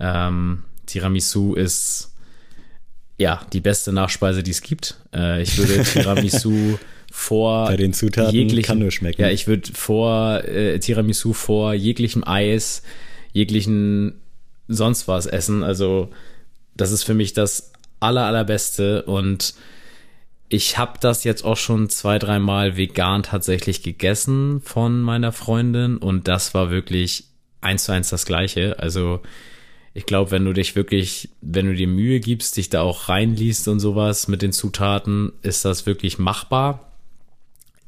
Ähm, 0.00 0.64
Tiramisu 0.86 1.54
ist 1.54 2.14
ja 3.18 3.44
die 3.52 3.60
beste 3.60 3.92
Nachspeise, 3.92 4.42
die 4.42 4.50
es 4.50 4.62
gibt. 4.62 4.96
Äh, 5.14 5.42
ich 5.42 5.58
würde 5.58 5.82
Tiramisu 5.84 6.78
vor 7.10 7.66
Bei 7.66 7.76
den 7.76 7.92
Zutaten 7.92 8.34
jeglichen, 8.34 8.62
kann 8.62 8.78
nur 8.78 8.90
schmecken. 8.90 9.20
Ja, 9.20 9.28
ich 9.28 9.46
würde 9.46 9.70
vor 9.74 10.42
äh, 10.44 10.78
Tiramisu 10.78 11.34
vor 11.34 11.74
jeglichem 11.74 12.24
Eis, 12.24 12.82
jeglichen 13.34 14.14
sonst 14.68 15.06
was 15.06 15.26
essen. 15.26 15.62
Also 15.62 16.08
das 16.74 16.92
ist 16.92 17.02
für 17.02 17.12
mich 17.12 17.34
das 17.34 17.71
aller, 18.02 18.26
allerbeste 18.26 19.02
und 19.04 19.54
ich 20.48 20.76
habe 20.76 20.98
das 21.00 21.24
jetzt 21.24 21.44
auch 21.44 21.56
schon 21.56 21.88
zwei, 21.88 22.18
dreimal 22.18 22.76
vegan 22.76 23.22
tatsächlich 23.22 23.82
gegessen 23.82 24.60
von 24.62 25.00
meiner 25.00 25.32
Freundin 25.32 25.96
und 25.96 26.28
das 26.28 26.52
war 26.52 26.70
wirklich 26.70 27.24
eins 27.62 27.84
zu 27.84 27.92
eins 27.92 28.10
das 28.10 28.26
gleiche. 28.26 28.78
Also 28.78 29.22
ich 29.94 30.04
glaube, 30.04 30.30
wenn 30.30 30.44
du 30.44 30.52
dich 30.52 30.76
wirklich, 30.76 31.30
wenn 31.40 31.66
du 31.66 31.74
dir 31.74 31.88
Mühe 31.88 32.20
gibst, 32.20 32.56
dich 32.56 32.68
da 32.68 32.82
auch 32.82 33.08
reinliest 33.08 33.68
und 33.68 33.80
sowas 33.80 34.28
mit 34.28 34.42
den 34.42 34.52
Zutaten, 34.52 35.32
ist 35.42 35.64
das 35.64 35.86
wirklich 35.86 36.18
machbar. 36.18 36.92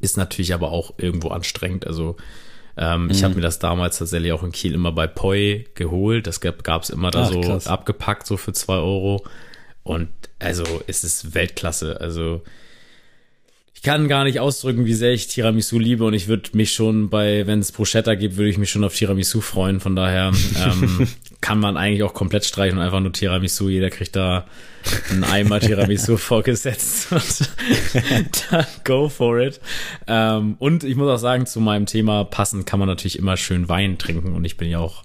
Ist 0.01 0.17
natürlich 0.17 0.55
aber 0.55 0.71
auch 0.71 0.95
irgendwo 0.99 1.29
anstrengend. 1.29 1.87
Also 1.87 2.17
ähm, 2.77 3.05
mhm. 3.05 3.11
ich 3.11 3.25
habe 3.25 3.35
mir 3.35 3.41
das 3.41 3.59
damals 3.59 3.99
tatsächlich 3.99 4.33
auch 4.33 4.43
in 4.43 4.53
Kiel 4.53 4.75
immer 4.75 4.93
bei 4.93 5.07
Poi 5.07 5.65
geholt. 5.75 6.27
Das 6.27 6.41
gab 6.41 6.83
es 6.83 6.91
immer 6.91 7.11
da 7.11 7.25
Ach, 7.25 7.33
so 7.33 7.41
krass. 7.41 7.67
abgepackt, 7.67 8.27
so 8.27 8.37
für 8.37 8.53
zwei 8.53 8.77
Euro. 8.77 9.25
Und 9.85 10.09
also 10.41 10.64
es 10.87 11.05
ist 11.05 11.35
Weltklasse. 11.35 12.01
Also 12.01 12.43
kann 13.85 14.09
gar 14.09 14.24
nicht 14.24 14.41
ausdrücken, 14.41 14.87
wie 14.87 14.95
sehr 14.95 15.12
ich 15.12 15.28
Tiramisu 15.28 15.78
liebe 15.78 16.05
und 16.05 16.14
ich 16.14 16.26
würde 16.26 16.49
mich 16.55 16.72
schon 16.72 17.11
bei, 17.11 17.47
wenn 17.47 17.61
es 17.61 17.70
Bruschetta 17.70 18.14
gibt, 18.14 18.39
würde 18.39 18.49
ich 18.49 18.57
mich 18.57 18.70
schon 18.70 18.82
auf 18.82 18.95
Tiramisu 18.95 19.43
freuen. 19.43 19.78
Von 19.78 19.95
daher 19.95 20.32
ähm, 20.57 21.07
kann 21.43 21.61
man 21.61 21.76
eigentlich 21.76 22.03
auch 22.03 22.14
komplett 22.14 22.47
streichen 22.47 22.78
und 22.78 22.85
einfach 22.85 23.01
nur 23.01 23.12
Tiramisu. 23.12 23.68
Jeder 23.68 23.91
kriegt 23.91 24.16
da 24.16 24.47
einen 25.11 25.22
Eimer 25.22 25.61
Tiramisu 25.61 26.16
vorgesetzt 26.16 27.12
und 27.12 27.51
dann 28.51 28.66
go 28.85 29.11
for 29.11 29.39
it. 29.39 29.61
Ähm, 30.07 30.57
und 30.59 30.82
ich 30.82 30.97
muss 30.97 31.11
auch 31.11 31.18
sagen, 31.18 31.45
zu 31.45 31.61
meinem 31.61 31.85
Thema 31.85 32.24
passend 32.24 32.64
kann 32.64 32.78
man 32.78 32.89
natürlich 32.89 33.18
immer 33.18 33.37
schön 33.37 33.68
Wein 33.68 33.99
trinken 33.99 34.35
und 34.35 34.47
ich 34.47 34.57
bin 34.57 34.70
ja 34.70 34.78
auch 34.78 35.05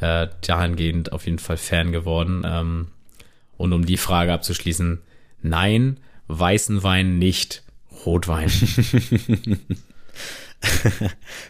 äh, 0.00 0.28
dahingehend 0.46 1.12
auf 1.12 1.24
jeden 1.24 1.38
Fall 1.38 1.56
Fan 1.56 1.90
geworden. 1.90 2.42
Ähm, 2.44 2.88
und 3.60 3.74
um 3.74 3.84
die 3.84 3.98
Frage 3.98 4.32
abzuschließen, 4.32 5.02
nein, 5.42 6.00
weißen 6.28 6.82
Wein 6.82 7.18
nicht. 7.18 7.62
Rotwein. 8.06 8.50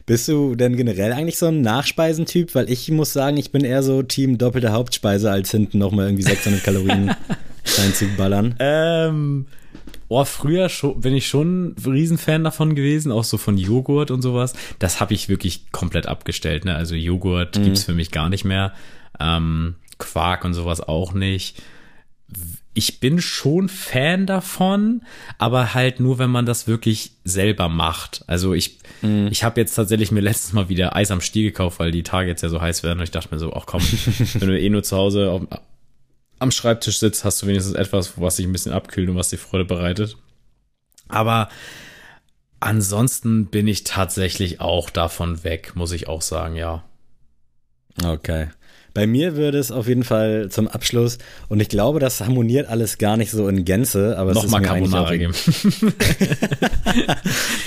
Bist 0.06 0.26
du 0.26 0.56
denn 0.56 0.76
generell 0.76 1.12
eigentlich 1.12 1.38
so 1.38 1.46
ein 1.46 1.60
Nachspeisentyp? 1.60 2.56
Weil 2.56 2.68
ich 2.68 2.90
muss 2.90 3.12
sagen, 3.12 3.36
ich 3.36 3.52
bin 3.52 3.64
eher 3.64 3.84
so 3.84 4.02
Team 4.02 4.38
doppelte 4.38 4.72
Hauptspeise, 4.72 5.30
als 5.30 5.52
hinten 5.52 5.78
nochmal 5.78 6.06
irgendwie 6.06 6.24
600 6.24 6.64
Kalorien 6.64 7.14
reinzuballern. 7.78 8.56
Ähm, 8.58 9.46
oh, 10.08 10.24
früher 10.24 10.68
schon, 10.68 11.00
bin 11.00 11.14
ich 11.14 11.28
schon 11.28 11.68
ein 11.68 11.76
Riesenfan 11.86 12.42
davon 12.42 12.74
gewesen, 12.74 13.12
auch 13.12 13.22
so 13.22 13.38
von 13.38 13.56
Joghurt 13.56 14.10
und 14.10 14.22
sowas. 14.22 14.54
Das 14.80 15.00
habe 15.00 15.14
ich 15.14 15.28
wirklich 15.28 15.70
komplett 15.70 16.06
abgestellt. 16.06 16.64
Ne? 16.64 16.74
Also 16.74 16.96
Joghurt 16.96 17.56
mhm. 17.56 17.64
gibt's 17.66 17.84
für 17.84 17.94
mich 17.94 18.10
gar 18.10 18.28
nicht 18.28 18.44
mehr. 18.44 18.72
Ähm, 19.20 19.76
Quark 19.98 20.44
und 20.44 20.54
sowas 20.54 20.80
auch 20.80 21.12
nicht 21.12 21.62
ich 22.72 23.00
bin 23.00 23.20
schon 23.20 23.68
Fan 23.68 24.26
davon, 24.26 25.02
aber 25.38 25.74
halt 25.74 26.00
nur, 26.00 26.18
wenn 26.18 26.30
man 26.30 26.46
das 26.46 26.66
wirklich 26.66 27.12
selber 27.24 27.68
macht. 27.68 28.24
Also 28.26 28.54
ich, 28.54 28.78
mm. 29.02 29.26
ich 29.30 29.42
habe 29.42 29.60
jetzt 29.60 29.74
tatsächlich 29.74 30.12
mir 30.12 30.20
letztes 30.20 30.52
Mal 30.52 30.68
wieder 30.68 30.94
Eis 30.94 31.10
am 31.10 31.20
Stiel 31.20 31.50
gekauft, 31.50 31.80
weil 31.80 31.90
die 31.90 32.04
Tage 32.04 32.28
jetzt 32.28 32.42
ja 32.42 32.48
so 32.48 32.60
heiß 32.60 32.82
werden 32.82 32.98
und 32.98 33.04
ich 33.04 33.10
dachte 33.10 33.34
mir 33.34 33.40
so, 33.40 33.52
ach 33.52 33.66
komm, 33.66 33.82
wenn 34.34 34.48
du 34.48 34.58
eh 34.58 34.70
nur 34.70 34.82
zu 34.82 34.96
Hause 34.96 35.30
auf, 35.30 35.42
am 36.38 36.50
Schreibtisch 36.50 36.98
sitzt, 36.98 37.24
hast 37.24 37.42
du 37.42 37.46
wenigstens 37.48 37.74
etwas, 37.74 38.20
was 38.20 38.36
dich 38.36 38.46
ein 38.46 38.52
bisschen 38.52 38.72
abkühlt 38.72 39.08
und 39.08 39.16
was 39.16 39.30
dir 39.30 39.38
Freude 39.38 39.64
bereitet. 39.64 40.16
Aber 41.08 41.48
ansonsten 42.60 43.46
bin 43.46 43.66
ich 43.66 43.84
tatsächlich 43.84 44.60
auch 44.60 44.90
davon 44.90 45.44
weg, 45.44 45.72
muss 45.74 45.92
ich 45.92 46.08
auch 46.08 46.22
sagen, 46.22 46.56
ja. 46.56 46.84
Okay. 48.04 48.48
Bei 48.92 49.06
mir 49.06 49.36
würde 49.36 49.58
es 49.58 49.70
auf 49.70 49.86
jeden 49.86 50.02
Fall 50.02 50.48
zum 50.50 50.66
Abschluss, 50.66 51.18
und 51.48 51.60
ich 51.60 51.68
glaube, 51.68 52.00
das 52.00 52.20
harmoniert 52.20 52.68
alles 52.68 52.98
gar 52.98 53.16
nicht 53.16 53.30
so 53.30 53.46
in 53.48 53.64
Gänze, 53.64 54.18
aber 54.18 54.32
Noch 54.32 54.40
es 54.40 54.46
ist 54.46 54.50
mal 54.50 54.62
Carbonara 54.62 55.16
geben. 55.16 55.32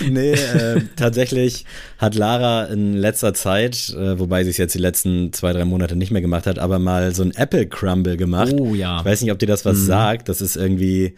nee, 0.10 0.34
äh, 0.34 0.82
tatsächlich 0.96 1.66
hat 1.98 2.16
Lara 2.16 2.66
in 2.66 2.94
letzter 2.94 3.34
Zeit, 3.34 3.96
äh, 3.98 4.20
wobei 4.20 4.44
sie 4.44 4.50
es 4.50 4.58
jetzt 4.58 4.76
die 4.76 4.80
letzten 4.80 5.32
zwei, 5.32 5.54
drei 5.54 5.64
Monate 5.64 5.96
nicht 5.96 6.12
mehr 6.12 6.22
gemacht 6.22 6.46
hat, 6.46 6.60
aber 6.60 6.78
mal 6.80 7.16
so 7.16 7.24
ein 7.24 7.32
Apple 7.32 7.68
Crumble 7.68 8.18
gemacht. 8.18 8.54
Oh 8.60 8.76
ja. 8.76 9.00
Ich 9.00 9.06
weiß 9.06 9.22
nicht, 9.22 9.32
ob 9.32 9.40
dir 9.40 9.48
das 9.48 9.64
was 9.64 9.78
mhm. 9.78 9.86
sagt. 9.86 10.30
Das 10.30 10.42
ist 10.42 10.58
irgendwie, 10.58 11.16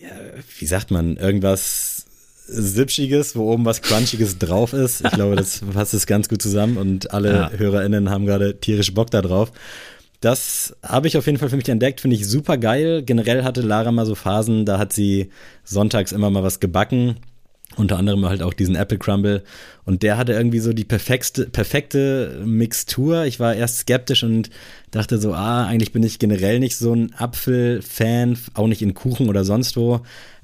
ja, 0.00 0.10
wie 0.58 0.66
sagt 0.66 0.92
man, 0.92 1.16
irgendwas 1.16 1.91
Sipschiges, 2.46 3.36
wo 3.36 3.52
oben 3.52 3.64
was 3.64 3.82
Crunchiges 3.82 4.38
drauf 4.38 4.72
ist. 4.72 5.04
Ich 5.04 5.10
glaube, 5.12 5.36
das 5.36 5.62
fasst 5.72 5.94
es 5.94 6.06
ganz 6.06 6.28
gut 6.28 6.42
zusammen 6.42 6.76
und 6.76 7.12
alle 7.12 7.32
ja. 7.32 7.50
HörerInnen 7.50 8.10
haben 8.10 8.26
gerade 8.26 8.58
tierisch 8.58 8.92
Bock 8.94 9.10
da 9.10 9.22
drauf. 9.22 9.52
Das 10.20 10.76
habe 10.84 11.08
ich 11.08 11.16
auf 11.16 11.26
jeden 11.26 11.38
Fall 11.38 11.48
für 11.48 11.56
mich 11.56 11.68
entdeckt, 11.68 12.00
finde 12.00 12.16
ich 12.16 12.28
super 12.28 12.56
geil. 12.56 13.02
Generell 13.02 13.42
hatte 13.42 13.60
Lara 13.60 13.90
mal 13.90 14.06
so 14.06 14.14
Phasen, 14.14 14.64
da 14.64 14.78
hat 14.78 14.92
sie 14.92 15.30
sonntags 15.64 16.12
immer 16.12 16.30
mal 16.30 16.44
was 16.44 16.60
gebacken. 16.60 17.16
Unter 17.76 17.96
anderem 17.98 18.26
halt 18.26 18.42
auch 18.42 18.52
diesen 18.52 18.76
Apple 18.76 18.98
Crumble. 18.98 19.42
Und 19.84 20.02
der 20.02 20.18
hatte 20.18 20.32
irgendwie 20.32 20.58
so 20.58 20.72
die 20.72 20.84
perfekte, 20.84 21.46
perfekte 21.46 22.42
Mixtur. 22.44 23.24
Ich 23.24 23.40
war 23.40 23.54
erst 23.54 23.78
skeptisch 23.78 24.22
und 24.22 24.50
dachte 24.90 25.18
so, 25.18 25.32
ah, 25.32 25.66
eigentlich 25.66 25.92
bin 25.92 26.02
ich 26.02 26.18
generell 26.18 26.60
nicht 26.60 26.76
so 26.76 26.94
ein 26.94 27.14
Apfel-Fan, 27.16 28.38
auch 28.54 28.66
nicht 28.66 28.82
in 28.82 28.94
Kuchen 28.94 29.28
oder 29.28 29.44
sonst 29.44 29.76
wo. 29.76 30.02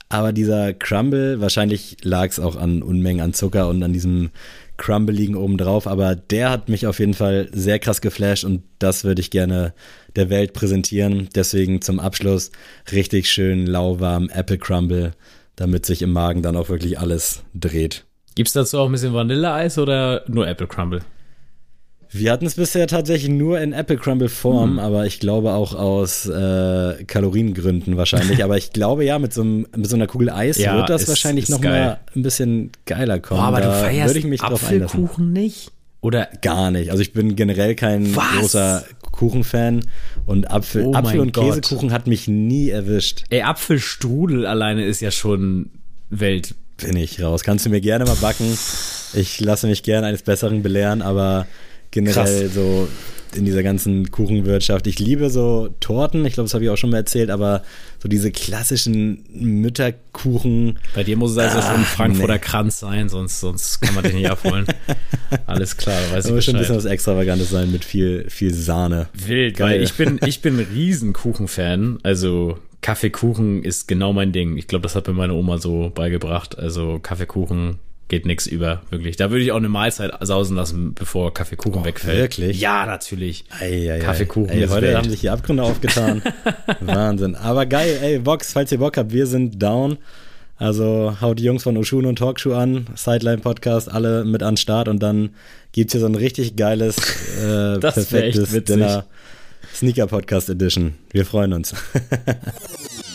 Aber 0.08 0.32
dieser 0.32 0.72
Crumble, 0.72 1.40
wahrscheinlich 1.40 1.98
lag 2.02 2.28
es 2.28 2.40
auch 2.40 2.56
an 2.56 2.82
Unmengen 2.82 3.22
an 3.22 3.34
Zucker 3.34 3.68
und 3.68 3.82
an 3.82 3.92
diesem 3.92 4.30
Crumble 4.78 5.14
liegen 5.14 5.34
oben 5.34 5.58
drauf, 5.58 5.86
aber 5.86 6.14
der 6.14 6.50
hat 6.50 6.68
mich 6.68 6.86
auf 6.86 7.00
jeden 7.00 7.12
Fall 7.12 7.48
sehr 7.52 7.78
krass 7.78 8.00
geflasht 8.00 8.44
und 8.44 8.62
das 8.78 9.04
würde 9.04 9.20
ich 9.20 9.30
gerne 9.30 9.74
der 10.16 10.30
Welt 10.30 10.52
präsentieren. 10.54 11.28
Deswegen 11.34 11.82
zum 11.82 12.00
Abschluss 12.00 12.52
richtig 12.92 13.30
schön 13.30 13.66
lauwarm 13.66 14.30
Apple 14.30 14.56
Crumble, 14.56 15.12
damit 15.56 15.84
sich 15.84 16.00
im 16.00 16.12
Magen 16.12 16.42
dann 16.42 16.56
auch 16.56 16.68
wirklich 16.68 16.98
alles 16.98 17.42
dreht. 17.54 18.04
Gibt 18.34 18.48
es 18.48 18.54
dazu 18.54 18.78
auch 18.78 18.86
ein 18.86 18.92
bisschen 18.92 19.12
Vanilleeis 19.12 19.78
oder 19.78 20.22
nur 20.28 20.46
Apple 20.46 20.68
Crumble? 20.68 21.00
Wir 22.10 22.32
hatten 22.32 22.46
es 22.46 22.54
bisher 22.54 22.86
tatsächlich 22.86 23.30
nur 23.30 23.60
in 23.60 23.72
Apple 23.72 23.96
Crumble 23.96 24.28
Form, 24.28 24.74
mhm. 24.74 24.78
aber 24.78 25.06
ich 25.06 25.20
glaube 25.20 25.52
auch 25.52 25.74
aus 25.74 26.26
äh, 26.26 27.04
Kaloriengründen 27.04 27.96
wahrscheinlich. 27.96 28.42
aber 28.44 28.56
ich 28.56 28.72
glaube 28.72 29.04
ja, 29.04 29.18
mit 29.18 29.34
so, 29.34 29.42
einem, 29.42 29.66
mit 29.76 29.88
so 29.88 29.96
einer 29.96 30.06
Kugel 30.06 30.30
Eis 30.30 30.58
ja, 30.58 30.76
wird 30.76 30.88
das 30.88 31.02
ist, 31.02 31.08
wahrscheinlich 31.08 31.48
nochmal 31.48 32.00
ein 32.14 32.22
bisschen 32.22 32.72
geiler 32.86 33.18
kommen. 33.18 33.40
Boah, 33.40 33.48
aber 33.48 33.60
da 33.60 33.66
du 33.66 33.86
feierst 33.86 34.08
würde 34.08 34.18
ich 34.20 34.24
mich 34.26 34.42
Apfelkuchen 34.42 35.32
nicht? 35.32 35.72
Oder 36.00 36.28
gar 36.42 36.70
nicht. 36.70 36.90
Also 36.90 37.02
ich 37.02 37.12
bin 37.12 37.34
generell 37.34 37.74
kein 37.74 38.14
Was? 38.14 38.24
großer 38.38 38.84
Kuchenfan 39.10 39.84
und 40.26 40.50
Apfel, 40.50 40.86
oh 40.86 40.94
Apfel 40.94 41.20
und 41.20 41.34
Gott. 41.34 41.46
Käsekuchen 41.46 41.92
hat 41.92 42.06
mich 42.06 42.28
nie 42.28 42.70
erwischt. 42.70 43.24
Ey, 43.30 43.42
Apfelstrudel 43.42 44.46
alleine 44.46 44.84
ist 44.84 45.00
ja 45.00 45.10
schon 45.10 45.70
Welt. 46.08 46.54
Bin 46.76 46.96
ich 46.96 47.20
raus. 47.20 47.42
Kannst 47.42 47.66
du 47.66 47.70
mir 47.70 47.80
gerne 47.80 48.04
mal 48.04 48.14
backen. 48.14 48.56
Ich 49.14 49.40
lasse 49.40 49.66
mich 49.66 49.82
gerne 49.82 50.06
eines 50.06 50.22
Besseren 50.22 50.62
belehren, 50.62 51.02
aber 51.02 51.46
generell 51.90 52.42
Krass. 52.42 52.54
so 52.54 52.88
in 53.34 53.44
dieser 53.44 53.62
ganzen 53.62 54.10
Kuchenwirtschaft. 54.10 54.86
Ich 54.86 54.98
liebe 54.98 55.30
so 55.30 55.74
Torten, 55.80 56.24
ich 56.24 56.34
glaube, 56.34 56.46
das 56.46 56.54
habe 56.54 56.64
ich 56.64 56.70
auch 56.70 56.76
schon 56.76 56.90
mal 56.90 56.98
erzählt, 56.98 57.30
aber 57.30 57.62
so 58.02 58.08
diese 58.08 58.30
klassischen 58.30 59.24
Mütterkuchen. 59.32 60.78
Bei 60.94 61.04
dir 61.04 61.16
muss 61.16 61.32
es 61.32 61.38
also 61.38 61.58
ah, 61.58 61.62
schon 61.62 61.80
ein 61.80 61.84
Frankfurter 61.84 62.34
nee. 62.34 62.38
Kranz 62.38 62.78
sein, 62.80 63.08
sonst, 63.08 63.40
sonst 63.40 63.80
kann 63.80 63.94
man 63.94 64.04
den 64.04 64.16
nicht 64.16 64.30
abholen. 64.30 64.66
Alles 65.46 65.76
klar, 65.76 66.00
weiß 66.12 66.26
ich 66.26 66.32
muss 66.32 66.44
schon 66.44 66.56
ein 66.56 66.60
bisschen 66.60 66.76
was 66.76 66.84
Extravagantes 66.84 67.50
sein 67.50 67.70
mit 67.70 67.84
viel, 67.84 68.28
viel 68.30 68.54
Sahne. 68.54 69.08
Wild, 69.12 69.56
Geil. 69.56 69.74
weil 69.74 69.82
ich 69.82 69.94
bin, 69.94 70.20
ich 70.24 70.40
bin 70.40 70.58
ein 70.58 70.66
Riesenkuchenfan. 70.72 71.98
Also 72.02 72.58
Kaffeekuchen 72.80 73.62
ist 73.62 73.88
genau 73.88 74.12
mein 74.12 74.32
Ding. 74.32 74.56
Ich 74.56 74.68
glaube, 74.68 74.84
das 74.84 74.94
hat 74.94 75.06
mir 75.06 75.14
meine 75.14 75.34
Oma 75.34 75.58
so 75.58 75.90
beigebracht. 75.94 76.58
Also 76.58 76.98
Kaffeekuchen 77.00 77.78
geht 78.08 78.26
nichts 78.26 78.46
über, 78.46 78.82
wirklich. 78.90 79.16
Da 79.16 79.30
würde 79.30 79.44
ich 79.44 79.52
auch 79.52 79.56
eine 79.56 79.68
Mahlzeit 79.68 80.12
sausen 80.20 80.56
lassen, 80.56 80.94
bevor 80.94 81.32
Kaffeekuchen 81.32 81.82
oh, 81.82 81.84
wegfällt. 81.84 82.18
Wirklich? 82.18 82.60
Ja, 82.60 82.86
natürlich. 82.86 83.44
Ei, 83.60 83.92
ei, 83.92 83.98
Kaffeekuchen. 83.98 84.48
Ey, 84.48 84.66
heute 84.66 84.86
Welt. 84.86 84.96
haben 84.96 85.10
sich 85.10 85.20
die 85.20 85.30
Abgründe 85.30 85.62
aufgetan. 85.62 86.22
Wahnsinn. 86.80 87.34
Aber 87.36 87.66
geil, 87.66 87.98
ey, 88.02 88.24
Vox, 88.24 88.52
falls 88.52 88.72
ihr 88.72 88.78
Bock 88.78 88.96
habt, 88.96 89.12
wir 89.12 89.26
sind 89.26 89.62
down. 89.62 89.98
Also 90.56 91.16
haut 91.20 91.38
die 91.38 91.44
Jungs 91.44 91.62
von 91.62 91.76
Oshun 91.76 92.04
und 92.04 92.18
Talkshow 92.18 92.54
an, 92.54 92.86
Sideline 92.96 93.38
Podcast, 93.38 93.90
alle 93.90 94.24
mit 94.24 94.42
an 94.42 94.56
Start 94.56 94.88
und 94.88 95.00
dann 95.00 95.30
gibt's 95.70 95.92
hier 95.92 96.00
so 96.00 96.06
ein 96.08 96.16
richtig 96.16 96.56
geiles, 96.56 96.96
äh, 97.40 97.78
perfektes 97.80 98.64
Dinner. 98.64 99.06
Sneaker 99.72 100.08
Podcast 100.08 100.50
Edition. 100.50 100.94
Wir 101.12 101.24
freuen 101.24 101.52
uns. 101.52 101.74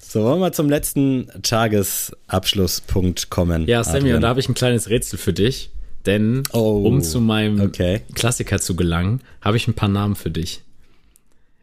So, 0.00 0.24
wollen 0.24 0.40
wir 0.40 0.52
zum 0.52 0.68
letzten 0.68 1.28
Tagesabschlusspunkt 1.42 3.30
kommen. 3.30 3.66
Ja, 3.66 3.82
Sammy, 3.82 3.98
Adrian. 3.98 4.16
und 4.16 4.22
da 4.22 4.28
habe 4.28 4.40
ich 4.40 4.48
ein 4.48 4.54
kleines 4.54 4.88
Rätsel 4.90 5.18
für 5.18 5.32
dich. 5.32 5.70
Denn 6.06 6.42
oh, 6.52 6.82
um 6.86 7.02
zu 7.02 7.20
meinem 7.20 7.60
okay. 7.60 8.02
Klassiker 8.14 8.58
zu 8.58 8.76
gelangen, 8.76 9.22
habe 9.40 9.56
ich 9.56 9.66
ein 9.68 9.74
paar 9.74 9.88
Namen 9.88 10.16
für 10.16 10.30
dich. 10.30 10.62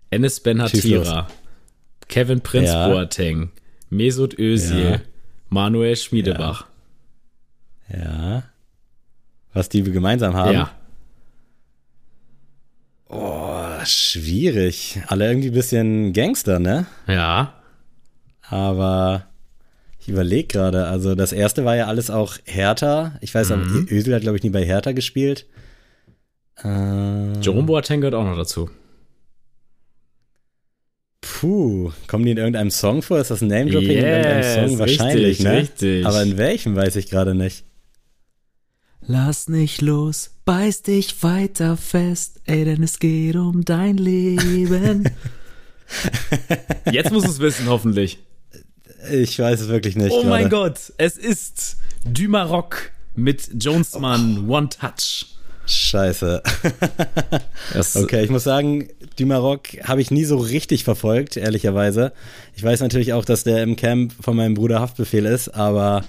Enes 0.10 0.40
Ben 0.40 0.62
Hatira, 0.62 1.28
Kevin 2.08 2.42
Prinz 2.42 2.70
ja. 2.70 2.88
Boateng, 2.88 3.52
Mesut 3.90 4.38
Özil, 4.38 4.92
ja. 4.92 5.02
Manuel 5.50 5.96
Schmiedebach. 5.96 6.66
Ja. 7.88 8.00
ja. 8.00 8.44
Was 9.54 9.70
die 9.70 9.86
wir 9.86 9.94
gemeinsam 9.94 10.34
haben? 10.34 10.54
Ja. 10.54 10.72
Oh, 13.10 13.61
schwierig. 13.86 15.00
Alle 15.08 15.28
irgendwie 15.28 15.50
ein 15.50 15.54
bisschen 15.54 16.14
Gangster, 16.14 16.60
ne? 16.60 16.86
Ja. 17.08 17.54
Aber 18.42 19.28
ich 20.00 20.10
überlege 20.10 20.48
gerade, 20.48 20.88
also 20.88 21.16
das 21.16 21.32
erste 21.32 21.64
war 21.64 21.76
ja 21.76 21.88
alles 21.88 22.10
auch 22.10 22.38
Hertha. 22.46 23.18
Ich 23.22 23.34
weiß 23.34 23.50
mhm. 23.50 23.54
aber, 23.56 23.92
Ösel 23.92 24.16
hat, 24.16 24.22
glaube 24.22 24.38
ich, 24.38 24.44
nie 24.44 24.50
bei 24.50 24.66
Hertha 24.66 24.92
gespielt. 24.92 25.46
Äh, 26.64 27.40
Jerome 27.40 27.64
Boateng 27.64 28.02
gehört 28.02 28.16
auch 28.16 28.26
noch 28.26 28.38
dazu. 28.38 28.70
Puh, 31.22 31.92
kommen 32.08 32.26
die 32.26 32.32
in 32.32 32.38
irgendeinem 32.38 32.72
Song 32.72 33.02
vor? 33.02 33.20
Ist 33.20 33.32
das 33.32 33.42
Name-Dropping 33.42 33.90
in 33.90 33.98
irgendeinem 33.98 34.42
Yes, 34.42 34.54
Song? 34.56 34.80
Wahrscheinlich, 34.80 35.26
richtig, 35.26 35.46
ne? 35.46 35.58
richtig. 35.58 36.06
Aber 36.06 36.22
in 36.24 36.38
welchem 36.38 36.76
weiß 36.76 36.96
ich 36.96 37.10
gerade 37.10 37.36
nicht. 37.36 37.64
Lass 39.08 39.50
nicht 39.50 39.82
los, 39.82 40.32
beiß 40.46 40.84
dich 40.84 41.24
weiter 41.24 41.76
fest, 41.76 42.40
ey, 42.46 42.66
denn 42.66 42.84
es 42.84 43.00
geht 43.00 43.36
um 43.36 43.66
dein 43.66 43.98
Leben. 43.98 45.10
Jetzt 46.92 47.12
muss 47.12 47.28
es 47.28 47.40
wissen, 47.40 47.68
hoffentlich. 47.68 48.20
Ich 49.12 49.38
weiß 49.40 49.62
es 49.62 49.68
wirklich 49.68 49.96
nicht. 49.96 50.12
Oh 50.12 50.24
mein 50.24 50.50
gerade. 50.50 50.70
Gott, 50.70 50.94
es 50.98 51.18
ist 51.18 51.78
Du 52.06 52.30
Maroc 52.30 52.92
mit 53.16 53.50
Jonesman 53.60 54.48
One 54.48 54.70
Touch. 54.70 55.26
Scheiße. 55.66 56.44
Okay, 57.96 58.24
ich 58.24 58.30
muss 58.30 58.44
sagen, 58.44 58.90
die 59.18 59.26
Maroc 59.26 59.70
habe 59.84 60.02
ich 60.02 60.12
nie 60.12 60.26
so 60.26 60.38
richtig 60.38 60.84
verfolgt, 60.84 61.38
ehrlicherweise. 61.38 62.12
Ich 62.56 62.64
weiß 62.64 62.82
natürlich 62.82 63.14
auch, 63.14 63.24
dass 63.24 63.44
der 63.44 63.64
im 63.64 63.76
Camp 63.78 64.14
von 64.20 64.36
meinem 64.36 64.56
Bruder 64.56 64.82
Haftbefehl 64.82 65.26
ist, 65.26 65.50
aber 65.50 66.04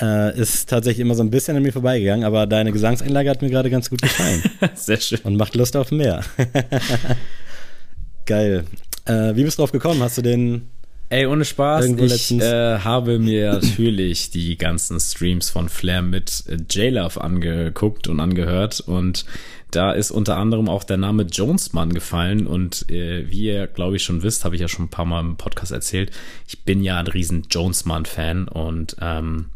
äh, 0.00 0.38
ist 0.38 0.68
tatsächlich 0.68 1.00
immer 1.00 1.14
so 1.14 1.22
ein 1.22 1.30
bisschen 1.30 1.56
an 1.56 1.62
mir 1.62 1.72
vorbeigegangen. 1.72 2.24
Aber 2.24 2.46
deine 2.46 2.72
Gesangseinlage 2.72 3.30
hat 3.30 3.42
mir 3.42 3.50
gerade 3.50 3.70
ganz 3.70 3.90
gut 3.90 4.02
gefallen 4.02 4.42
Sehr 4.74 5.00
schön. 5.00 5.20
und 5.24 5.36
macht 5.36 5.54
Lust 5.54 5.76
auf 5.76 5.90
mehr. 5.90 6.24
Geil. 8.26 8.64
Äh, 9.04 9.36
wie 9.36 9.44
bist 9.44 9.58
du 9.58 9.62
drauf 9.62 9.72
gekommen? 9.72 10.02
Hast 10.02 10.18
du 10.18 10.22
den 10.22 10.68
Ey, 11.08 11.26
ohne 11.26 11.44
Spaß, 11.44 11.84
Irgendwo 11.84 12.04
ich 12.04 12.32
äh, 12.32 12.78
habe 12.80 13.20
mir 13.20 13.52
natürlich 13.52 14.30
die 14.30 14.58
ganzen 14.58 14.98
Streams 14.98 15.50
von 15.50 15.68
Flair 15.68 16.02
mit 16.02 16.42
J-Love 16.68 17.20
angeguckt 17.20 18.08
und 18.08 18.18
angehört 18.18 18.80
und 18.80 19.24
da 19.70 19.92
ist 19.92 20.10
unter 20.10 20.36
anderem 20.36 20.68
auch 20.68 20.82
der 20.82 20.96
Name 20.96 21.22
Jonesman 21.22 21.92
gefallen 21.92 22.48
und 22.48 22.90
äh, 22.90 23.30
wie 23.30 23.44
ihr, 23.44 23.68
glaube 23.68 23.96
ich, 23.96 24.02
schon 24.02 24.24
wisst, 24.24 24.44
habe 24.44 24.56
ich 24.56 24.60
ja 24.60 24.66
schon 24.66 24.86
ein 24.86 24.90
paar 24.90 25.04
Mal 25.04 25.20
im 25.20 25.36
Podcast 25.36 25.70
erzählt, 25.70 26.10
ich 26.48 26.64
bin 26.64 26.82
ja 26.82 26.98
ein 26.98 27.06
riesen 27.06 27.46
Jonesman-Fan 27.50 28.48
und 28.48 28.96
ähm, 29.00 29.46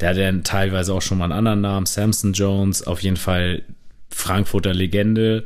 der 0.00 0.10
hat 0.10 0.16
ja 0.16 0.32
teilweise 0.42 0.92
auch 0.94 1.02
schon 1.02 1.18
mal 1.18 1.24
einen 1.24 1.32
anderen 1.32 1.60
Namen, 1.62 1.86
Samson 1.86 2.32
Jones, 2.32 2.86
auf 2.86 3.00
jeden 3.02 3.16
Fall 3.16 3.62
Frankfurter 4.10 4.74
Legende, 4.74 5.44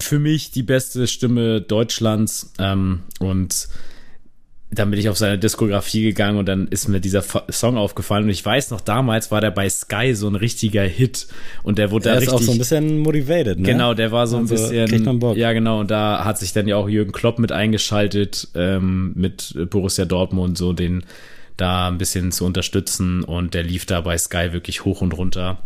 für 0.00 0.18
mich 0.18 0.50
die 0.50 0.62
beste 0.62 1.06
Stimme 1.06 1.60
Deutschlands 1.60 2.52
ähm, 2.58 3.00
und 3.20 3.68
dann 4.72 4.90
bin 4.90 4.98
ich 4.98 5.08
auf 5.08 5.16
seine 5.16 5.38
Diskografie 5.38 6.02
gegangen 6.02 6.38
und 6.38 6.46
dann 6.46 6.66
ist 6.66 6.88
mir 6.88 6.98
dieser 7.00 7.22
Fa- 7.22 7.44
Song 7.48 7.76
aufgefallen 7.76 8.24
und 8.24 8.30
ich 8.30 8.44
weiß 8.44 8.72
noch, 8.72 8.80
damals 8.80 9.30
war 9.30 9.40
der 9.40 9.52
bei 9.52 9.68
Sky 9.70 10.12
so 10.14 10.26
ein 10.28 10.34
richtiger 10.34 10.82
Hit 10.82 11.28
und 11.62 11.78
der 11.78 11.92
wurde 11.92 12.06
da 12.06 12.10
Der 12.10 12.18
ist 12.18 12.22
richtig 12.22 12.40
auch 12.40 12.42
so 12.42 12.52
ein 12.52 12.58
bisschen 12.58 12.98
motivated, 12.98 13.60
ne? 13.60 13.64
Genau, 13.64 13.94
der 13.94 14.10
war 14.10 14.26
so 14.26 14.36
ein 14.38 14.42
Also, 14.50 14.54
bisschen. 14.56 15.04
man 15.04 15.18
Bock. 15.20 15.36
Ja, 15.36 15.52
genau. 15.52 15.78
Und 15.80 15.92
da 15.92 16.24
hat 16.24 16.38
sich 16.38 16.52
dann 16.52 16.66
ja 16.66 16.76
auch 16.76 16.88
Jürgen 16.88 17.12
Klopp 17.12 17.38
mit 17.38 17.52
eingeschaltet, 17.52 18.48
ähm, 18.56 19.12
mit 19.14 19.54
Borussia 19.70 20.04
Dortmund, 20.04 20.58
so 20.58 20.72
den 20.72 21.04
da 21.56 21.88
ein 21.88 21.98
bisschen 21.98 22.32
zu 22.32 22.44
unterstützen. 22.44 23.22
Und 23.24 23.54
der 23.54 23.62
lief 23.62 23.86
da 23.86 24.00
bei 24.00 24.16
Sky 24.18 24.52
wirklich 24.52 24.84
hoch 24.84 25.00
und 25.00 25.12
runter. 25.16 25.58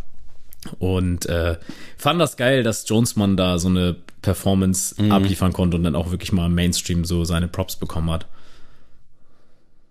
Und 0.78 1.26
äh, 1.26 1.56
fand 1.96 2.20
das 2.20 2.36
geil, 2.36 2.62
dass 2.62 2.86
Jonesman 2.88 3.36
da 3.36 3.58
so 3.58 3.68
eine 3.68 3.96
Performance 4.22 5.00
Mhm. 5.02 5.12
abliefern 5.12 5.52
konnte 5.54 5.76
und 5.78 5.84
dann 5.84 5.96
auch 5.96 6.10
wirklich 6.10 6.32
mal 6.32 6.46
im 6.46 6.54
Mainstream 6.54 7.04
so 7.06 7.24
seine 7.24 7.48
Props 7.48 7.76
bekommen 7.76 8.10
hat. 8.10 8.26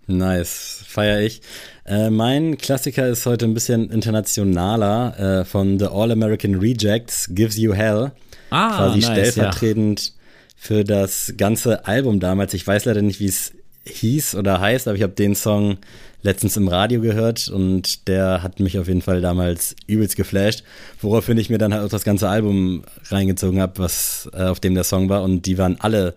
Nice, 0.08 0.84
feier 0.88 1.22
ich. 1.22 1.42
Äh, 1.86 2.10
mein 2.10 2.58
Klassiker 2.58 3.08
ist 3.08 3.26
heute 3.28 3.46
ein 3.46 3.54
bisschen 3.54 3.92
internationaler 3.92 5.42
äh, 5.42 5.46
von 5.46 5.78
The 5.78 5.86
All 5.86 6.12
American 6.12 6.56
Rejects, 6.56 7.30
Gives 7.32 7.58
You 7.58 7.74
Hell. 7.74 8.12
Ah, 8.50 8.76
quasi 8.78 9.00
nice, 9.00 9.06
stellvertretend 9.12 10.14
für 10.56 10.84
das 10.84 11.34
ganze 11.38 11.86
Album 11.86 12.20
damals. 12.20 12.56
Ich 12.56 12.66
weiß 12.66 12.86
leider 12.86 13.04
nicht, 13.04 13.20
wie 13.20 13.28
es 13.28 13.54
hieß 13.90 14.36
oder 14.36 14.60
heißt, 14.60 14.88
aber 14.88 14.96
ich 14.98 15.04
habe 15.04 15.14
den 15.14 15.36
Song 15.36 15.78
letztens 16.22 16.58
im 16.58 16.68
Radio 16.68 17.00
gehört 17.02 17.48
und 17.48 18.08
der 18.08 18.44
hat 18.44 18.60
mich 18.60 18.78
auf 18.78 18.88
jeden 18.88 19.02
Fall 19.02 19.22
damals 19.22 19.76
übelst 19.88 20.16
geflasht, 20.18 20.64
woraufhin 21.02 21.38
ich 21.38 21.50
mir 21.50 21.58
dann 21.58 21.74
halt 21.74 21.84
auch 21.84 21.90
das 21.90 22.04
ganze 22.04 22.28
Album 22.28 22.84
reingezogen 23.10 23.62
habe, 23.62 23.80
was 23.80 24.30
äh, 24.34 24.44
auf 24.44 24.60
dem 24.60 24.76
der 24.76 24.84
Song 24.84 25.08
war 25.10 25.24
und 25.24 25.46
die 25.46 25.58
waren 25.58 25.78
alle 25.80 26.16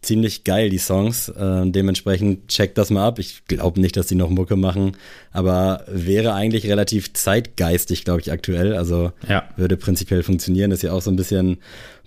ziemlich 0.00 0.42
geil, 0.42 0.68
die 0.68 0.78
Songs. 0.78 1.28
Äh, 1.28 1.62
dementsprechend 1.70 2.48
checkt 2.48 2.76
das 2.76 2.90
mal 2.90 3.06
ab. 3.06 3.20
Ich 3.20 3.44
glaube 3.46 3.80
nicht, 3.80 3.96
dass 3.96 4.08
die 4.08 4.16
noch 4.16 4.30
Mucke 4.30 4.56
machen, 4.56 4.96
aber 5.30 5.84
wäre 5.86 6.34
eigentlich 6.34 6.66
relativ 6.66 7.12
zeitgeistig, 7.12 8.04
glaube 8.04 8.20
ich, 8.20 8.32
aktuell. 8.32 8.74
Also 8.74 9.12
Ja. 9.28 9.44
würde 9.56 9.76
prinzipiell 9.76 10.24
funktionieren. 10.24 10.72
Ist 10.72 10.82
ja 10.82 10.92
auch 10.92 11.02
so 11.02 11.10
ein 11.10 11.14
bisschen 11.16 11.58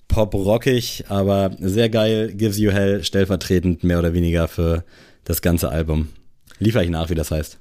pop-rockig, 0.08 1.06
aber 1.10 1.52
sehr 1.60 1.90
geil. 1.90 2.34
Gives 2.34 2.58
You 2.58 2.72
Hell 2.72 3.04
stellvertretend 3.04 3.84
mehr 3.84 4.00
oder 4.00 4.14
weniger 4.14 4.48
für 4.48 4.84
das 5.24 5.42
ganze 5.42 5.70
Album. 5.70 6.10
Liefer 6.60 6.84
ich 6.84 6.90
nach, 6.90 7.10
wie 7.10 7.16
das 7.16 7.32
heißt. 7.32 7.60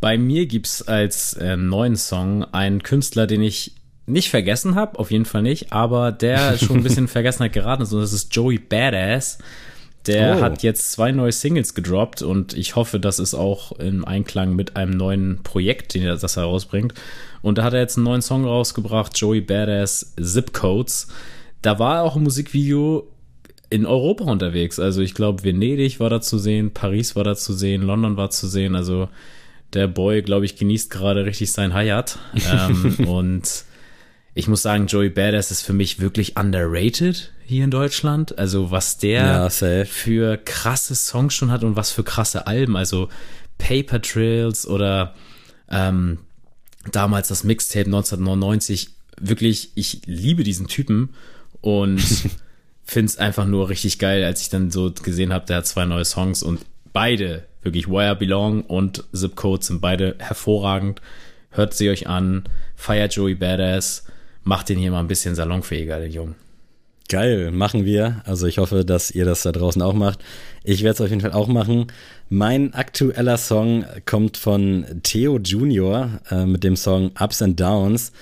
Bei 0.00 0.18
mir 0.18 0.46
gibt's 0.46 0.86
als 0.86 1.32
äh, 1.34 1.56
neuen 1.56 1.96
Song 1.96 2.44
einen 2.44 2.82
Künstler, 2.82 3.26
den 3.26 3.42
ich 3.42 3.72
nicht 4.06 4.28
vergessen 4.30 4.74
habe, 4.76 4.98
auf 4.98 5.10
jeden 5.10 5.24
Fall 5.24 5.42
nicht, 5.42 5.72
aber 5.72 6.12
der 6.12 6.58
schon 6.58 6.76
ein 6.76 6.82
bisschen 6.82 7.04
in 7.04 7.08
Vergessenheit 7.08 7.52
geraten 7.52 7.82
ist 7.82 7.92
und 7.92 8.00
das 8.00 8.12
ist 8.12 8.34
Joey 8.34 8.58
Badass. 8.58 9.38
Der 10.06 10.36
Oh. 10.36 10.40
hat 10.40 10.62
jetzt 10.62 10.92
zwei 10.92 11.10
neue 11.10 11.32
Singles 11.32 11.74
gedroppt 11.74 12.22
und 12.22 12.52
ich 12.56 12.76
hoffe, 12.76 13.00
das 13.00 13.18
ist 13.18 13.34
auch 13.34 13.72
im 13.72 14.04
Einklang 14.04 14.54
mit 14.54 14.76
einem 14.76 14.92
neuen 14.96 15.42
Projekt, 15.42 15.94
den 15.94 16.04
er 16.04 16.16
das 16.16 16.36
herausbringt. 16.36 16.94
Und 17.42 17.58
da 17.58 17.64
hat 17.64 17.72
er 17.74 17.80
jetzt 17.80 17.96
einen 17.96 18.04
neuen 18.04 18.22
Song 18.22 18.44
rausgebracht, 18.44 19.18
Joey 19.18 19.40
Badass 19.40 20.14
Zip 20.22 20.52
Codes. 20.52 21.08
Da 21.66 21.80
war 21.80 22.04
auch 22.04 22.14
ein 22.14 22.22
Musikvideo 22.22 23.12
in 23.70 23.86
Europa 23.86 24.22
unterwegs. 24.22 24.78
Also 24.78 25.00
ich 25.00 25.14
glaube, 25.14 25.42
Venedig 25.42 25.98
war 25.98 26.08
da 26.08 26.20
zu 26.20 26.38
sehen, 26.38 26.72
Paris 26.72 27.16
war 27.16 27.24
da 27.24 27.34
zu 27.34 27.52
sehen, 27.52 27.82
London 27.82 28.16
war 28.16 28.30
zu 28.30 28.46
sehen. 28.46 28.76
Also 28.76 29.08
der 29.72 29.88
Boy, 29.88 30.22
glaube 30.22 30.44
ich, 30.44 30.54
genießt 30.54 30.92
gerade 30.92 31.26
richtig 31.26 31.50
sein 31.50 31.74
Hayat. 31.74 32.20
Ähm, 32.48 32.94
und 33.08 33.64
ich 34.32 34.46
muss 34.46 34.62
sagen, 34.62 34.86
Joey 34.86 35.10
Badass 35.10 35.50
ist 35.50 35.62
für 35.62 35.72
mich 35.72 35.98
wirklich 35.98 36.38
underrated 36.38 37.32
hier 37.44 37.64
in 37.64 37.72
Deutschland. 37.72 38.38
Also 38.38 38.70
was 38.70 38.98
der 38.98 39.24
Ja, 39.24 39.84
für 39.86 40.36
krasse 40.36 40.94
Songs 40.94 41.34
schon 41.34 41.50
hat 41.50 41.64
und 41.64 41.74
was 41.74 41.90
für 41.90 42.04
krasse 42.04 42.46
Alben. 42.46 42.76
Also 42.76 43.08
Paper 43.58 44.00
Trails 44.00 44.68
oder 44.68 45.16
ähm, 45.68 46.18
damals 46.92 47.26
das 47.26 47.42
Mixtape 47.42 47.86
1999. 47.86 48.90
Wirklich, 49.18 49.72
ich 49.74 50.02
liebe 50.06 50.44
diesen 50.44 50.68
Typen 50.68 51.08
und 51.60 52.00
finde 52.84 53.06
es 53.06 53.18
einfach 53.18 53.46
nur 53.46 53.68
richtig 53.68 53.98
geil, 53.98 54.24
als 54.24 54.42
ich 54.42 54.48
dann 54.48 54.70
so 54.70 54.92
gesehen 54.92 55.32
habe, 55.32 55.46
der 55.46 55.58
hat 55.58 55.66
zwei 55.66 55.84
neue 55.84 56.04
Songs 56.04 56.42
und 56.42 56.60
beide, 56.92 57.44
wirklich 57.62 57.88
Where 57.88 58.12
I 58.12 58.14
Belong 58.14 58.62
und 58.62 59.04
Zip 59.12 59.36
Code 59.36 59.64
sind 59.64 59.80
beide 59.80 60.14
hervorragend. 60.18 61.00
Hört 61.50 61.74
sie 61.74 61.90
euch 61.90 62.06
an, 62.06 62.44
feiert 62.74 63.14
Joey 63.14 63.34
Badass, 63.34 64.04
macht 64.44 64.68
den 64.68 64.78
hier 64.78 64.90
mal 64.90 65.00
ein 65.00 65.08
bisschen 65.08 65.34
salonfähiger, 65.34 65.98
den 65.98 66.12
Jungen. 66.12 66.34
Geil, 67.08 67.52
machen 67.52 67.84
wir. 67.84 68.22
Also 68.24 68.46
ich 68.46 68.58
hoffe, 68.58 68.84
dass 68.84 69.12
ihr 69.12 69.24
das 69.24 69.42
da 69.42 69.52
draußen 69.52 69.80
auch 69.80 69.94
macht. 69.94 70.18
Ich 70.64 70.82
werde 70.82 70.94
es 70.94 71.00
auf 71.00 71.08
jeden 71.08 71.20
Fall 71.20 71.32
auch 71.32 71.46
machen. 71.46 71.86
Mein 72.28 72.74
aktueller 72.74 73.36
Song 73.36 73.84
kommt 74.06 74.36
von 74.36 74.84
Theo 75.04 75.38
Junior 75.38 76.20
äh, 76.30 76.46
mit 76.46 76.64
dem 76.64 76.74
Song 76.74 77.12
Ups 77.18 77.42
and 77.42 77.60
Downs. 77.60 78.12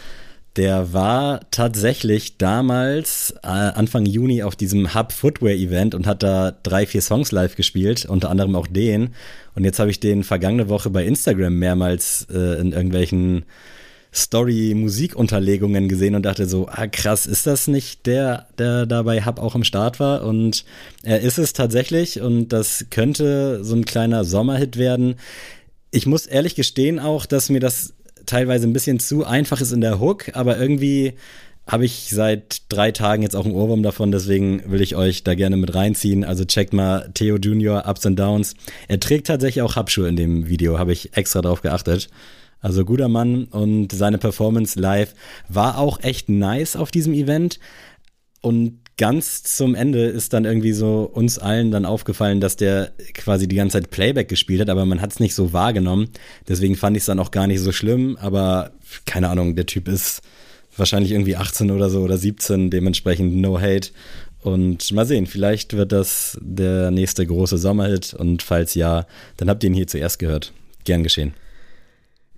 Der 0.56 0.92
war 0.92 1.40
tatsächlich 1.50 2.38
damals 2.38 3.34
äh, 3.42 3.48
Anfang 3.48 4.06
Juni 4.06 4.44
auf 4.44 4.54
diesem 4.54 4.94
Hub 4.94 5.10
Footwear 5.10 5.54
Event 5.54 5.96
und 5.96 6.06
hat 6.06 6.22
da 6.22 6.52
drei, 6.62 6.86
vier 6.86 7.02
Songs 7.02 7.32
live 7.32 7.56
gespielt, 7.56 8.06
unter 8.06 8.30
anderem 8.30 8.54
auch 8.54 8.68
den. 8.68 9.14
Und 9.56 9.64
jetzt 9.64 9.80
habe 9.80 9.90
ich 9.90 9.98
den 9.98 10.22
vergangene 10.22 10.68
Woche 10.68 10.90
bei 10.90 11.04
Instagram 11.04 11.58
mehrmals 11.58 12.28
äh, 12.32 12.60
in 12.60 12.72
irgendwelchen 12.72 13.44
Story-Musikunterlegungen 14.14 15.88
gesehen 15.88 16.14
und 16.14 16.22
dachte 16.22 16.46
so, 16.46 16.68
ah 16.68 16.86
krass, 16.86 17.26
ist 17.26 17.48
das 17.48 17.66
nicht 17.66 18.06
der, 18.06 18.46
der 18.56 18.86
da 18.86 19.02
bei 19.02 19.24
Hub 19.24 19.40
auch 19.40 19.56
im 19.56 19.64
Start 19.64 19.98
war? 19.98 20.22
Und 20.22 20.64
er 21.02 21.20
ist 21.20 21.38
es 21.38 21.52
tatsächlich 21.52 22.20
und 22.20 22.50
das 22.50 22.86
könnte 22.90 23.64
so 23.64 23.74
ein 23.74 23.84
kleiner 23.84 24.24
Sommerhit 24.24 24.76
werden. 24.76 25.16
Ich 25.90 26.06
muss 26.06 26.26
ehrlich 26.26 26.54
gestehen 26.54 27.00
auch, 27.00 27.26
dass 27.26 27.50
mir 27.50 27.60
das 27.60 27.94
teilweise 28.26 28.66
ein 28.66 28.72
bisschen 28.72 29.00
zu 29.00 29.24
einfach 29.24 29.60
ist 29.60 29.72
in 29.72 29.80
der 29.80 30.00
Hook, 30.00 30.30
aber 30.34 30.58
irgendwie 30.58 31.14
habe 31.66 31.84
ich 31.84 32.10
seit 32.10 32.62
drei 32.68 32.92
Tagen 32.92 33.22
jetzt 33.22 33.34
auch 33.34 33.46
einen 33.46 33.54
Ohrwurm 33.54 33.82
davon, 33.82 34.12
deswegen 34.12 34.70
will 34.70 34.82
ich 34.82 34.96
euch 34.96 35.24
da 35.24 35.34
gerne 35.34 35.56
mit 35.56 35.74
reinziehen. 35.74 36.22
Also 36.22 36.44
checkt 36.44 36.74
mal 36.74 37.10
Theo 37.14 37.36
Junior, 37.36 37.84
Ups 37.88 38.04
and 38.04 38.18
Downs. 38.18 38.54
Er 38.86 39.00
trägt 39.00 39.28
tatsächlich 39.28 39.62
auch 39.62 39.76
Hubschuhe 39.76 40.08
in 40.08 40.16
dem 40.16 40.46
Video, 40.48 40.78
habe 40.78 40.92
ich 40.92 41.16
extra 41.16 41.40
drauf 41.40 41.62
geachtet. 41.62 42.10
Also 42.60 42.84
guter 42.84 43.08
Mann 43.08 43.44
und 43.44 43.92
seine 43.92 44.18
Performance 44.18 44.78
live 44.78 45.14
war 45.48 45.78
auch 45.78 46.02
echt 46.02 46.28
nice 46.28 46.76
auf 46.76 46.90
diesem 46.90 47.14
Event. 47.14 47.58
Und 48.40 48.80
ganz 48.96 49.42
zum 49.42 49.74
Ende 49.74 50.04
ist 50.04 50.32
dann 50.32 50.44
irgendwie 50.44 50.72
so 50.72 51.02
uns 51.02 51.38
allen 51.38 51.70
dann 51.70 51.84
aufgefallen, 51.84 52.40
dass 52.40 52.56
der 52.56 52.92
quasi 53.14 53.48
die 53.48 53.56
ganze 53.56 53.80
Zeit 53.80 53.90
Playback 53.90 54.28
gespielt 54.28 54.60
hat, 54.60 54.70
aber 54.70 54.86
man 54.86 55.00
hat 55.00 55.12
es 55.12 55.20
nicht 55.20 55.34
so 55.34 55.52
wahrgenommen. 55.52 56.08
Deswegen 56.48 56.76
fand 56.76 56.96
ich 56.96 57.02
es 57.02 57.06
dann 57.06 57.18
auch 57.18 57.30
gar 57.30 57.46
nicht 57.46 57.60
so 57.60 57.72
schlimm. 57.72 58.16
Aber 58.20 58.72
keine 59.04 59.28
Ahnung, 59.28 59.56
der 59.56 59.66
Typ 59.66 59.88
ist 59.88 60.22
wahrscheinlich 60.76 61.12
irgendwie 61.12 61.36
18 61.36 61.70
oder 61.70 61.90
so 61.90 62.02
oder 62.02 62.18
17, 62.18 62.70
dementsprechend 62.70 63.36
no 63.36 63.60
hate. 63.60 63.90
Und 64.42 64.92
mal 64.92 65.06
sehen, 65.06 65.26
vielleicht 65.26 65.72
wird 65.72 65.90
das 65.90 66.38
der 66.40 66.90
nächste 66.90 67.26
große 67.26 67.56
Sommerhit 67.56 68.12
und 68.12 68.42
falls 68.42 68.74
ja, 68.74 69.06
dann 69.38 69.48
habt 69.48 69.64
ihr 69.64 69.70
ihn 69.70 69.74
hier 69.74 69.86
zuerst 69.86 70.18
gehört. 70.18 70.52
Gern 70.84 71.02
geschehen. 71.02 71.32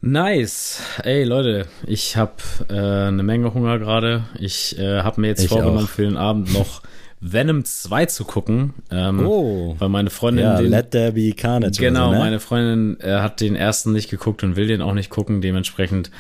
Nice. 0.06 0.80
Ey, 1.02 1.24
Leute, 1.24 1.66
ich 1.86 2.16
habe 2.16 2.34
äh, 2.68 2.74
eine 3.08 3.22
Menge 3.24 3.52
Hunger 3.54 3.78
gerade. 3.80 4.24
Ich 4.38 4.78
äh, 4.78 5.00
habe 5.02 5.20
mir 5.20 5.26
jetzt 5.28 5.42
Ich 5.42 5.48
vorgenommen, 5.48 5.84
auch. 5.84 5.88
für 5.88 6.02
den 6.02 6.16
Abend 6.16 6.52
noch 6.52 6.82
Venom 7.20 7.64
2 7.64 8.06
zu 8.06 8.24
gucken. 8.24 8.74
Ähm, 8.92 9.26
Oh. 9.26 9.74
Weil 9.80 9.88
meine 9.88 10.10
Freundin 10.10 10.44
Ja, 10.44 10.56
den, 10.58 10.70
Let 10.70 10.92
There 10.92 11.12
Be 11.12 11.32
Carnage. 11.32 11.80
Genau, 11.80 12.06
so, 12.06 12.12
ne? 12.12 12.18
meine 12.20 12.38
Freundin 12.40 13.00
äh, 13.00 13.18
hat 13.18 13.40
den 13.40 13.56
ersten 13.56 13.92
nicht 13.92 14.08
geguckt 14.08 14.44
und 14.44 14.54
will 14.54 14.68
den 14.68 14.80
auch 14.80 14.94
nicht 14.94 15.10
gucken. 15.10 15.40
Dementsprechend 15.40 16.12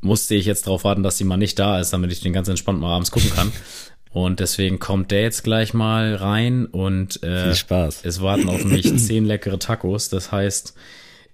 musste 0.00 0.34
ich 0.34 0.46
jetzt 0.46 0.66
darauf 0.66 0.82
warten, 0.82 1.04
dass 1.04 1.16
sie 1.16 1.24
mal 1.24 1.36
nicht 1.36 1.56
da 1.58 1.78
ist, 1.78 1.92
damit 1.92 2.10
ich 2.10 2.20
den 2.20 2.32
ganz 2.32 2.48
entspannt 2.48 2.80
mal 2.80 2.92
abends 2.94 3.12
gucken 3.12 3.30
kann. 3.34 3.52
Und 4.12 4.40
deswegen 4.40 4.80
kommt 4.80 5.12
der 5.12 5.22
jetzt 5.22 5.44
gleich 5.44 5.72
mal 5.72 6.16
rein 6.16 6.66
und 6.66 7.22
äh, 7.22 7.44
Viel 7.44 7.54
Spaß. 7.54 8.00
es 8.02 8.20
warten 8.20 8.48
auf 8.48 8.64
mich 8.64 8.98
zehn 8.98 9.24
leckere 9.24 9.60
Tacos. 9.60 10.08
Das 10.08 10.32
heißt, 10.32 10.74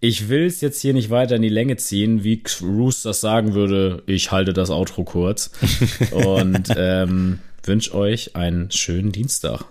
ich 0.01 0.28
will 0.28 0.47
es 0.47 0.61
jetzt 0.61 0.80
hier 0.80 0.92
nicht 0.92 1.11
weiter 1.11 1.36
in 1.36 1.42
die 1.42 1.49
Länge 1.49 1.76
ziehen, 1.76 2.22
wie 2.22 2.42
Roos 2.62 3.03
das 3.03 3.20
sagen 3.20 3.55
würde. 3.55 4.03
Ich 4.07 4.30
halte 4.30 4.53
das 4.53 4.70
Outro 4.70 5.05
kurz 5.05 5.51
und 6.12 6.68
ähm, 6.76 7.40
wünsche 7.64 7.94
euch 7.94 8.36
einen 8.36 8.70
schönen 8.70 9.12
Dienstag. 9.12 9.64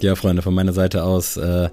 Ja, 0.00 0.14
Freunde, 0.14 0.42
von 0.42 0.54
meiner 0.54 0.72
Seite 0.72 1.04
aus, 1.04 1.36
äh, 1.36 1.68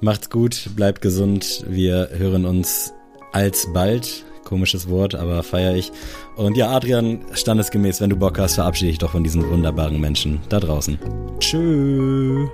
macht's 0.00 0.28
gut, 0.28 0.70
bleibt 0.76 1.00
gesund. 1.00 1.64
Wir 1.66 2.10
hören 2.12 2.44
uns 2.44 2.92
alsbald. 3.32 4.24
Komisches 4.44 4.88
Wort, 4.88 5.14
aber 5.14 5.42
feier 5.44 5.76
ich. 5.76 5.92
Und 6.36 6.56
ja, 6.56 6.70
Adrian, 6.70 7.20
standesgemäß, 7.32 8.00
wenn 8.00 8.10
du 8.10 8.16
Bock 8.16 8.38
hast, 8.38 8.56
verabschiede 8.56 8.90
ich 8.90 8.98
doch 8.98 9.12
von 9.12 9.22
diesen 9.22 9.48
wunderbaren 9.48 10.00
Menschen 10.00 10.40
da 10.48 10.58
draußen. 10.58 10.98
Tschüss. 11.38 12.48